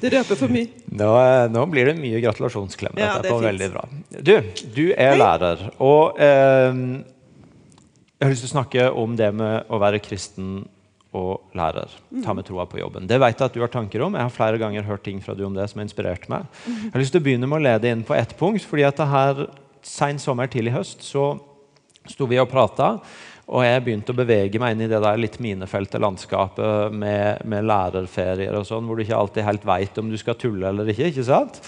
Det 0.03 0.11
røper 0.17 0.39
for 0.39 0.53
mye. 0.53 0.69
Nå, 1.01 1.09
nå 1.55 1.63
blir 1.71 1.93
det 1.93 1.95
mye 2.01 2.19
gratulasjonsklemmer. 2.25 3.01
Ja, 3.01 3.15
det 3.23 3.31
er. 3.31 3.47
Veldig 3.47 3.71
bra. 3.73 3.87
Du, 4.19 4.35
du 4.75 4.85
er 4.91 5.17
lærer, 5.21 5.63
og 5.79 6.19
eh, 6.21 6.83
jeg 8.21 8.27
har 8.27 8.35
lyst 8.35 8.45
til 8.45 8.51
å 8.51 8.57
snakke 8.57 8.91
om 9.01 9.15
det 9.17 9.31
med 9.33 9.71
å 9.71 9.79
være 9.81 10.03
kristen 10.05 10.61
og 11.17 11.55
lærer. 11.57 11.91
Ta 12.25 12.35
med 12.37 12.47
troa 12.47 12.67
på 12.71 12.79
jobben. 12.79 13.07
Det 13.11 13.19
vet 13.19 13.39
jeg 13.39 13.47
at 13.49 13.57
du 13.57 13.63
har 13.65 13.73
tanker 13.73 14.05
om. 14.05 14.15
Jeg 14.15 14.29
har 14.29 14.35
flere 14.35 14.61
ganger 14.61 14.87
hørt 14.87 15.03
ting 15.07 15.23
fra 15.25 15.35
du 15.35 15.43
om 15.47 15.57
det 15.57 15.67
som 15.71 15.81
har 15.81 15.89
inspirert 15.89 16.29
meg. 16.31 16.47
Jeg 16.67 16.93
har 16.93 17.03
lyst 17.03 17.15
til 17.17 17.23
å 17.23 17.27
begynne 17.27 17.49
med 17.51 17.59
å 17.59 17.65
lede 17.65 17.91
inn 17.91 18.05
på 18.07 18.15
ett 18.19 18.37
punkt. 18.39 18.67
fordi 18.67 18.87
at 18.87 19.01
det 19.01 19.09
her 19.11 19.47
Sein 19.81 20.19
sommer, 20.21 20.45
tidlig 20.45 20.75
høst, 20.75 21.01
så 21.01 21.39
sto 22.09 22.29
vi 22.31 22.41
og 22.41 22.49
prata. 22.51 22.95
Og 23.51 23.65
jeg 23.67 23.83
begynte 23.83 24.15
å 24.15 24.19
bevege 24.19 24.61
meg 24.63 24.77
inn 24.77 24.85
i 24.87 24.91
det 24.91 25.01
der 25.03 25.19
litt 25.19 25.41
minefelte 25.43 25.99
landskapet 25.99 26.95
med, 26.95 27.43
med 27.51 27.67
lærerferier 27.67 28.55
og 28.55 28.67
sånn, 28.69 28.87
hvor 28.87 28.97
du 28.97 29.03
ikke 29.03 29.19
alltid 29.19 29.47
helt 29.47 29.67
veit 29.67 29.99
om 29.99 30.13
du 30.13 30.19
skal 30.21 30.39
tulle 30.39 30.71
eller 30.71 30.93
ikke. 30.93 31.11
ikke 31.11 31.27
sant? 31.27 31.59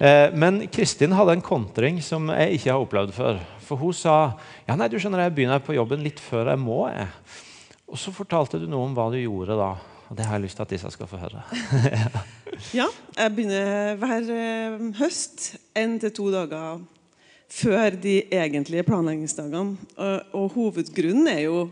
Eh, 0.00 0.32
men 0.32 0.62
Kristin 0.72 1.12
hadde 1.12 1.36
en 1.36 1.44
kontring 1.44 2.00
som 2.04 2.30
jeg 2.32 2.56
ikke 2.56 2.72
har 2.72 2.86
opplevd 2.86 3.12
før. 3.12 3.42
For 3.66 3.80
hun 3.80 3.94
sa 3.94 4.16
ja 4.64 4.78
nei, 4.80 4.88
du 4.88 4.96
skjønner 4.96 5.26
jeg 5.26 5.36
begynner 5.36 5.60
på 5.62 5.76
jobben 5.76 6.00
litt 6.06 6.22
før 6.24 6.54
jeg 6.54 6.62
må. 6.62 6.86
jeg. 6.88 7.10
Og 7.90 8.00
så 8.00 8.14
fortalte 8.14 8.60
du 8.62 8.64
noe 8.70 8.88
om 8.88 8.96
hva 8.96 9.10
du 9.12 9.18
gjorde 9.20 9.58
da. 9.60 9.74
Og 10.10 10.16
det 10.16 10.24
har 10.26 10.38
jeg 10.38 10.46
lyst 10.48 10.56
til 10.58 10.64
at 10.64 10.72
disse 10.72 10.94
skal 10.96 11.10
få 11.10 11.20
høre. 11.20 11.44
Ja, 12.76 12.84
jeg 13.16 13.32
begynner 13.32 13.94
hver 13.96 14.26
eh, 14.34 14.74
høst 14.98 15.54
en 15.80 15.94
til 16.02 16.10
to 16.12 16.26
dager 16.28 16.82
før 17.50 17.96
de 17.98 18.20
egentlige 18.30 18.86
planleggingsdagene. 18.86 19.76
Og, 19.96 20.36
og 20.38 20.50
hovedgrunnen 20.56 21.30
er 21.32 21.44
jo 21.48 21.64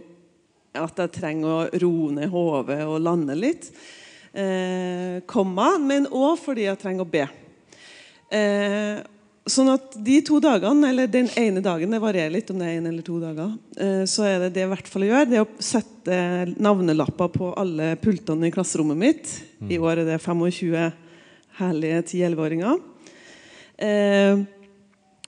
at 0.78 0.98
jeg 1.00 1.14
trenger 1.14 1.48
å 1.48 1.82
roe 1.82 2.14
ned 2.14 2.30
hodet 2.32 2.82
og 2.86 3.00
lande 3.02 3.36
litt. 3.38 3.70
Eh, 4.32 5.20
komma, 5.30 5.76
men 5.80 6.08
òg 6.10 6.36
fordi 6.42 6.66
jeg 6.66 6.80
trenger 6.82 7.06
å 7.06 7.12
be. 7.12 7.24
Eh, 8.34 9.00
sånn 9.48 9.70
at 9.72 9.96
de 10.04 10.18
to 10.26 10.38
dagene, 10.44 10.90
eller 10.90 11.08
den 11.10 11.30
ene 11.40 11.62
dagen, 11.64 11.94
det 11.94 12.02
varierer 12.02 12.34
litt 12.34 12.50
om 12.52 12.60
det 12.60 12.68
er 12.68 12.78
en 12.78 12.90
eller 12.90 13.06
to 13.06 13.16
dager, 13.22 13.54
eh, 13.80 14.04
så 14.10 14.26
er 14.28 14.44
det 14.44 14.52
det 14.54 14.64
jeg 14.64 14.68
i 14.68 14.74
hvert 14.74 14.92
fall 14.92 15.06
gjør, 15.08 15.30
det 15.30 15.40
er 15.40 15.46
å 15.46 15.64
sette 15.70 16.18
navnelapper 16.60 17.32
på 17.32 17.50
alle 17.58 17.94
pultene 18.02 18.50
i 18.50 18.54
klasserommet 18.54 19.00
mitt. 19.00 19.32
I 19.72 19.80
år 19.80 20.02
er 20.02 20.12
det 20.12 20.20
25 20.22 20.92
herlige 21.58 22.04
10-11-åringer. 22.12 22.78
Eh, 23.78 24.44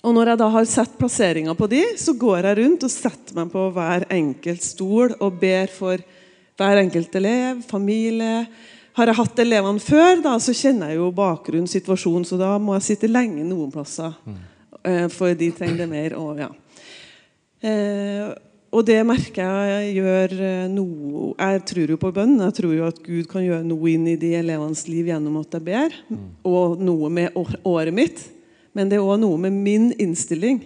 og 0.01 0.15
når 0.17 0.33
jeg 0.33 0.41
da 0.41 0.49
har 0.55 0.69
sett 0.69 0.93
plasseringa 0.97 1.53
på 1.59 1.69
de, 1.69 1.83
så 2.01 2.15
går 2.17 2.47
jeg 2.49 2.59
rundt 2.63 2.85
og 2.87 2.93
setter 2.93 3.37
meg 3.37 3.51
på 3.53 3.67
hver 3.77 4.07
enkelt 4.17 4.65
stol 4.65 5.13
og 5.21 5.41
ber 5.43 5.73
for 5.75 6.01
hver 6.61 6.81
enkelt 6.81 7.15
elev, 7.21 7.61
familie. 7.69 8.47
Har 8.97 9.11
jeg 9.11 9.19
hatt 9.21 9.43
elevene 9.45 9.81
før, 9.81 10.23
da, 10.25 10.35
så 10.41 10.55
kjenner 10.57 10.93
jeg 10.93 11.01
jo 11.01 11.11
bakgrunn, 11.17 11.69
situasjon, 11.71 12.25
så 12.29 12.37
da 12.41 12.55
må 12.61 12.75
jeg 12.79 12.89
sitte 12.91 13.11
lenge 13.13 13.45
noen 13.47 13.71
plasser. 13.73 14.17
eh, 14.85 15.07
For 15.13 15.37
de 15.37 15.51
trenger 15.57 15.85
det 15.85 15.89
mer. 15.89 16.17
Og, 16.19 16.41
ja. 16.43 16.51
Eh, 17.61 18.33
og 18.73 18.85
det 18.87 18.99
merker 19.05 19.45
jeg 19.69 19.95
gjør 19.99 20.35
eh, 20.47 20.67
noe 20.71 21.31
Jeg 21.37 21.63
tror 21.69 21.93
jo 21.93 22.01
på 22.01 22.13
bønn. 22.17 22.37
Jeg 22.41 22.57
tror 22.57 22.75
jo 22.77 22.89
at 22.89 23.01
Gud 23.05 23.29
kan 23.31 23.45
gjøre 23.45 23.67
noe 23.69 23.93
inn 23.93 24.07
i 24.09 24.19
de 24.21 24.35
elevenes 24.41 24.85
liv 24.89 25.13
gjennom 25.13 25.41
at 25.43 25.57
jeg 25.59 25.67
ber. 25.69 25.97
Og 26.49 26.81
noe 26.81 27.13
med 27.13 27.37
året 27.65 27.95
mitt. 27.95 28.25
Men 28.77 28.91
det 28.91 28.99
er 28.99 29.07
òg 29.07 29.19
noe 29.23 29.39
med 29.41 29.55
min 29.55 29.89
innstilling 29.99 30.61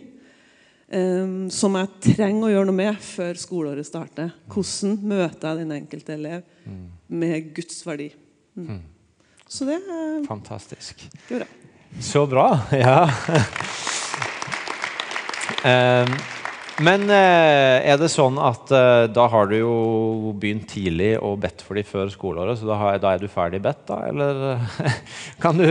um, 0.93 1.47
som 1.53 1.77
jeg 1.79 2.15
trenger 2.15 2.49
å 2.49 2.53
gjøre 2.53 2.69
noe 2.69 2.81
med 2.83 3.01
før 3.05 3.39
skoleåret 3.41 3.89
starter. 3.89 4.35
Hvordan 4.53 4.99
møter 5.15 5.49
jeg 5.51 5.63
den 5.63 5.77
enkelte 5.79 6.17
elev 6.19 6.43
med 7.09 7.51
Guds 7.57 7.81
verdi? 7.87 8.11
Mm. 8.59 8.83
Så 9.49 9.67
det 9.69 9.81
er 9.81 10.21
Fantastisk. 10.29 11.07
Det 11.29 11.43
bra. 11.43 11.51
Så 12.01 12.27
bra. 12.27 12.49
Ja. 12.85 13.01
um, 15.65 16.17
Men 16.83 17.07
eh, 17.07 17.85
er 17.87 17.99
det 18.01 18.09
sånn 18.11 18.35
at 18.43 18.73
eh, 18.75 19.05
da 19.15 19.29
har 19.31 19.47
du 19.47 19.55
jo 19.55 19.75
begynt 20.43 20.67
tidlig 20.73 21.13
og 21.23 21.39
bedt 21.45 21.63
for 21.63 21.79
dem 21.79 21.87
før 21.87 22.11
skoleåret, 22.11 22.59
så 22.59 22.67
da 22.67 23.13
er 23.13 23.23
du 23.23 23.29
ferdig 23.31 23.61
bedt, 23.63 23.85
da? 23.87 24.01
Eller 24.09 24.59
kan 25.43 25.55
du, 25.55 25.69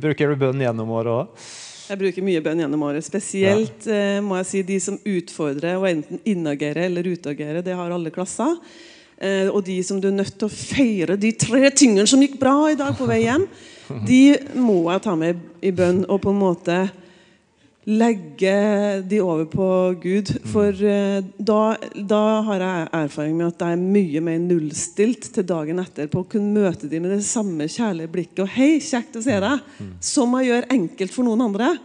bruker 0.00 0.32
du 0.32 0.40
bønn 0.40 0.64
gjennom 0.64 0.94
året 0.96 1.12
òg? 1.12 1.50
Jeg 1.86 2.00
bruker 2.00 2.24
mye 2.26 2.42
bønn 2.42 2.64
gjennom 2.64 2.82
året. 2.88 3.06
Spesielt 3.06 3.86
ja. 3.86 4.18
må 4.24 4.40
jeg 4.40 4.48
si 4.50 4.62
de 4.66 4.76
som 4.82 4.98
utfordrer 5.06 5.78
og 5.78 5.86
enten 5.90 6.20
inagerer 6.26 6.88
eller 6.88 7.06
utagerer. 7.06 7.62
Det 7.62 7.76
har 7.78 7.94
alle 7.94 8.10
klasser. 8.14 8.56
Eh, 9.16 9.48
og 9.48 9.62
de 9.64 9.78
som 9.86 10.00
du 10.00 10.10
er 10.10 10.16
nødt 10.18 10.34
til 10.36 10.48
å 10.48 10.52
feire 10.52 11.16
de 11.16 11.30
tre 11.38 11.70
tingene 11.72 12.04
som 12.10 12.20
gikk 12.20 12.36
bra 12.40 12.56
i 12.68 12.76
dag 12.76 12.92
på 12.98 13.08
vei 13.08 13.22
hjem, 13.22 13.46
de 14.10 14.20
må 14.60 14.82
jeg 14.90 15.04
ta 15.06 15.14
med 15.16 15.40
i 15.64 15.72
bønn 15.72 16.02
og 16.04 16.20
på 16.24 16.34
en 16.34 16.42
måte 16.42 16.80
legge 17.86 19.02
de 19.06 19.20
over 19.22 19.44
på 19.46 19.66
Gud. 20.02 20.30
For 20.50 20.74
eh, 20.74 21.22
da, 21.38 21.60
da, 21.94 22.22
har 22.48 22.64
jeg 22.64 22.88
erfaring 22.98 23.36
med 23.38 23.52
at 23.52 23.62
jeg 23.62 23.76
er 23.76 23.84
mye 23.94 24.22
mer 24.26 24.40
nullstilt 24.42 25.30
til 25.36 25.46
dagen 25.46 25.78
etter 25.82 26.10
på 26.10 26.24
å 26.24 26.28
kunne 26.30 26.66
møte 26.66 26.90
dem 26.90 27.06
med 27.06 27.14
det 27.14 27.26
samme 27.28 27.68
kjærlige 27.70 28.12
blikket 28.12 28.42
og 28.42 28.50
'hei, 28.50 28.80
kjekt 28.82 29.20
å 29.20 29.22
se 29.22 29.38
deg', 29.42 29.70
som 30.02 30.34
jeg 30.38 30.50
gjør 30.50 30.68
enkelt 30.78 31.14
for 31.14 31.28
noen 31.28 31.46
andre. 31.46 31.76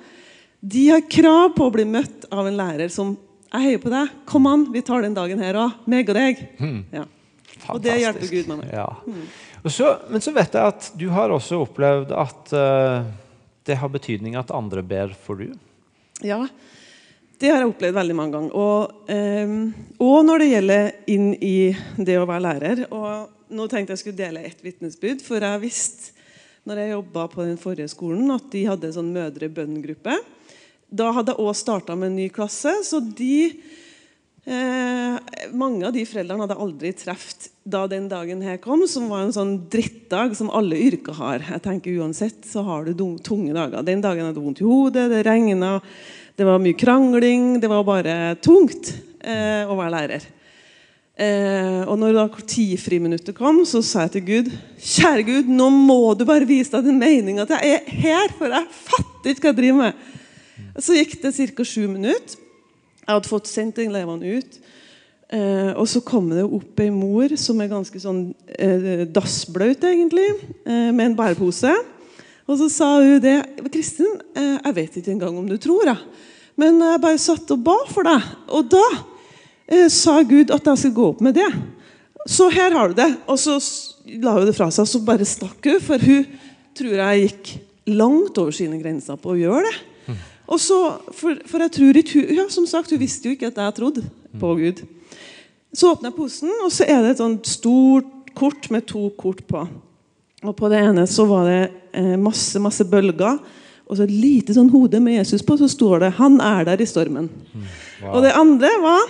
De 0.61 0.87
har 0.89 1.05
krav 1.05 1.53
på 1.55 1.69
å 1.69 1.73
bli 1.73 1.85
møtt 1.85 2.25
av 2.33 2.49
en 2.49 2.57
lærer 2.57 2.89
som 2.89 3.13
'jeg 3.51 3.61
heier 3.61 3.81
på 3.85 3.93
deg', 3.93 4.09
kom 4.25 4.47
an, 4.49 4.71
vi 4.73 4.81
tar 4.81 5.05
den 5.05 5.17
dagen 5.17 5.39
her 5.39 5.53
òg, 5.53 5.85
meg 5.85 6.09
og 6.09 6.15
deg. 6.15 6.47
Ja. 6.91 7.05
Og 7.69 7.81
det 7.81 7.99
hjelper 8.01 8.25
Gud 8.25 8.47
meg 8.49 8.63
med. 8.63 8.73
Ja. 8.73 8.89
Så, 9.69 9.85
men 10.09 10.23
så 10.23 10.31
vet 10.33 10.55
jeg 10.57 10.65
at 10.65 10.91
du 10.97 11.11
har 11.13 11.29
også 11.29 11.59
opplevd 11.61 12.09
at 12.17 12.53
uh, 12.57 13.05
det 13.69 13.77
har 13.77 13.91
betydning 13.93 14.33
at 14.39 14.49
andre 14.49 14.81
ber 14.81 15.13
for 15.13 15.37
du. 15.37 15.51
Ja, 16.21 16.45
det 17.41 17.49
har 17.49 17.63
jeg 17.63 17.71
opplevd 17.71 17.97
veldig 17.97 18.15
mange 18.15 18.37
ganger. 18.37 18.51
Og, 18.53 19.09
eh, 19.09 19.53
og, 19.97 20.17
når 20.27 20.43
det 20.43 20.49
gjelder 20.51 20.89
inn 21.09 21.31
i 21.41 21.55
det 21.97 22.19
å 22.21 22.27
være 22.29 22.45
lærer. 22.45 22.83
Og 22.93 23.55
nå 23.57 23.65
tenkte 23.67 23.95
jeg 23.95 24.03
skulle 24.03 24.19
dele 24.19 24.43
ett 24.45 24.61
vitnesbyrd, 24.61 25.23
for 25.25 25.41
jeg 25.41 25.63
visste 25.63 26.19
når 26.69 26.77
jeg 26.77 26.91
jobba 26.91 27.23
på 27.31 27.41
den 27.41 27.57
forrige 27.57 27.89
skolen, 27.89 28.29
at 28.29 28.45
de 28.53 28.67
hadde 28.67 28.91
en 28.91 28.97
sånn 28.99 29.09
mødre-bønn-gruppe. 29.15 30.19
Da 30.93 31.07
hadde 31.15 31.33
jeg 31.33 31.41
òg 31.41 31.57
starta 31.57 31.95
med 31.97 32.11
en 32.11 32.19
ny 32.19 32.27
klasse, 32.33 32.75
så 32.85 32.99
de 33.01 33.49
eh, 34.45 35.17
Mange 35.57 35.87
av 35.87 35.93
de 35.95 36.05
foreldrene 36.07 36.45
hadde 36.45 36.59
aldri 36.63 36.93
truffet 36.97 37.49
da 37.63 37.83
den 37.89 38.07
dagen 38.09 38.41
her 38.41 38.57
kom, 38.61 38.87
som 38.89 39.09
var 39.11 39.25
en 39.25 39.35
sånn 39.35 39.53
drittdag 39.69 40.33
som 40.37 40.49
alle 40.55 40.79
yrker 40.81 41.17
har. 41.19 41.43
Jeg 41.45 41.63
tenker 41.65 41.99
Uansett 42.01 42.47
så 42.49 42.63
har 42.65 42.87
du 42.87 43.05
tunge 43.21 43.53
dager. 43.53 43.85
Den 43.85 44.01
dagen 44.01 44.25
hadde 44.25 44.39
du 44.39 44.45
vondt 44.45 44.63
i 44.63 44.67
hodet, 44.67 45.09
det 45.11 45.21
regna, 45.27 45.75
det 46.39 46.47
var 46.47 46.61
mye 46.63 46.77
krangling. 46.77 47.59
Det 47.61 47.69
var 47.69 47.85
bare 47.85 48.15
tungt 48.41 48.93
eh, 49.21 49.67
å 49.69 49.77
være 49.77 49.93
lærer. 49.93 50.29
Eh, 51.21 51.81
og 51.85 51.99
når 52.01 52.15
da 52.15 52.25
tiefriminuttet 52.49 53.35
kom, 53.37 53.61
så 53.67 53.83
sa 53.85 54.07
jeg 54.07 54.13
til 54.15 54.23
Gud 54.29 54.47
Kjære 54.81 55.25
Gud, 55.27 55.49
nå 55.51 55.67
må 55.69 56.15
du 56.17 56.23
bare 56.25 56.47
vise 56.49 56.71
deg 56.73 56.87
din 56.87 57.01
mening 57.01 57.41
at 57.43 57.51
jeg 57.53 57.75
er 57.75 57.99
her, 58.01 58.31
for 58.39 58.49
jeg 58.49 58.79
fatter 58.87 59.33
ikke 59.33 59.43
hva 59.43 59.51
jeg 59.51 59.59
driver 59.59 59.81
med. 59.83 60.07
Så 60.81 60.95
gikk 60.97 61.19
det 61.21 61.35
ca. 61.35 61.67
sju 61.67 61.83
minutter. 61.91 62.40
Jeg 63.11 63.17
hadde 63.17 63.27
fått 63.27 63.49
sendt 63.51 63.79
elevene 63.83 64.37
ut. 64.39 64.53
Eh, 65.35 65.71
og 65.75 65.83
så 65.91 65.99
kom 66.03 66.29
det 66.31 66.45
opp 66.45 66.79
ei 66.79 66.87
mor 66.95 67.33
som 67.39 67.59
er 67.59 67.67
ganske 67.71 67.99
sånn 67.99 68.21
eh, 68.55 69.01
dassblaut, 69.11 69.83
egentlig, 69.83 70.29
eh, 70.63 70.93
med 70.95 71.09
en 71.09 71.17
bærepose. 71.17 71.73
Og 72.47 72.55
så 72.61 72.69
sa 72.71 72.87
hun 73.01 73.19
det. 73.19 73.35
'Kristin, 73.67 74.15
eh, 74.31 74.63
jeg 74.63 74.77
vet 74.79 74.95
ikke 75.01 75.11
engang 75.11 75.35
om 75.41 75.47
du 75.47 75.57
tror, 75.59 75.83
jeg. 75.91 75.99
Men 76.55 76.79
jeg 76.79 77.03
bare 77.03 77.19
satt 77.19 77.51
og 77.51 77.59
ba 77.67 77.77
for 77.91 78.07
deg.' 78.07 78.31
Og 78.47 78.71
da 78.71 78.85
eh, 79.67 79.89
sa 79.91 80.21
Gud 80.23 80.55
at 80.55 80.71
jeg 80.71 80.77
skulle 80.77 80.95
gå 80.95 81.11
opp 81.11 81.21
med 81.27 81.35
det. 81.35 81.51
Så 82.31 82.47
her 82.47 82.71
har 82.71 82.87
du 82.87 82.95
det. 82.95 83.11
Og 83.27 83.35
så 83.35 83.59
la 84.23 84.39
hun 84.39 84.47
det 84.47 84.55
fra 84.55 84.71
seg, 84.71 84.87
og 84.87 84.91
så 84.95 85.03
bare 85.03 85.27
stakk 85.27 85.67
hun. 85.67 85.83
For 85.83 85.99
hun 85.99 86.27
tror 86.79 86.95
jeg 86.95 87.27
gikk 87.27 87.55
langt 87.91 88.39
over 88.39 88.55
sine 88.55 88.79
grenser 88.79 89.19
på 89.19 89.35
å 89.35 89.39
gjøre 89.39 89.67
det. 89.67 89.79
Og 90.47 90.59
så, 90.59 90.79
for, 91.15 91.37
for 91.47 91.63
jeg 91.63 91.73
tror 91.77 91.99
ikke 92.01 92.17
hun, 92.17 92.33
ja, 92.37 92.47
som 92.49 92.65
sagt, 92.69 92.91
hun 92.91 93.01
visste 93.01 93.29
jo 93.29 93.35
ikke 93.35 93.51
at 93.51 93.59
jeg 93.61 93.77
trodde 93.77 94.03
på 94.39 94.55
Gud. 94.59 94.81
Så 95.71 95.93
åpner 95.93 96.09
jeg 96.09 96.17
posen, 96.17 96.51
og 96.65 96.71
så 96.73 96.87
er 96.89 96.99
det 97.03 97.13
et 97.13 97.21
sånt 97.21 97.47
stort 97.47 98.33
kort 98.35 98.69
med 98.71 98.85
to 98.89 99.09
kort 99.19 99.43
på. 99.47 99.63
Og 100.41 100.55
På 100.57 100.69
det 100.71 100.81
ene 100.81 101.05
så 101.07 101.25
var 101.29 101.47
det 101.47 101.61
eh, 101.93 102.15
masse 102.19 102.59
masse 102.59 102.85
bølger, 102.87 103.39
og 103.85 103.97
så 103.97 104.05
et 104.07 104.13
lite 104.13 104.55
sånn 104.55 104.71
hode 104.71 105.01
med 105.03 105.19
Jesus 105.19 105.43
på. 105.43 105.57
Så 105.59 105.67
står 105.67 105.99
det 105.99 106.13
'Han 106.15 106.39
er 106.41 106.63
der 106.65 106.81
i 106.81 106.87
stormen'. 106.87 107.27
Mm. 107.27 107.67
Wow. 108.01 108.15
Og 108.15 108.23
det 108.23 108.31
andre 108.31 108.69
var 108.81 109.03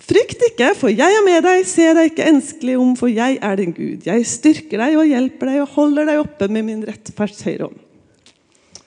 'Frykt 0.00 0.40
ikke, 0.48 0.74
for 0.74 0.88
jeg 0.88 1.06
er 1.06 1.24
med 1.24 1.42
deg. 1.44 1.66
Se 1.66 1.94
deg 1.94 2.10
ikke 2.10 2.30
enskelig 2.30 2.78
om, 2.78 2.96
for 2.96 3.06
jeg 3.06 3.38
er 3.42 3.56
din 3.56 3.72
Gud.' 3.72 4.06
'Jeg 4.06 4.26
styrker 4.26 4.78
deg 4.78 4.96
og 4.96 5.06
hjelper 5.06 5.46
deg 5.46 5.60
og 5.60 5.68
holder 5.68 6.04
deg 6.06 6.18
oppe 6.18 6.48
med 6.48 6.62
min 6.64 6.86
rettferds 6.86 7.42
høyre 7.42 7.68
hånd.' 7.68 7.89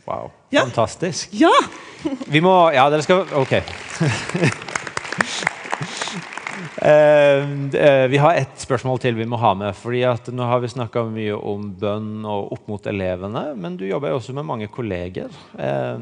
Wow. 0.06 0.32
Ja. 0.50 0.62
Fantastisk. 0.62 1.30
Ja! 1.32 1.54
Vi 2.28 2.42
må 2.44 2.52
Ja, 2.76 2.90
dere 2.92 3.04
skal 3.06 3.24
Ok. 3.40 3.54
Uh, 6.84 8.08
vi 8.12 8.20
har 8.20 8.36
ett 8.36 8.60
spørsmål 8.60 9.00
til 9.00 9.16
vi 9.16 9.28
må 9.30 9.40
ha 9.40 9.54
med. 9.56 9.76
fordi 9.76 10.04
at 10.08 10.28
Nå 10.28 10.44
har 10.50 10.60
vi 10.60 10.74
snakka 10.74 11.06
mye 11.08 11.38
om 11.38 11.70
bønn 11.80 12.26
og 12.28 12.52
opp 12.58 12.68
mot 12.68 12.92
elevene, 12.92 13.46
men 13.56 13.78
du 13.80 13.86
jobber 13.88 14.12
jo 14.12 14.20
også 14.20 14.36
med 14.36 14.50
mange 14.50 14.68
kolleger. 14.68 15.32
Uh, 15.56 15.96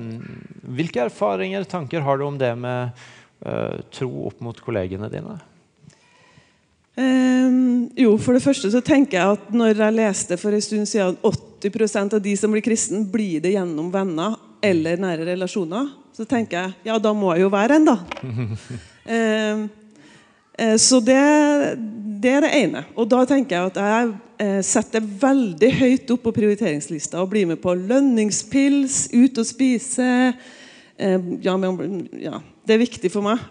hvilke 0.66 1.06
erfaringer 1.06 1.70
tanker 1.70 2.02
har 2.02 2.18
du 2.18 2.26
om 2.26 2.42
det 2.42 2.56
med 2.58 2.98
uh, 3.46 3.78
tro 3.94 4.28
opp 4.32 4.42
mot 4.42 4.66
kollegene 4.66 5.12
dine? 5.14 5.38
Jo, 7.98 8.16
For 8.22 8.36
det 8.36 8.44
første 8.44 8.72
så 8.74 8.82
tenker 8.86 9.18
jeg 9.18 9.38
at 9.38 9.50
når 9.56 9.76
jeg 9.76 9.98
leste 9.98 10.38
for 10.40 10.56
en 10.56 10.64
stund 10.64 10.90
siden 10.90 11.18
80% 11.26 12.16
av 12.18 12.22
de 12.24 12.36
som 12.40 12.54
blir 12.54 12.64
kristen, 12.66 13.04
blir 13.12 13.44
det 13.44 13.56
gjennom 13.56 13.92
venner 13.94 14.38
eller 14.62 15.02
nære 15.02 15.26
relasjoner, 15.34 15.90
så 16.14 16.26
tenker 16.30 16.60
jeg 16.60 16.92
ja, 16.92 16.98
da 17.02 17.14
må 17.18 17.34
jeg 17.34 17.46
jo 17.46 17.54
være 17.54 17.80
en, 17.80 17.94
da. 17.94 17.98
Eh, 20.62 20.76
så 20.78 21.00
det, 21.00 21.18
det, 22.22 22.32
er 22.36 22.44
det 22.46 22.50
ene. 22.54 22.84
Og 23.00 23.08
da 23.10 23.24
tenker 23.26 23.56
jeg 23.56 23.72
at 23.72 23.78
jeg 23.82 24.10
eh, 24.44 24.60
setter 24.68 25.02
veldig 25.02 25.70
høyt 25.80 26.12
opp 26.14 26.26
på 26.28 26.34
prioriteringslista 26.36 27.22
og 27.22 27.32
blir 27.32 27.48
med 27.50 27.62
på 27.64 27.74
lønningspils, 27.80 29.08
ut 29.16 29.40
og 29.42 29.48
spise. 29.48 30.10
Eh, 31.02 31.30
ja, 31.42 31.56
men, 31.58 32.04
ja, 32.20 32.44
det 32.68 32.76
er 32.76 32.84
viktig 32.84 33.10
for 33.10 33.26
meg. 33.26 33.42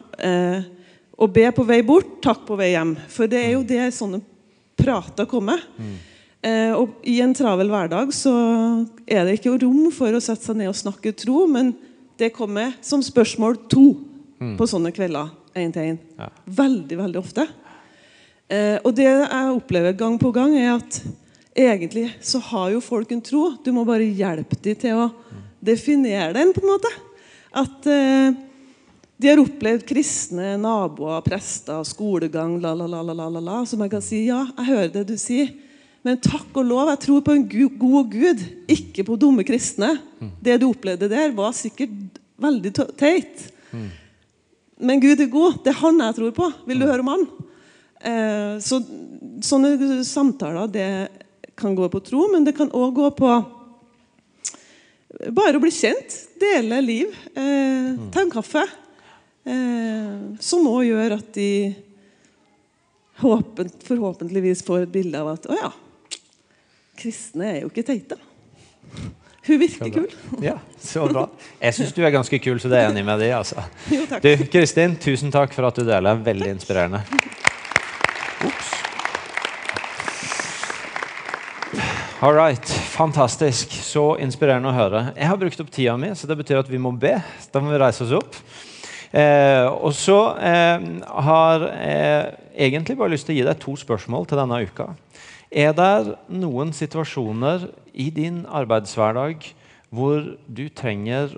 Å 1.21 1.29
be 1.29 1.45
på 1.53 1.65
vei 1.69 1.83
bort, 1.85 2.17
takk 2.25 2.47
på 2.49 2.57
vei 2.57 2.71
hjem. 2.73 2.95
For 3.13 3.29
det 3.29 3.43
er 3.45 3.53
jo 3.53 3.65
det 3.67 3.91
sånne 3.93 4.23
prater 4.81 5.29
kommer. 5.29 5.61
Mm. 5.77 5.97
og 6.81 7.03
I 7.05 7.19
en 7.21 7.35
travel 7.37 7.69
hverdag 7.69 8.15
så 8.17 8.33
er 9.05 9.27
det 9.27 9.37
ikke 9.37 9.59
rom 9.61 9.91
for 9.93 10.17
å 10.17 10.23
sette 10.25 10.49
seg 10.49 10.57
ned 10.57 10.71
og 10.71 10.79
snakke 10.79 11.13
tro, 11.13 11.45
men 11.45 11.75
det 12.21 12.33
kommer 12.37 12.73
som 12.85 13.05
spørsmål 13.05 13.59
to 13.69 13.85
mm. 14.41 14.57
på 14.57 14.69
sånne 14.69 14.93
kvelder 14.97 15.37
En 15.59 15.73
til 15.75 15.83
en. 15.83 15.97
Ja. 16.17 16.29
Veldig, 16.47 16.97
veldig 17.01 17.19
ofte. 17.19 17.45
Eh, 18.51 18.77
og 18.87 18.95
det 18.95 19.09
jeg 19.09 19.55
opplever 19.55 19.97
gang 19.99 20.15
på 20.21 20.31
gang, 20.35 20.55
er 20.55 20.77
at 20.77 21.01
egentlig 21.59 22.07
så 22.23 22.39
har 22.51 22.69
jo 22.75 22.83
folk 22.85 23.11
en 23.11 23.23
tro. 23.25 23.49
Du 23.65 23.73
må 23.75 23.83
bare 23.89 24.07
hjelpe 24.07 24.59
dem 24.63 24.79
til 24.79 25.01
å 25.03 25.09
definere 25.59 26.33
den, 26.39 26.53
på 26.55 26.63
en 26.63 26.71
måte. 26.71 26.93
At 27.51 27.89
eh, 27.91 28.39
de 29.21 29.29
har 29.29 29.41
opplevd 29.43 29.85
kristne 29.89 30.55
naboer, 30.61 31.21
prester, 31.25 31.83
skolegang, 31.85 32.57
la, 32.63 32.73
la, 32.77 32.87
la, 32.89 33.03
la, 33.05 33.27
la, 33.29 33.43
la, 33.45 33.59
som 33.69 33.83
jeg 33.85 33.93
kan 33.93 34.05
si 34.05 34.23
ja, 34.31 34.47
jeg 34.57 34.71
hører 34.71 34.95
det 34.95 35.05
du 35.11 35.17
sier. 35.21 35.51
Men 36.07 36.17
takk 36.25 36.57
og 36.57 36.65
lov, 36.65 36.89
jeg 36.95 37.03
tror 37.05 37.25
på 37.27 37.35
en 37.37 37.45
god 37.77 38.15
Gud, 38.15 38.45
ikke 38.73 39.05
på 39.05 39.19
dumme 39.21 39.45
kristne. 39.45 39.93
Mm. 40.17 40.31
Det 40.41 40.57
du 40.63 40.71
opplevde 40.71 41.11
der, 41.13 41.35
var 41.37 41.53
sikkert 41.57 42.17
veldig 42.41 42.73
teit. 42.97 43.45
Mm. 43.77 43.91
Men 44.81 45.05
Gud 45.05 45.21
er 45.21 45.29
god. 45.29 45.61
Det 45.65 45.75
er 45.75 45.81
han 45.83 46.01
jeg 46.01 46.17
tror 46.17 46.35
på. 46.41 46.49
Vil 46.71 46.81
du 46.81 46.89
høre 46.89 47.05
om 47.05 47.13
han? 47.13 47.29
Eh, 48.01 48.55
så, 48.65 48.81
sånne 49.45 50.01
samtaler 50.09 50.73
det 50.73 50.91
kan 51.61 51.77
gå 51.77 51.91
på 51.93 52.01
tro, 52.01 52.25
men 52.33 52.47
det 52.49 52.57
kan 52.57 52.73
òg 52.73 52.97
gå 52.97 53.13
på 53.21 53.35
bare 55.37 55.59
å 55.59 55.61
bli 55.61 55.73
kjent. 55.75 56.23
Dele 56.41 56.81
liv. 56.81 57.13
Eh, 57.37 57.99
ta 58.15 58.25
en 58.25 58.33
kaffe. 58.33 58.65
Eh, 59.49 60.17
som 60.45 60.67
òg 60.69 60.85
gjør 60.89 61.17
at 61.17 61.31
de 61.37 61.51
håpent, 63.21 63.79
forhåpentligvis 63.87 64.65
får 64.67 64.85
et 64.85 64.93
bilde 64.93 65.21
av 65.21 65.33
at 65.35 65.49
å 65.49 65.57
ja, 65.57 65.71
kristne 67.01 67.49
er 67.55 67.63
jo 67.63 67.71
ikke 67.73 67.87
teite. 67.89 68.21
Hun 69.47 69.59
virker 69.59 69.89
kul. 69.95 70.11
Ja, 70.45 70.59
så 70.81 71.07
bra. 71.09 71.25
Jeg 71.63 71.75
syns 71.79 71.95
du 71.97 72.03
er 72.05 72.13
ganske 72.13 72.39
kul, 72.43 72.61
så 72.61 72.69
det 72.69 72.83
er 72.83 72.91
enig 72.91 73.05
med 73.07 73.23
deg 73.23 73.33
altså. 73.39 73.65
Jo, 73.95 74.05
takk. 74.09 74.23
Du, 74.25 74.45
Kristin, 74.53 74.99
tusen 75.01 75.33
takk 75.33 75.57
for 75.57 75.71
at 75.71 75.81
du 75.81 75.87
deler. 75.89 76.21
Veldig 76.27 76.53
inspirerende. 76.59 77.01
Ups. 78.45 78.69
All 82.21 82.37
right. 82.37 82.73
Fantastisk. 82.93 83.73
Så 83.81 84.05
inspirerende 84.21 84.69
å 84.69 84.77
høre. 84.77 85.07
Jeg 85.17 85.33
har 85.33 85.41
brukt 85.41 85.65
opp 85.65 85.73
tida 85.73 85.97
mi, 85.97 86.13
så 86.13 86.29
det 86.29 86.37
betyr 86.43 86.61
at 86.61 86.69
vi 86.69 86.79
må 86.83 86.93
be. 86.93 87.17
Da 87.51 87.65
må 87.65 87.73
vi 87.73 87.81
reise 87.81 88.05
oss 88.05 88.13
opp. 88.21 88.37
Eh, 89.11 89.67
og 89.67 89.91
så 89.99 90.19
eh, 90.39 90.85
har 91.27 91.65
jeg 91.67 92.35
egentlig 92.71 92.99
bare 92.99 93.15
lyst 93.15 93.27
til 93.27 93.35
å 93.35 93.39
gi 93.41 93.47
deg 93.49 93.63
to 93.63 93.75
spørsmål 93.79 94.29
til 94.31 94.39
denne 94.39 94.61
uka. 94.63 94.93
Er 95.51 95.73
det 95.75 96.15
noen 96.31 96.71
situasjoner 96.77 97.67
i 97.91 98.07
din 98.15 98.45
arbeidshverdag 98.47 99.49
hvor 99.91 100.37
du 100.47 100.69
trenger 100.71 101.35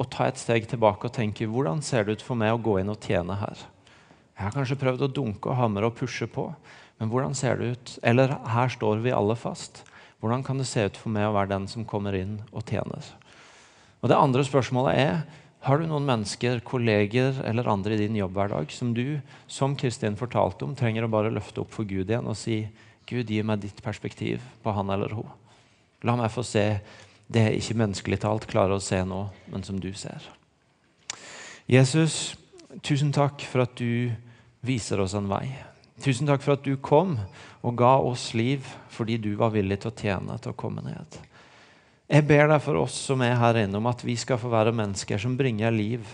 å 0.00 0.06
ta 0.08 0.30
et 0.30 0.40
steg 0.40 0.64
tilbake 0.70 1.10
og 1.10 1.12
tenke 1.12 1.48
hvordan 1.48 1.82
ser 1.84 2.06
det 2.06 2.16
ut 2.16 2.24
for 2.24 2.40
meg 2.40 2.54
å 2.54 2.62
gå 2.64 2.78
inn 2.80 2.92
og 2.92 3.04
tjene 3.04 3.36
her? 3.36 3.66
Jeg 4.32 4.46
har 4.46 4.54
kanskje 4.56 4.80
prøvd 4.80 5.04
å 5.04 5.12
dunke 5.12 5.50
og 5.52 5.58
hamre 5.58 5.90
og 5.90 5.98
pushe 5.98 6.24
på, 6.24 6.46
men 6.96 7.10
hvordan 7.12 7.36
ser 7.36 7.60
det 7.60 7.74
ut? 7.74 7.92
Eller 8.00 8.32
her 8.48 8.72
står 8.72 9.02
vi 9.04 9.12
alle 9.12 9.36
fast. 9.36 9.82
Hvordan 10.24 10.40
kan 10.44 10.56
det 10.56 10.68
se 10.68 10.86
ut 10.88 10.96
for 10.96 11.12
meg 11.12 11.28
å 11.28 11.34
være 11.36 11.52
den 11.52 11.68
som 11.68 11.84
kommer 11.84 12.16
inn 12.16 12.38
og 12.48 12.64
tjener? 12.64 13.04
Og 14.00 14.08
Det 14.08 14.16
andre 14.16 14.44
spørsmålet 14.44 14.96
er 14.96 15.20
har 15.60 15.78
du 15.78 15.84
noen 15.84 16.06
mennesker, 16.08 16.62
kolleger 16.64 17.42
eller 17.44 17.68
andre 17.68 17.94
i 17.96 18.00
din 18.00 18.16
jobbhverdag 18.16 18.72
som 18.72 18.94
du, 18.96 19.20
som 19.46 19.76
Kristin 19.76 20.16
fortalte 20.16 20.64
om, 20.64 20.72
trenger 20.76 21.04
å 21.04 21.12
bare 21.12 21.32
løfte 21.34 21.60
opp 21.60 21.74
for 21.74 21.88
Gud 21.88 22.08
igjen 22.08 22.30
og 22.30 22.38
si 22.38 22.62
Gud, 23.10 23.28
gi 23.28 23.42
meg 23.44 23.60
ditt 23.60 23.82
perspektiv 23.84 24.40
på 24.64 24.72
han 24.72 24.92
eller 24.92 25.12
hun. 25.18 25.28
La 26.06 26.14
meg 26.16 26.32
få 26.32 26.44
se 26.46 26.64
det 27.30 27.42
jeg 27.44 27.60
ikke 27.60 27.78
menneskelig 27.82 28.20
talt 28.22 28.46
klarer 28.50 28.78
å 28.78 28.82
se 28.82 29.02
nå, 29.04 29.24
men 29.52 29.66
som 29.66 29.80
du 29.82 29.90
ser. 29.98 30.24
Jesus, 31.70 32.36
tusen 32.86 33.12
takk 33.14 33.44
for 33.46 33.66
at 33.66 33.76
du 33.78 34.10
viser 34.66 35.02
oss 35.02 35.16
en 35.18 35.28
vei. 35.30 35.44
Tusen 36.00 36.30
takk 36.30 36.42
for 36.42 36.56
at 36.56 36.64
du 36.64 36.78
kom 36.80 37.18
og 37.60 37.76
ga 37.76 37.98
oss 38.00 38.30
liv 38.32 38.64
fordi 38.94 39.18
du 39.20 39.34
var 39.36 39.52
villig 39.52 39.82
til 39.82 39.92
å 39.92 39.98
tjene, 39.98 40.38
til 40.40 40.54
å 40.54 40.58
komme 40.58 40.86
ned. 40.86 41.20
Jeg 42.10 42.26
ber 42.26 42.48
deg 42.50 42.58
for 42.64 42.80
oss 42.80 42.96
som 43.06 43.22
er 43.22 43.36
her 43.38 43.60
inne, 43.60 43.78
om 43.78 43.86
at 43.86 44.02
vi 44.02 44.16
skal 44.18 44.40
få 44.42 44.50
være 44.50 44.74
mennesker 44.74 45.20
som 45.22 45.36
bringer 45.38 45.70
liv 45.70 46.08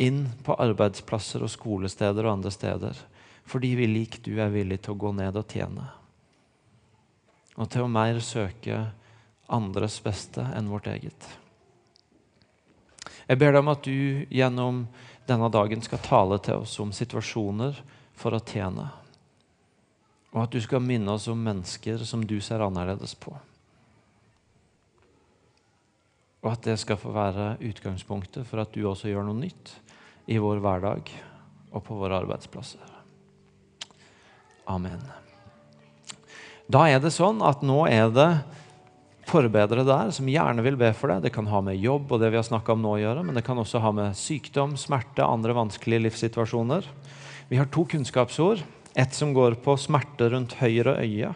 inn 0.00 0.24
på 0.46 0.56
arbeidsplasser 0.56 1.44
og 1.44 1.52
skolesteder 1.52 2.24
og 2.24 2.38
andre 2.38 2.52
steder, 2.54 2.96
fordi 3.44 3.74
vi 3.76 3.90
lik 3.90 4.16
du 4.24 4.32
er 4.40 4.54
villig 4.54 4.80
til 4.80 4.94
å 4.94 5.02
gå 5.02 5.12
ned 5.18 5.36
og 5.36 5.52
tjene. 5.52 5.84
Og 7.60 7.68
til 7.68 7.84
å 7.84 7.92
mer 7.92 8.22
søke 8.24 8.80
andres 9.52 9.98
beste 10.00 10.46
enn 10.56 10.72
vårt 10.72 10.88
eget. 10.88 11.28
Jeg 13.28 13.38
ber 13.38 13.52
deg 13.52 13.60
om 13.60 13.74
at 13.74 13.84
du 13.84 14.24
gjennom 14.32 14.86
denne 15.28 15.52
dagen 15.52 15.84
skal 15.84 16.00
tale 16.00 16.40
til 16.40 16.64
oss 16.64 16.80
om 16.80 16.96
situasjoner 16.96 17.76
for 18.16 18.32
å 18.32 18.40
tjene. 18.40 18.88
Og 20.32 20.46
at 20.46 20.56
du 20.56 20.64
skal 20.64 20.80
minne 20.80 21.12
oss 21.12 21.28
om 21.28 21.44
mennesker 21.44 22.08
som 22.08 22.24
du 22.24 22.38
ser 22.40 22.64
annerledes 22.64 23.12
på. 23.20 23.36
Og 26.42 26.52
at 26.54 26.64
det 26.66 26.78
skal 26.82 26.98
få 26.98 27.12
være 27.14 27.56
utgangspunktet 27.62 28.46
for 28.48 28.62
at 28.62 28.72
du 28.74 28.82
også 28.88 29.10
gjør 29.12 29.28
noe 29.28 29.38
nytt 29.38 29.76
i 30.30 30.38
vår 30.42 30.62
hverdag 30.62 31.10
og 31.72 31.84
på 31.86 31.98
våre 31.98 32.18
arbeidsplasser. 32.22 32.82
Amen. 34.70 35.00
Da 36.70 36.86
er 36.90 37.00
det 37.02 37.12
sånn 37.14 37.42
at 37.44 37.62
nå 37.66 37.84
er 37.90 38.10
det 38.14 38.30
forbedere 39.28 39.84
der 39.86 40.10
som 40.14 40.28
gjerne 40.28 40.64
vil 40.64 40.76
be 40.78 40.90
for 40.96 41.12
deg. 41.12 41.24
Det 41.24 41.32
kan 41.34 41.48
ha 41.50 41.62
med 41.64 41.80
jobb 41.80 42.10
og 42.12 42.22
det 42.22 42.32
vi 42.32 42.40
har 42.40 42.70
om 42.74 42.82
nå 42.82 42.94
å 42.96 43.00
gjøre, 43.00 43.24
men 43.26 43.38
det 43.38 43.44
kan 43.46 43.58
også 43.58 43.82
ha 43.82 43.92
med 43.94 44.16
sykdom, 44.18 44.76
smerte, 44.80 45.24
andre 45.24 45.54
vanskelige 45.56 46.08
livssituasjoner. 46.08 46.86
Vi 47.50 47.58
har 47.60 47.70
to 47.70 47.84
kunnskapsord. 47.88 48.62
Et 48.92 49.14
som 49.16 49.30
går 49.32 49.56
på 49.64 49.72
smerte 49.80 50.26
rundt 50.34 50.58
høyre 50.60 50.98
øye, 51.00 51.30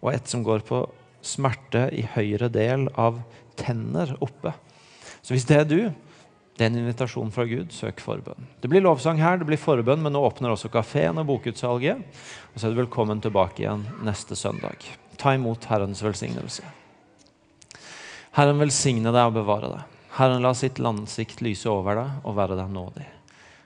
og 0.00 0.14
et 0.14 0.30
som 0.30 0.40
går 0.44 0.62
på 0.64 0.78
smerte 1.24 1.90
i 1.92 2.04
høyre 2.14 2.48
del 2.52 2.86
av 2.96 3.18
tenner 3.58 4.16
oppe. 4.24 4.52
Så 5.24 5.34
hvis 5.34 5.46
det 5.48 5.58
er 5.60 5.68
du, 5.68 5.78
det 6.54 6.62
er 6.62 6.70
en 6.70 6.78
invitasjon 6.84 7.32
fra 7.34 7.46
Gud. 7.50 7.72
Søk 7.74 8.02
forbønn. 8.04 8.46
Det 8.62 8.70
blir 8.70 8.84
lovsang 8.84 9.18
her, 9.18 9.40
det 9.40 9.48
blir 9.48 9.58
forbønn, 9.58 10.04
men 10.04 10.14
nå 10.14 10.22
åpner 10.22 10.54
også 10.54 10.70
kafeen 10.72 11.18
og 11.18 11.26
bokutsalget. 11.32 12.04
Og 12.52 12.60
så 12.60 12.68
er 12.68 12.74
du 12.74 12.82
velkommen 12.84 13.22
tilbake 13.24 13.64
igjen 13.64 13.82
neste 14.06 14.38
søndag. 14.38 14.86
Ta 15.18 15.34
imot 15.34 15.66
Herrens 15.70 16.04
velsignelse. 16.04 16.66
Herren 18.34 18.62
velsigne 18.62 19.10
deg 19.14 19.30
og 19.30 19.36
bevare 19.40 19.72
deg. 19.72 19.98
Herren 20.14 20.46
la 20.46 20.54
sitt 20.54 20.78
landsikt 20.82 21.42
lyse 21.42 21.70
over 21.70 21.98
deg 21.98 22.22
og 22.22 22.38
være 22.38 22.58
deg 22.58 22.70
nådig. 22.70 23.08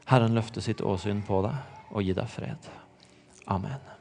Herren 0.09 0.37
løfte 0.37 0.65
sitt 0.65 0.81
åsyn 0.81 1.21
på 1.29 1.43
deg 1.45 1.93
og 1.93 2.05
gi 2.05 2.17
deg 2.17 2.33
fred. 2.33 2.73
Amen. 3.53 3.98